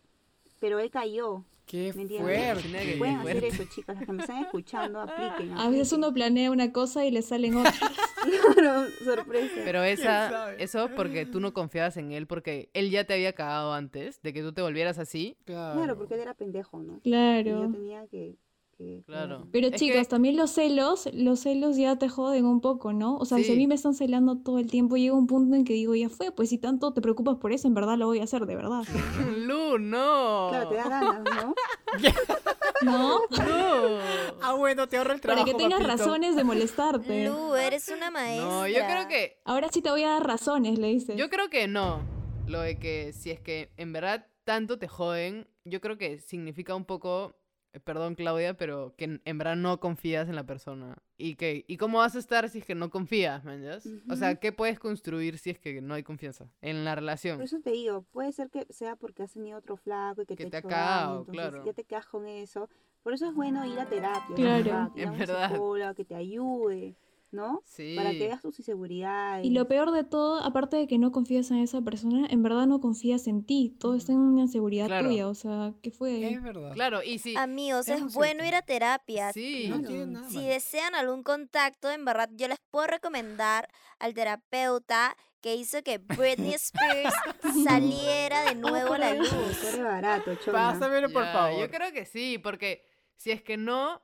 pero 0.61 0.79
él 0.79 0.91
cayó. 0.91 1.45
Qué 1.67 1.93
fuerte. 1.93 2.19
Pueden 2.21 2.63
qué 2.63 2.89
hacer 2.89 3.21
fuerte. 3.21 3.47
eso, 3.49 3.65
chicas. 3.65 3.97
Las 3.97 4.07
que 4.07 4.13
me 4.13 4.23
están 4.23 4.43
escuchando, 4.45 5.01
apliquen. 5.01 5.53
A 5.59 5.69
veces 5.69 5.93
uno 5.93 6.13
planea 6.15 6.51
una 6.51 6.73
cosa 6.73 7.05
y 7.05 7.11
le 7.11 7.23
salen 7.23 7.57
otras. 7.57 7.79
Claro, 8.57 8.87
sorpresa. 9.05 9.55
Pero 9.65 9.85
esa, 9.85 10.53
eso 10.55 10.91
porque 10.97 11.27
tú 11.27 11.39
no 11.39 11.53
confiabas 11.53 11.97
en 11.97 12.11
él, 12.11 12.27
porque 12.27 12.71
él 12.75 12.91
ya 12.91 13.05
te 13.05 13.15
había 13.15 13.33
cagado 13.35 13.73
antes 13.73 14.21
de 14.23 14.33
que 14.33 14.43
tú 14.43 14.53
te 14.53 14.63
volvieras 14.63 14.99
así. 14.99 15.37
Claro, 15.45 15.97
porque 15.97 16.15
él 16.15 16.21
era 16.21 16.35
pendejo, 16.35 16.83
¿no? 16.83 16.95
Y 17.05 17.11
yo 17.11 17.17
Claro. 17.45 17.71
tenía 17.71 18.05
que... 18.09 18.35
que 18.77 19.03
Claro. 19.07 19.47
Pero 19.53 19.69
Es 19.69 19.81
que- 19.81 20.05
también 20.05 20.37
los 20.37 20.51
celos, 20.51 21.09
los 21.15 21.41
celos 21.41 21.77
ya 21.77 21.97
te 21.97 22.09
joden 22.09 22.45
un 22.47 22.61
poco, 22.61 22.93
¿no? 22.93 23.17
O 23.17 23.25
sea, 23.25 23.39
si 23.39 23.53
a 23.53 23.57
mí 23.57 23.67
me 23.67 23.75
están 23.75 23.95
celando 23.95 24.39
todo 24.39 24.59
el 24.59 24.71
tiempo, 24.71 24.97
llega 24.97 25.15
un 25.15 25.27
punto 25.27 25.57
en 25.57 25.65
que 25.65 25.73
digo, 25.73 25.95
ya 25.95 26.09
fue, 26.09 26.31
pues 26.33 26.51
si 26.51 26.59
tanto 26.59 26.93
te 26.93 27.01
preocupas 27.01 27.37
por 27.37 27.53
eso, 27.53 27.67
en 27.69 27.75
verdad 27.75 27.97
lo 27.97 28.07
voy 28.07 28.21
a 28.21 28.25
hacer, 28.25 28.47
de 28.47 28.55
verdad. 28.57 28.83
Lu, 29.39 29.79
no. 29.79 30.49
Claro, 30.51 30.69
te 30.69 30.75
da 30.77 30.89
ganas, 30.89 31.23
¿no? 31.25 31.55
¿No? 32.83 33.21
No. 33.31 33.99
Ah, 34.43 34.53
bueno, 34.55 34.87
te 34.87 34.97
ahorro 34.99 35.15
el 35.15 35.21
trabajo. 35.21 35.45
Para 35.45 35.53
que 35.53 35.57
tengas 35.57 35.81
papito. 35.81 35.97
razones 36.05 36.37
de 36.37 36.45
molestarte. 36.45 37.27
Lu, 37.27 37.55
eres 37.55 37.89
una 37.89 38.11
maestra. 38.11 38.47
No, 38.47 38.69
yo 38.69 38.81
creo 38.87 39.09
que 39.09 39.41
Ahora 39.45 39.69
sí 39.73 39.81
te 39.81 39.91
voy 39.91 40.03
a 40.03 40.11
dar 40.11 40.27
razones, 40.27 40.79
le 40.79 40.89
dices. 40.89 41.17
Yo 41.17 41.31
creo 41.31 41.49
que 41.49 41.69
no. 41.69 42.01
Lo 42.47 42.61
de 42.61 42.79
que 42.79 43.13
si 43.13 43.31
es 43.31 43.41
que 43.41 43.71
en 43.77 43.93
verdad 43.93 44.27
tanto 44.45 44.79
te 44.79 44.87
joden, 44.89 45.49
yo 45.65 45.81
creo 45.81 45.99
que 45.99 46.21
significa 46.21 46.75
un 46.75 46.85
poco 46.85 47.35
perdón 47.81 48.15
Claudia, 48.15 48.55
pero 48.55 48.95
que 48.97 49.21
en, 49.25 49.39
verdad 49.39 49.57
no 49.57 49.79
confías 49.81 50.29
en 50.29 50.35
la 50.37 50.45
persona. 50.45 50.97
¿Y 51.19 51.37
que 51.37 51.65
¿Y 51.69 51.77
cómo 51.77 51.99
vas 51.99 52.15
a 52.17 52.19
estar 52.19 52.49
si 52.49 52.59
es 52.59 52.65
que 52.67 52.75
no 52.75 52.91
confías, 52.91 53.45
man? 53.45 53.63
¿ya? 53.63 53.79
O 54.11 54.17
sea. 54.17 54.35
¿qué 54.37 54.53
puedes 54.53 54.79
construir 54.79 55.39
si 55.39 55.51
es 55.51 55.59
que 55.59 55.81
no 55.81 55.95
hay 55.95 56.03
confianza 56.03 56.51
en 56.61 56.85
la 56.85 56.95
relación? 56.95 57.37
Por 57.39 57.45
eso 57.45 57.61
te 57.61 57.71
digo, 57.71 58.03
puede 58.13 58.33
ser 58.33 58.51
que 58.51 58.67
sea 58.71 58.97
porque 58.97 59.23
has 59.23 59.33
tenido 59.33 59.59
otro 59.59 59.77
flaco 59.77 60.23
y 60.23 60.27
que, 60.27 60.37
Que 60.37 60.45
te, 60.45 60.51
te 60.51 60.57
ha 60.59 60.63
cagado, 60.63 61.25
claro. 61.27 61.65
ya 61.65 61.73
te 61.73 61.85
quedas 61.85 62.07
con 62.07 62.27
eso. 62.27 62.69
Por 63.03 63.13
eso 63.15 63.27
es 63.29 63.35
bueno 63.35 63.65
ir 63.65 63.79
a 63.79 63.87
terapia, 63.87 64.35
Claro. 64.35 64.65
¿verdad? 64.65 64.91
Ir 64.97 65.07
a 65.07 65.13
En 65.13 65.19
verdad. 65.19 65.95
que 65.95 66.05
te 66.05 66.15
ayude, 66.15 66.97
¿no? 67.31 67.63
Sí. 67.67 67.95
Para 67.97 68.11
que 68.13 68.19
veas 68.21 68.41
tus 68.41 68.59
inseguridades. 68.59 69.45
Y 69.45 69.51
lo 69.51 69.69
peor 69.69 69.91
de 69.91 70.05
todo, 70.05 70.43
aparte 70.43 70.77
de 70.77 70.87
que 70.87 70.99
no 70.99 71.13
confías 71.13 71.51
en 71.51 71.59
esa 71.59 71.83
persona, 71.83 72.27
en 72.31 72.43
verdad 72.43 72.67
no 72.67 72.81
confías 72.81 73.27
en 73.27 73.45
ti. 73.45 73.77
Todo 73.79 73.95
está 73.95 74.13
en 74.13 74.19
una 74.19 74.43
inseguridad 74.43 74.87
Claro. 74.87 75.09
tuya. 75.09 75.29
O 75.29 75.35
sea, 75.35 75.75
¿qué 75.83 75.91
fue? 75.91 76.33
Es 76.33 76.43
verdad. 76.43 76.73
Claro, 76.73 77.03
y 77.03 77.19
si... 77.19 77.37
Amigos, 77.37 77.89
es 77.89 78.15
bueno 78.15 78.45
ir 78.45 78.55
a 78.55 78.63
terapia. 78.63 79.33
Sí. 79.33 79.67
No 79.69 79.77
Claro. 79.79 79.89
tiene 79.89 80.07
nada 80.07 80.31
Si 80.31 80.41
desean 80.45 80.95
algún 80.95 81.23
contacto, 81.23 81.91
en 81.91 82.05
verdad, 82.05 82.31
yo 82.35 82.49
les 82.49 82.59
puedo 82.71 82.87
recomendar 82.87 83.69
al 83.99 84.15
terapeuta 84.15 85.17
que 85.41 85.55
hizo 85.55 85.83
que 85.83 85.99
Britney 85.99 86.55
Spears 86.55 87.15
saliera 87.65 88.45
de 88.47 88.55
nuevo 88.55 88.95
a 88.95 88.99
la 88.99 89.15
luz. 89.15 89.29
Corre 89.63 89.83
barato, 89.83 90.35
chona. 90.37 90.73
Pásamelo, 90.73 91.11
por 91.11 91.25
favor. 91.25 91.61
Yo 91.61 91.71
creo 91.71 91.93
que 91.93 92.05
sí, 92.07 92.39
porque 92.39 92.85
si 93.17 93.31
es 93.31 93.43
que 93.43 93.57
no, 93.57 94.03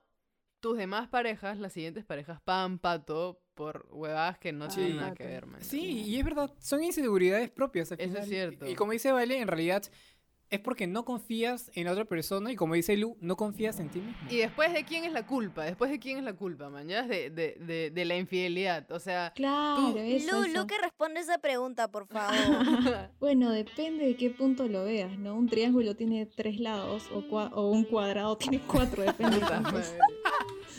tus 0.63 0.79
demás 0.79 1.09
parejas, 1.09 1.59
las 1.59 1.73
siguientes 1.75 2.05
parejas, 2.07 2.41
pagan 2.41 2.79
pato 2.79 3.43
por 3.55 3.87
huevadas 3.91 4.39
que 4.39 4.53
no 4.53 4.69
tienen 4.69 4.97
nada 4.97 5.13
que 5.15 5.27
ver, 5.27 5.45
man. 5.45 5.61
Sí, 5.63 6.05
y 6.07 6.17
es 6.17 6.25
verdad, 6.25 6.51
son 6.59 6.83
inseguridades 6.83 7.51
propias. 7.51 7.93
al 7.93 8.01
Eso 8.01 8.17
es 8.19 8.29
cierto. 8.29 8.67
Y 8.67 8.75
como 8.75 8.93
dice 8.93 9.13
Vale, 9.13 9.39
en 9.39 9.49
realidad 9.49 9.83
es 10.51 10.61
porque 10.61 10.87
no 10.87 11.07
confías 11.07 11.71
en 11.75 11.87
la 11.87 11.93
otra 11.93 12.05
persona 12.05 12.53
y 12.53 12.57
como 12.57 12.75
dice 12.75 12.95
Lu, 12.99 13.17
no 13.21 13.37
confías 13.37 13.81
en 13.81 13.89
ti 13.89 14.01
mismo. 14.01 14.29
Y 14.31 14.37
después 14.37 14.73
de 14.75 14.85
quién 14.85 15.05
es 15.05 15.13
la 15.13 15.27
culpa, 15.27 15.65
después 15.65 15.91
de 15.91 15.99
quién 15.99 16.19
es 16.19 16.25
la 16.25 16.35
culpa, 16.35 16.69
man, 16.69 16.87
ya 16.89 17.07
de, 17.07 17.31
de, 17.31 17.57
de, 17.59 17.91
de 17.91 18.05
la 18.05 18.17
infidelidad. 18.19 18.91
O 18.93 18.99
sea, 19.01 19.33
Claro, 19.35 19.93
Tú- 19.93 19.99
eso, 19.99 20.31
Lu, 20.37 20.45
eso. 20.45 20.61
Lu, 20.61 20.67
que 20.67 20.77
responde 20.79 21.21
esa 21.21 21.39
pregunta, 21.39 21.91
por 21.91 22.07
favor. 22.07 22.37
Bueno, 23.19 23.51
depende 23.51 24.05
de 24.05 24.15
qué 24.17 24.29
punto 24.31 24.69
lo 24.69 24.85
veas, 24.85 25.19
¿no? 25.19 25.35
Un 25.37 25.49
triángulo 25.49 25.95
tiene 25.97 26.27
tres 26.27 26.61
lados 26.61 27.09
o, 27.15 27.23
cua- 27.23 27.51
o 27.55 27.71
un 27.71 27.85
cuadrado 27.85 28.37
tiene 28.37 28.61
cuatro, 28.67 29.03
depende 29.03 29.39
de. 29.39 29.47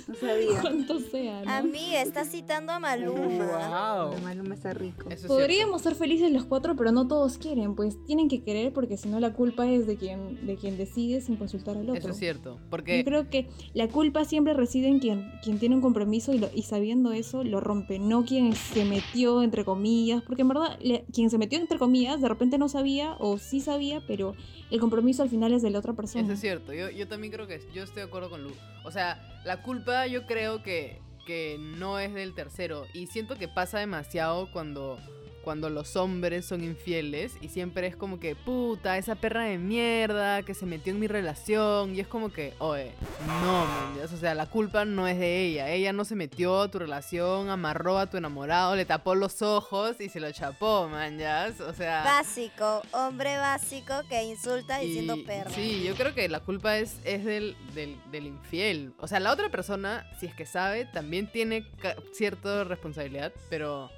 No 0.08 0.16
sabía. 0.16 0.62
cuántos 0.62 1.04
sea, 1.06 1.44
¿no? 1.44 1.52
Amiga, 1.52 2.02
está 2.02 2.26
citando 2.26 2.72
a 2.74 2.80
Maluma. 2.80 4.10
Wow. 4.10 4.20
Maluma 4.22 4.54
está 4.56 4.74
rico. 4.74 5.10
Eso 5.10 5.26
es 5.26 5.28
Podríamos 5.28 5.82
ser 5.82 5.96
felices 5.96 6.32
los 6.32 6.46
cuatro, 6.46 6.76
pero 6.76 6.92
no 6.92 7.08
todos 7.08 7.38
quieren, 7.38 7.76
pues 7.76 7.96
tienen 8.06 8.28
que 8.30 8.44
querer 8.44 8.74
porque 8.74 8.98
si 8.98 9.10
no 9.10 9.20
la 9.20 9.34
culpa 9.34 9.68
es 9.70 9.88
de 9.88 9.96
quien, 9.98 10.46
de 10.46 10.56
quien 10.56 10.78
decide 10.78 11.22
sin 11.22 11.36
consultar 11.36 11.78
al 11.78 11.84
cierto. 11.84 12.00
otro. 12.00 12.10
Eso 12.10 12.14
es 12.14 12.20
cierto. 12.20 12.56
Yo 12.60 12.70
Porque 12.70 13.04
creo 13.04 13.30
que 13.30 13.50
la 13.74 13.88
culpa 13.88 14.26
siempre 14.26 14.54
reside 14.54 14.88
en 14.88 15.00
quien, 15.00 15.32
quien 15.44 15.60
tiene 15.60 15.76
un 15.76 15.82
compromiso 15.82 16.34
y, 16.34 16.40
lo- 16.40 16.50
y 16.54 16.64
sabiendo 16.64 17.12
eso 17.14 17.44
lo 17.44 17.60
rompe, 17.60 18.00
no 18.00 18.26
quien 18.26 18.54
se 18.56 18.86
metió 18.86 19.44
entre 19.44 19.64
comillas, 19.66 20.22
porque 20.24 20.42
en 20.42 20.48
verdad 20.50 20.78
le- 20.82 21.06
quien 21.14 21.30
se 21.30 21.38
metió 21.38 21.60
entre 21.60 21.78
comillas 21.80 22.22
de 22.22 22.30
repente 22.30 22.58
no 22.58 22.70
sabía 22.70 23.16
o 23.20 23.38
sí 23.38 23.60
sabía, 23.62 24.02
pero 24.08 24.34
el 24.72 24.80
compromiso 24.80 25.24
al 25.24 25.30
final 25.30 25.54
es 25.54 25.62
de 25.62 25.70
la 25.70 25.80
otra 25.80 25.94
persona. 25.94 26.24
Eso 26.24 26.34
es 26.34 26.40
cierto, 26.40 26.74
yo, 26.74 26.90
yo 26.90 27.08
también 27.08 27.32
creo 27.32 27.48
que 27.48 27.62
yo 27.74 27.84
estoy 27.84 28.02
de 28.02 28.08
acuerdo 28.08 28.30
con 28.30 28.44
Lu. 28.44 28.52
O 28.86 28.92
sea, 28.92 29.22
la 29.46 29.62
culpa 29.62 29.93
yo 30.08 30.26
creo 30.26 30.64
que, 30.64 31.02
que 31.26 31.58
no 31.60 32.00
es 32.00 32.14
del 32.14 32.34
tercero. 32.36 32.86
Y 32.94 33.08
siento 33.08 33.36
que 33.38 33.48
pasa 33.48 33.80
demasiado 33.80 34.52
cuando, 34.52 34.98
cuando 35.44 35.70
los 35.70 35.96
hombres 35.96 36.46
son 36.46 36.64
infieles. 36.64 37.34
Y 37.42 37.50
siempre 37.50 37.88
es 37.88 37.96
como 37.96 38.20
que, 38.20 38.36
puta, 38.36 38.98
esa 38.98 39.16
perra 39.16 39.44
de 39.44 39.58
mierda 39.58 40.42
que 40.44 40.54
se 40.54 40.66
metió 40.66 40.94
en 40.94 41.00
mi 41.00 41.08
relación. 41.08 41.96
Y 41.96 42.00
es 42.00 42.08
como 42.08 42.32
que, 42.32 42.54
oye, 42.60 42.92
no, 43.28 43.66
man. 43.66 43.94
O 44.04 44.18
sea, 44.18 44.34
la 44.34 44.48
culpa 44.48 44.86
no 44.86 45.08
es 45.08 45.20
de 45.20 45.46
ella. 45.46 45.70
Ella 45.70 45.94
no 45.94 46.06
se 46.06 46.16
metió 46.16 46.62
a 46.62 46.72
tu 46.72 46.80
relación, 46.80 47.50
amarró 47.50 48.00
a 48.00 48.08
tu 48.08 48.18
enamorado, 48.18 48.76
le 48.76 48.86
tapó 48.86 49.16
los 49.16 49.42
ojos 49.42 50.00
y 50.00 50.10
se 50.10 50.20
lo 50.20 50.32
chapó, 50.32 50.88
man. 50.90 51.18
¿ya? 51.18 51.54
O 51.68 51.74
sea... 51.74 52.04
Básico, 52.04 52.82
hombre 52.92 53.38
básico 53.38 53.94
que 54.10 54.24
insulta 54.24 54.80
diciendo 54.80 55.16
perro. 55.26 55.52
Sí, 55.52 55.84
yo 55.84 55.96
creo 55.96 56.14
que 56.14 56.30
la 56.30 56.40
culpa 56.40 56.78
es, 56.78 56.98
es 57.04 57.26
del, 57.26 57.56
del, 57.74 57.98
del 58.12 58.28
infiel. 58.28 58.94
O 59.00 59.08
sea, 59.08 59.20
la 59.20 59.32
otra 59.32 59.50
persona, 59.50 60.06
si 60.20 60.26
es 60.26 60.36
que 60.36 60.46
sabe, 60.46 60.86
también 60.86 61.32
tiene 61.32 61.66
cierta 62.14 62.64
responsabilidad, 62.64 63.34
pero, 63.50 63.90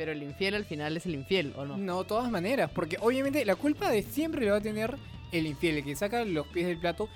pero 0.00 0.12
el 0.12 0.22
infiel 0.22 0.54
al 0.54 0.64
final 0.64 0.96
es 0.96 1.04
el 1.04 1.14
infiel, 1.14 1.52
¿o 1.58 1.66
no? 1.66 1.76
No, 1.76 2.04
de 2.04 2.08
todas 2.08 2.30
maneras, 2.30 2.70
porque 2.74 2.96
obviamente 3.02 3.44
la 3.44 3.54
culpa 3.54 3.90
de 3.90 4.02
siempre 4.02 4.46
le 4.46 4.50
va 4.50 4.56
a 4.56 4.60
tener 4.62 4.96
el 5.30 5.46
infiel, 5.46 5.76
el 5.76 5.84
que 5.84 5.94
saca 5.94 6.24
los 6.24 6.46
pies 6.46 6.68
del 6.68 6.78
plato, 6.78 7.10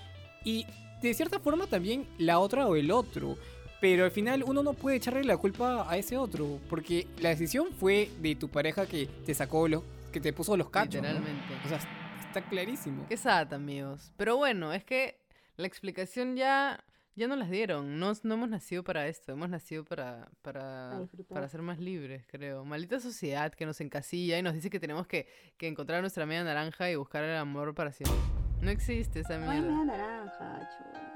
y 0.44 0.66
de 1.00 1.14
cierta 1.14 1.38
forma 1.40 1.66
también 1.66 2.06
la 2.18 2.38
otra 2.38 2.66
o 2.66 2.76
el 2.76 2.90
otro. 2.90 3.38
Pero 3.80 4.04
al 4.04 4.10
final 4.10 4.44
uno 4.46 4.62
no 4.62 4.74
puede 4.74 4.98
echarle 4.98 5.24
la 5.24 5.38
culpa 5.38 5.90
a 5.90 5.96
ese 5.96 6.18
otro, 6.18 6.60
porque 6.68 7.06
la 7.20 7.30
decisión 7.30 7.68
fue 7.72 8.10
de 8.20 8.34
tu 8.34 8.50
pareja 8.50 8.84
que 8.84 9.06
te 9.24 9.32
sacó 9.32 9.66
los, 9.66 9.82
que 10.12 10.20
te 10.20 10.34
puso 10.34 10.54
los 10.54 10.68
cachos. 10.68 11.00
¿no? 11.00 11.08
Literalmente. 11.08 11.54
O 11.64 11.68
sea, 11.70 11.78
está 12.26 12.42
clarísimo. 12.42 13.06
Qué 13.08 13.16
sad, 13.16 13.54
amigos. 13.54 14.12
Pero 14.18 14.36
bueno, 14.36 14.74
es 14.74 14.84
que 14.84 15.16
la 15.56 15.66
explicación 15.66 16.36
ya, 16.36 16.84
ya 17.16 17.28
nos 17.28 17.38
las 17.38 17.50
dieron. 17.50 17.98
No, 17.98 18.12
no 18.22 18.34
hemos 18.34 18.48
nacido 18.48 18.82
para 18.84 19.06
esto, 19.08 19.32
hemos 19.32 19.48
nacido 19.48 19.84
para, 19.84 20.28
para, 20.42 21.00
Para 21.28 21.48
ser 21.48 21.62
más 21.62 21.78
libres, 21.78 22.24
creo. 22.26 22.64
Maldita 22.64 23.00
sociedad 23.00 23.52
que 23.52 23.66
nos 23.66 23.80
encasilla 23.80 24.38
y 24.38 24.42
nos 24.42 24.54
dice 24.54 24.70
que 24.70 24.80
tenemos 24.80 25.06
que, 25.06 25.26
que 25.56 25.66
encontrar 25.68 26.00
nuestra 26.00 26.26
media 26.26 26.44
naranja 26.44 26.90
y 26.90 26.96
buscar 26.96 27.24
el 27.24 27.36
amor 27.36 27.74
para 27.74 27.92
siempre. 27.92 28.18
No 28.60 28.70
existe 28.70 29.20
esa 29.20 29.38
No 29.38 29.50
hay 29.50 29.60
mierda. 29.60 29.76
media 29.76 29.96
naranja, 29.96 30.70
no. 30.94 31.14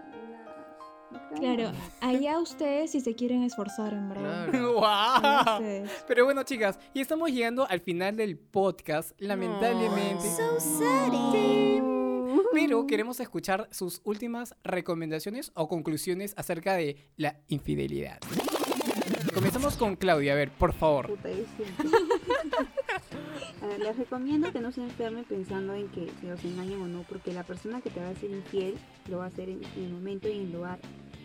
Claro, 1.37 1.73
allá 2.03 2.39
ustedes 2.39 2.93
si 2.93 3.01
se 3.01 3.15
quieren 3.15 3.43
esforzar, 3.43 3.95
en 3.95 4.11
verdad. 4.11 4.51
Claro. 4.51 4.75
¡Wow! 4.75 5.87
Pero 6.07 6.25
bueno, 6.27 6.43
chicas, 6.43 6.79
y 6.93 7.01
estamos 7.01 7.31
llegando 7.31 7.67
al 7.67 7.81
final 7.81 8.15
del 8.17 8.37
podcast, 8.39 9.19
lamentablemente. 9.19 10.29
So 10.37 10.61
sad. 10.61 11.98
Pero 12.53 12.87
queremos 12.87 13.21
escuchar 13.21 13.69
sus 13.71 14.01
últimas 14.05 14.55
recomendaciones 14.65 15.53
o 15.55 15.69
conclusiones 15.69 16.35
acerca 16.37 16.75
de 16.75 16.97
la 17.17 17.41
infidelidad. 17.49 18.19
Comenzamos 19.35 19.77
con 19.77 19.97
Claudia, 19.97 20.33
a 20.33 20.37
ver, 20.37 20.51
por 20.51 20.73
favor. 20.73 21.07
Puta. 21.09 21.29
A 23.63 23.67
ver, 23.67 23.81
les 23.81 23.97
recomiendo 23.97 24.53
que 24.53 24.61
no 24.61 24.73
se 24.73 24.83
enfermen 24.83 25.25
pensando 25.25 25.75
en 25.75 25.89
que 25.89 26.11
se 26.21 26.27
los 26.27 26.45
engañen 26.45 26.81
o 26.83 26.89
no, 26.89 27.05
porque 27.09 27.33
la 27.33 27.43
persona 27.43 27.81
que 27.81 27.91
te 27.91 28.01
va 28.01 28.09
a 28.09 28.15
ser 28.15 28.31
infiel 28.31 28.75
lo 29.09 29.19
va 29.19 29.25
a 29.25 29.29
hacer 29.29 29.49
en, 29.49 29.63
en 29.77 29.85
el 29.85 29.93
momento 29.93 30.29
y 30.29 30.33
en 30.33 30.43
el 30.43 30.53
lugar 30.53 30.79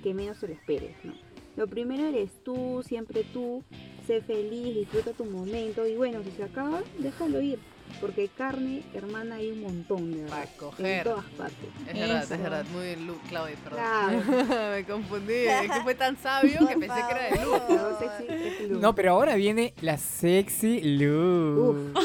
que 0.04 0.14
menos 0.14 0.38
se 0.38 0.48
lo 0.48 0.54
esperes, 0.54 0.96
¿no? 1.04 1.14
Lo 1.56 1.68
primero 1.68 2.08
eres 2.08 2.32
tú, 2.44 2.84
siempre 2.84 3.24
tú, 3.32 3.64
sé 4.08 4.22
feliz, 4.22 4.76
disfruta 4.76 5.14
tu 5.14 5.26
momento 5.26 5.86
y 5.88 5.96
bueno, 5.96 6.24
si 6.24 6.32
se 6.32 6.44
acaba, 6.44 6.82
déjalo 6.98 7.42
ir, 7.42 7.60
porque 8.02 8.28
carne, 8.28 8.84
hermana, 8.94 9.36
hay 9.36 9.52
un 9.52 9.62
montón 9.62 10.12
de 10.12 10.24
Para 10.24 10.42
verdad, 10.42 10.50
en 10.54 10.58
coger. 10.58 11.04
todas 11.04 11.26
partes. 11.38 11.70
Es 11.88 12.00
verdad, 12.00 12.24
Eso. 12.24 12.34
es 12.34 12.42
verdad. 12.42 12.66
Muy 12.74 12.84
bien, 12.86 13.08
Lu, 13.08 13.16
Claudia, 13.30 13.56
perdón. 13.64 13.80
Claro. 13.80 14.72
Me 14.76 14.86
confundí. 14.86 15.34
Es 15.34 15.72
que 15.72 15.82
fue 15.82 15.96
tan 15.96 16.18
sabio 16.18 16.60
que 16.68 16.78
pensé 16.78 16.88
que 17.08 17.12
era 17.14 17.24
de 17.40 17.46
Lu. 17.46 17.52
favor. 17.52 17.68
Pero 17.68 18.00
sexy 18.00 18.34
es 18.64 18.70
Lu. 18.70 18.80
No, 18.80 18.96
pero 18.96 19.12
ahora 19.12 19.36
viene 19.36 19.74
la 19.82 19.98
sexy 19.98 20.82
Lu. 20.98 21.94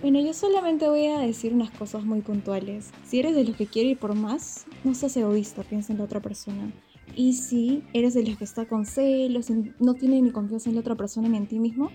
Bueno, 0.00 0.20
yo 0.20 0.34
solamente 0.34 0.86
voy 0.86 1.06
a 1.06 1.18
decir 1.20 1.54
unas 1.54 1.70
cosas 1.70 2.04
muy 2.04 2.20
puntuales. 2.20 2.90
Si 3.06 3.20
eres 3.20 3.34
de 3.34 3.42
los 3.42 3.56
que 3.56 3.66
quiere 3.66 3.88
ir 3.90 3.98
por 3.98 4.14
más, 4.14 4.66
no 4.84 4.94
seas 4.94 5.16
egoísta, 5.16 5.62
piensa 5.62 5.92
en 5.94 5.98
la 5.98 6.04
otra 6.04 6.20
persona. 6.20 6.70
Y 7.16 7.32
si 7.32 7.82
eres 7.94 8.12
de 8.12 8.22
los 8.22 8.36
que 8.36 8.44
está 8.44 8.66
con 8.68 8.84
celos, 8.84 9.46
no 9.78 9.94
tiene 9.94 10.20
ni 10.20 10.30
confianza 10.30 10.68
en 10.68 10.74
la 10.74 10.82
otra 10.82 10.94
persona 10.94 11.26
ni 11.30 11.38
en 11.38 11.46
ti 11.46 11.58
mismo, 11.58 11.90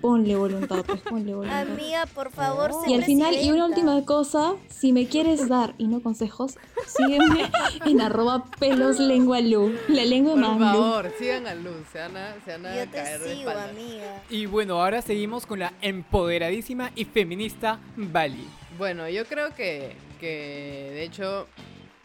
ponle 0.00 0.36
voluntad, 0.36 0.84
pues 0.86 1.00
ponle 1.00 1.34
voluntad. 1.34 1.62
Amiga, 1.62 2.06
por 2.14 2.30
favor, 2.30 2.72
sé 2.84 2.90
Y 2.90 2.94
al 2.94 3.04
final, 3.04 3.34
y 3.34 3.50
una 3.50 3.66
última 3.66 4.04
cosa, 4.04 4.54
si 4.68 4.92
me 4.92 5.06
quieres 5.06 5.48
dar 5.48 5.74
y 5.78 5.88
no 5.88 6.00
consejos, 6.00 6.56
sígueme 6.86 7.50
en 7.86 8.00
arroba 8.00 8.44
peloslengualu, 8.58 9.74
la 9.88 10.04
lengua 10.04 10.32
Por 10.32 10.40
más 10.40 10.58
Lu. 10.58 10.64
favor, 10.82 11.12
sigan 11.18 11.46
a 11.46 11.54
Lu. 11.54 11.70
Se 11.92 11.98
van 11.98 12.16
a, 12.16 12.34
se 12.44 12.52
van 12.52 12.66
a 12.66 12.84
Yo 12.84 12.90
caer 12.90 13.20
te 13.20 13.34
sigo, 13.36 13.50
amiga. 13.50 14.22
Y 14.30 14.46
bueno, 14.46 14.80
ahora 14.82 15.02
seguimos 15.02 15.46
con 15.46 15.58
la 15.60 15.72
empoderadísima 15.82 16.90
y 16.94 17.04
feminista 17.04 17.78
Bali. 17.96 18.46
Bueno, 18.78 19.08
yo 19.08 19.24
creo 19.24 19.54
que, 19.54 19.96
que 20.20 20.90
de 20.92 21.02
hecho 21.04 21.46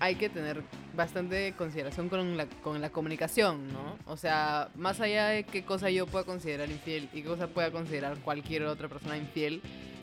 hay 0.01 0.15
que 0.15 0.29
tener 0.29 0.63
bastante 0.95 1.53
consideración 1.55 2.09
con 2.09 2.35
la, 2.35 2.47
con 2.47 2.81
la 2.81 2.89
comunicación, 2.89 3.71
¿no? 3.71 3.99
O 4.07 4.17
sea, 4.17 4.69
más 4.75 4.99
allá 4.99 5.27
de 5.27 5.43
qué 5.43 5.63
cosa 5.63 5.91
yo 5.91 6.07
pueda 6.07 6.25
considerar 6.25 6.71
infiel 6.71 7.07
y 7.13 7.21
qué 7.21 7.27
cosa 7.27 7.47
pueda 7.47 7.69
considerar 7.69 8.17
cualquier 8.17 8.63
otra 8.63 8.89
persona 8.89 9.15
infiel, 9.15 9.61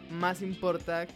más 0.08 0.40
importa 0.40 1.08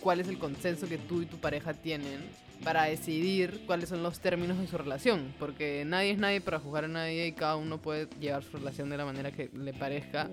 cuál 0.00 0.20
es 0.20 0.28
el 0.28 0.38
consenso 0.38 0.88
que 0.88 0.96
tú 0.96 1.20
y 1.20 1.26
tu 1.26 1.36
pareja 1.36 1.74
tienen 1.74 2.30
para 2.64 2.84
decidir 2.84 3.64
cuáles 3.66 3.90
son 3.90 4.02
los 4.02 4.20
términos 4.20 4.58
de 4.58 4.68
su 4.68 4.78
relación, 4.78 5.34
porque 5.38 5.84
nadie 5.86 6.12
es 6.12 6.18
nadie 6.18 6.40
para 6.40 6.58
juzgar 6.58 6.84
a 6.84 6.88
nadie 6.88 7.26
y 7.26 7.32
cada 7.32 7.56
uno 7.56 7.76
puede 7.76 8.08
llevar 8.18 8.42
su 8.42 8.56
relación 8.56 8.88
de 8.88 8.96
la 8.96 9.04
manera 9.04 9.32
que 9.32 9.50
le 9.52 9.74
parezca. 9.74 10.30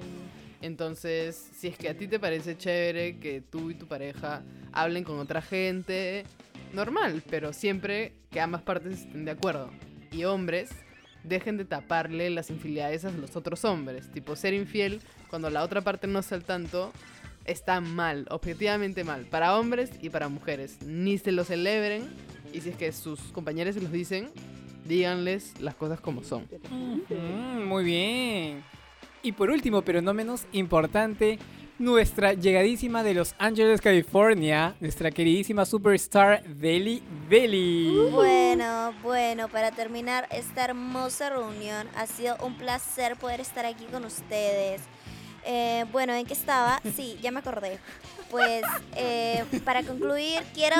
Entonces, 0.61 1.49
si 1.55 1.67
es 1.67 1.77
que 1.77 1.89
a 1.89 1.97
ti 1.97 2.07
te 2.07 2.19
parece 2.19 2.57
chévere 2.57 3.17
que 3.19 3.41
tú 3.41 3.71
y 3.71 3.75
tu 3.75 3.87
pareja 3.87 4.43
hablen 4.71 5.03
con 5.03 5.19
otra 5.19 5.41
gente, 5.41 6.23
normal, 6.73 7.23
pero 7.29 7.53
siempre 7.53 8.13
que 8.29 8.39
ambas 8.39 8.61
partes 8.61 9.01
estén 9.01 9.25
de 9.25 9.31
acuerdo. 9.31 9.71
Y 10.11 10.23
hombres, 10.25 10.69
dejen 11.23 11.57
de 11.57 11.65
taparle 11.65 12.29
las 12.29 12.49
infidelidades 12.49 13.05
a 13.05 13.11
los 13.11 13.35
otros 13.35 13.65
hombres. 13.65 14.11
Tipo, 14.11 14.35
ser 14.35 14.53
infiel 14.53 15.01
cuando 15.29 15.49
la 15.49 15.63
otra 15.63 15.81
parte 15.81 16.07
no 16.07 16.19
está 16.19 16.35
al 16.35 16.43
tanto 16.43 16.91
está 17.45 17.81
mal, 17.81 18.27
objetivamente 18.29 19.03
mal, 19.03 19.25
para 19.25 19.57
hombres 19.57 19.91
y 20.01 20.09
para 20.09 20.29
mujeres. 20.29 20.77
Ni 20.85 21.17
se 21.17 21.31
lo 21.31 21.43
celebren 21.43 22.09
y 22.53 22.61
si 22.61 22.69
es 22.69 22.75
que 22.75 22.91
sus 22.91 23.19
compañeros 23.31 23.75
se 23.75 23.81
los 23.81 23.91
dicen, 23.91 24.29
díganles 24.85 25.59
las 25.59 25.75
cosas 25.75 25.99
como 25.99 26.23
son. 26.23 26.47
Mm, 26.69 27.63
muy 27.63 27.83
bien. 27.83 28.63
Y 29.23 29.33
por 29.33 29.49
último, 29.51 29.83
pero 29.83 30.01
no 30.01 30.13
menos 30.13 30.45
importante, 30.51 31.37
nuestra 31.77 32.33
llegadísima 32.33 33.03
de 33.03 33.13
Los 33.13 33.35
Ángeles, 33.37 33.81
California, 33.81 34.75
nuestra 34.79 35.11
queridísima 35.11 35.65
superstar 35.65 36.43
Deli 36.43 37.03
Deli. 37.29 38.09
Bueno, 38.11 38.93
bueno, 39.03 39.47
para 39.47 39.71
terminar 39.71 40.27
esta 40.31 40.65
hermosa 40.65 41.29
reunión, 41.29 41.87
ha 41.95 42.07
sido 42.07 42.35
un 42.43 42.55
placer 42.55 43.15
poder 43.15 43.39
estar 43.39 43.65
aquí 43.65 43.85
con 43.85 44.05
ustedes. 44.05 44.81
Eh, 45.43 45.85
bueno, 45.91 46.13
¿en 46.13 46.25
qué 46.25 46.33
estaba? 46.33 46.79
Sí, 46.95 47.17
ya 47.21 47.31
me 47.31 47.39
acordé. 47.39 47.79
Pues 48.29 48.63
eh, 48.95 49.43
para 49.65 49.83
concluir, 49.83 50.39
quiero, 50.53 50.75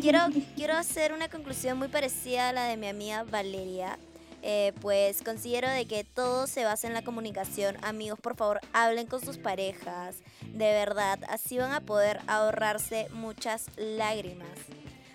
quiero, 0.00 0.20
quiero 0.54 0.74
hacer 0.74 1.12
una 1.12 1.28
conclusión 1.28 1.78
muy 1.78 1.88
parecida 1.88 2.50
a 2.50 2.52
la 2.52 2.64
de 2.64 2.76
mi 2.76 2.88
amiga 2.88 3.24
Valeria. 3.24 3.98
Eh, 4.42 4.72
pues 4.80 5.22
considero 5.22 5.68
de 5.68 5.86
que 5.86 6.02
todo 6.02 6.48
se 6.48 6.64
basa 6.64 6.88
en 6.88 6.94
la 6.94 7.02
comunicación. 7.02 7.76
Amigos, 7.82 8.18
por 8.20 8.36
favor, 8.36 8.60
hablen 8.72 9.06
con 9.06 9.24
sus 9.24 9.38
parejas. 9.38 10.16
De 10.40 10.72
verdad, 10.72 11.20
así 11.28 11.58
van 11.58 11.72
a 11.72 11.80
poder 11.80 12.20
ahorrarse 12.26 13.08
muchas 13.12 13.66
lágrimas. 13.76 14.48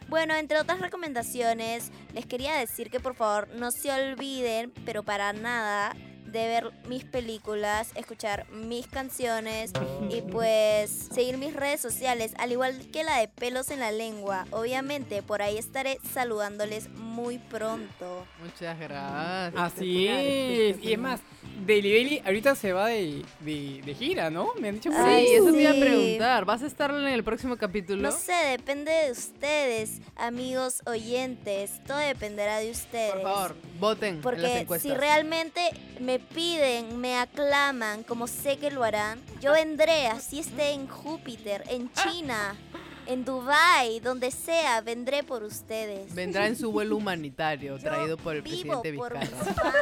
Bueno, 0.07 0.33
entre 0.35 0.57
otras 0.57 0.79
recomendaciones, 0.79 1.91
les 2.13 2.25
quería 2.25 2.55
decir 2.55 2.89
que 2.89 3.01
por 3.01 3.15
favor 3.15 3.49
no 3.49 3.71
se 3.71 3.91
olviden, 3.91 4.71
pero 4.85 5.03
para 5.03 5.33
nada, 5.33 5.93
de 6.27 6.47
ver 6.47 6.71
mis 6.87 7.03
películas, 7.05 7.91
escuchar 7.95 8.49
mis 8.51 8.87
canciones 8.87 9.71
y 10.09 10.21
pues 10.21 11.09
seguir 11.11 11.37
mis 11.37 11.53
redes 11.53 11.81
sociales, 11.81 12.33
al 12.37 12.51
igual 12.51 12.89
que 12.91 13.03
la 13.03 13.17
de 13.17 13.27
pelos 13.27 13.71
en 13.71 13.79
la 13.79 13.91
lengua. 13.91 14.45
Obviamente, 14.51 15.21
por 15.23 15.41
ahí 15.41 15.57
estaré 15.57 15.99
saludándoles 16.13 16.89
muy 16.89 17.37
pronto. 17.37 18.25
Muchas 18.43 18.77
gracias. 18.79 19.53
Así 19.55 20.07
es. 20.07 20.83
Y 20.83 20.93
es 20.93 20.99
más, 20.99 21.21
Deli 21.65 21.91
Deli 21.91 22.21
ahorita 22.25 22.55
se 22.55 22.71
va 22.73 22.87
de, 22.87 23.23
de- 23.41 23.81
de 23.85 23.93
gira, 23.93 24.29
¿no? 24.29 24.53
Me 24.59 24.69
han 24.69 24.75
dicho 24.75 24.89
por 24.89 25.03
Sí, 25.05 25.27
eso 25.33 25.51
te 25.51 25.61
iba 25.61 25.71
a 25.71 25.73
preguntar. 25.73 26.45
¿Vas 26.45 26.63
a 26.63 26.67
estar 26.67 26.91
en 26.91 27.07
el 27.07 27.23
próximo 27.23 27.57
capítulo? 27.57 28.01
No 28.01 28.11
sé, 28.11 28.33
depende 28.51 28.91
de 28.91 29.11
ustedes, 29.11 29.99
amigos 30.15 30.81
oyentes. 30.85 31.81
Todo 31.85 31.97
dependerá 31.97 32.59
de 32.59 32.71
ustedes. 32.71 33.11
Por 33.13 33.21
favor, 33.23 33.55
voten 33.79 34.09
en 34.09 34.15
las 34.15 34.23
Porque 34.23 34.65
si 34.79 34.93
realmente 34.93 35.61
me 35.99 36.19
piden, 36.19 36.97
me 36.99 37.17
aclaman, 37.17 38.03
como 38.03 38.27
sé 38.27 38.57
que 38.57 38.71
lo 38.71 38.83
harán, 38.83 39.19
yo 39.41 39.51
vendré, 39.53 40.07
así 40.07 40.39
esté 40.39 40.71
en 40.71 40.87
Júpiter, 40.87 41.63
en 41.69 41.91
China, 41.93 42.55
en 43.07 43.25
Dubai, 43.25 43.99
donde 43.99 44.31
sea, 44.31 44.81
vendré 44.81 45.23
por 45.23 45.43
ustedes. 45.43 46.13
Vendrá 46.13 46.47
en 46.47 46.55
su 46.55 46.71
vuelo 46.71 46.95
humanitario 46.97 47.77
traído 47.77 48.17
por 48.17 48.35
el 48.35 48.41
Vivo 48.41 48.81
presidente 48.81 48.93
por 48.93 49.17
Vizcarra. 49.19 49.73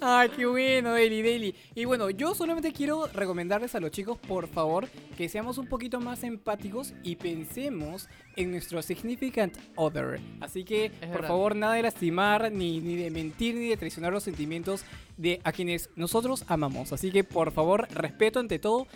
Ay, 0.00 0.28
qué 0.36 0.46
bueno, 0.46 0.94
Deli 0.94 1.22
Deli. 1.22 1.54
Y 1.74 1.84
bueno, 1.84 2.10
yo 2.10 2.34
solamente 2.34 2.72
quiero 2.72 3.06
recomendarles 3.06 3.74
a 3.74 3.80
los 3.80 3.90
chicos, 3.90 4.18
por 4.18 4.48
favor, 4.48 4.88
que 5.16 5.28
seamos 5.28 5.58
un 5.58 5.66
poquito 5.66 6.00
más 6.00 6.24
empáticos 6.24 6.94
y 7.02 7.16
pensemos 7.16 8.08
en 8.36 8.50
nuestro 8.50 8.82
significant 8.82 9.56
other. 9.76 10.20
Así 10.40 10.64
que, 10.64 10.90
por 10.90 11.08
verdad. 11.10 11.28
favor, 11.28 11.56
nada 11.56 11.74
de 11.74 11.82
lastimar, 11.82 12.50
ni, 12.52 12.80
ni 12.80 12.96
de 12.96 13.10
mentir, 13.10 13.54
ni 13.54 13.68
de 13.68 13.76
traicionar 13.76 14.12
los 14.12 14.22
sentimientos 14.22 14.84
de 15.16 15.40
a 15.44 15.52
quienes 15.52 15.90
nosotros 15.96 16.44
amamos. 16.48 16.92
Así 16.92 17.10
que, 17.10 17.24
por 17.24 17.52
favor, 17.52 17.88
respeto 17.90 18.38
ante 18.38 18.58
todo 18.58 18.86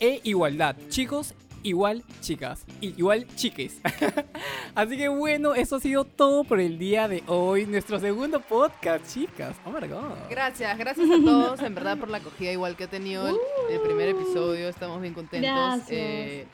e 0.00 0.20
igualdad. 0.24 0.76
Chicos, 0.88 1.34
igual 1.62 2.02
chicas. 2.20 2.64
Igual 2.80 3.26
chiques. 3.36 3.80
Así 4.74 4.96
que 4.96 5.08
bueno, 5.08 5.54
eso 5.54 5.76
ha 5.76 5.80
sido 5.80 6.04
todo 6.04 6.44
por 6.44 6.60
el 6.60 6.78
día 6.78 7.08
de 7.08 7.22
hoy. 7.26 7.66
Nuestro 7.66 7.98
segundo 7.98 8.40
podcast, 8.40 9.12
chicas. 9.12 9.56
Oh 9.64 9.70
my 9.70 9.86
god. 9.86 10.16
Gracias, 10.30 10.76
gracias 10.78 11.08
a 11.10 11.24
todos 11.24 11.60
en 11.62 11.74
verdad 11.74 11.98
por 11.98 12.08
la 12.10 12.18
acogida 12.18 12.52
igual 12.52 12.76
que 12.76 12.84
ha 12.84 12.90
tenido 12.90 13.28
el, 13.28 13.36
el 13.70 13.80
primer 13.80 14.08
episodio. 14.08 14.68
Estamos 14.68 15.00
bien 15.00 15.14
contentos. 15.14 15.50
Gracias. 15.50 15.90
Eh, 15.90 16.46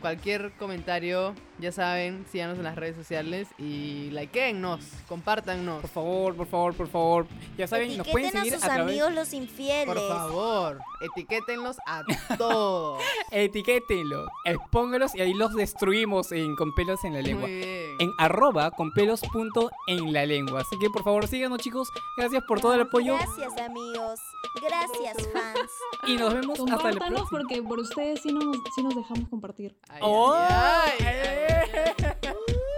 cualquier 0.00 0.52
comentario, 0.52 1.34
ya 1.58 1.72
saben, 1.72 2.24
síganos 2.30 2.58
en 2.58 2.64
las 2.64 2.76
redes 2.76 2.96
sociales 2.96 3.48
y 3.58 4.10
likeennos, 4.10 4.84
compártannos. 5.08 5.80
Por 5.80 5.90
favor, 5.90 6.36
por 6.36 6.46
favor, 6.46 6.74
por 6.74 6.88
favor. 6.88 7.26
Ya 7.56 7.66
saben, 7.66 7.96
nos 7.96 8.08
pueden 8.08 8.28
a 8.28 8.42
seguir 8.42 8.54
sus 8.54 8.64
a 8.64 8.66
través. 8.66 8.86
amigos 8.86 9.12
los 9.14 9.32
infieles. 9.32 9.86
Por 9.86 10.08
favor, 10.08 10.78
etiquétenlos 11.00 11.76
a 11.86 12.02
todos. 12.36 13.02
Etiquétenlos, 13.30 14.28
expóngalos 14.44 15.14
y 15.14 15.20
ahí 15.20 15.34
los 15.34 15.54
destruimos 15.54 16.32
en 16.32 16.56
con 16.56 16.74
pelos 16.74 17.04
en 17.04 17.14
la 17.14 17.22
lengua. 17.22 17.48
Muy 17.48 17.56
bien. 17.58 17.85
En 17.98 18.12
arroba 18.18 18.70
con 18.70 18.92
pelos 18.92 19.20
punto 19.32 19.70
en 19.86 20.12
la 20.12 20.26
lengua. 20.26 20.60
Así 20.60 20.78
que 20.78 20.90
por 20.90 21.02
favor 21.04 21.26
síganos 21.28 21.58
chicos. 21.60 21.88
Gracias 22.16 22.42
por 22.46 22.60
todo 22.60 22.74
el 22.74 22.82
apoyo. 22.82 23.14
Gracias, 23.16 23.56
amigos. 23.58 24.20
Gracias, 24.62 25.16
fans. 25.32 25.70
Y 26.06 26.16
nos 26.16 26.34
vemos 26.34 26.58
hasta 26.70 26.90
el 26.90 26.98
próximo. 26.98 27.28
porque 27.30 27.62
por 27.62 27.78
ustedes 27.80 28.20
sí 28.22 28.32
nos, 28.32 28.44
sí 28.74 28.82
nos 28.82 28.94
dejamos 28.94 29.28
compartir. 29.28 29.76
Ay, 29.88 30.00
¡Oh! 30.02 30.32
ay, 30.34 30.92
ay, 31.00 31.06
ay, 31.06 31.94
ay. 31.98 32.12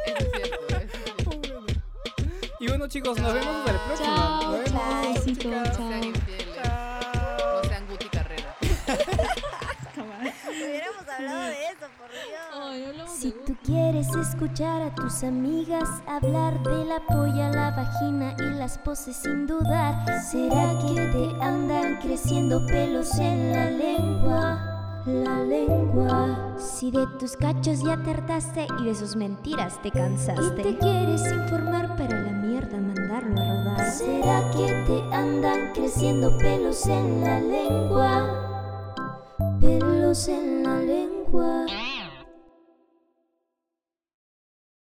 Eso 0.07 0.19
es 0.19 0.31
cierto, 0.33 0.77
eso 0.77 0.79
es 0.79 1.05
cierto. 1.05 1.31
Y 2.61 2.67
bueno 2.69 2.87
chicos, 2.89 3.19
nos 3.21 3.33
vemos 3.35 3.49
hasta 3.57 3.71
el 3.73 3.79
próximo. 3.79 4.15
Chao, 4.17 4.43
Nos 4.43 4.53
vemos, 4.53 4.71
chao, 4.73 5.13
besitos, 5.15 5.45
chicas. 5.45 5.77
chao. 5.77 6.28
Hubiéramos 10.51 11.09
hablado 11.09 11.41
de 11.43 11.65
eso, 11.67 11.87
por 11.99 12.09
Dios. 12.11 12.39
Ay, 12.55 13.03
Si 13.07 13.33
tú 13.47 13.57
quieres 13.65 14.09
escuchar 14.15 14.83
a 14.83 14.95
tus 14.95 15.23
amigas 15.23 15.89
hablar 16.07 16.63
de 16.63 16.85
la 16.85 17.01
polla, 17.07 17.51
la 17.51 17.71
vagina 17.73 18.35
y 18.39 18.59
las 18.59 18.79
poses 18.79 19.17
sin 19.17 19.47
dudar, 19.47 19.95
¿será 20.23 20.79
que 20.87 20.95
te 20.95 21.43
andan 21.45 21.99
creciendo 22.01 22.65
pelos 22.67 23.19
en 23.19 23.53
la 23.53 23.71
lengua? 23.71 24.75
La 25.07 25.41
lengua. 25.41 26.55
Si 26.59 26.91
de 26.91 27.07
tus 27.19 27.37
cachos 27.37 27.83
ya 27.83 27.97
te 28.03 28.11
hartaste 28.11 28.67
y 28.81 28.85
de 28.85 28.95
sus 28.95 29.17
mentiras 29.17 29.81
te 29.83 29.89
Y 29.89 29.91
cansaste. 29.93 30.63
te 30.63 30.77
quieres 30.79 31.23
informar 31.33 31.97
para 31.97 32.21
la 32.21 32.33
mierda 32.33 32.77
mandarlo 32.79 33.41
a 33.41 33.45
rodar. 33.75 33.91
¿Será 33.91 34.51
que 34.51 34.67
te 34.87 35.15
andan 35.15 35.73
creciendo 35.73 36.37
pelos 36.39 36.85
en 36.87 37.23
la 37.23 37.41
lengua? 37.41 38.48
Pelos 39.69 40.29
en 40.29 40.63
la 40.63 40.81
lengua. 40.81 41.67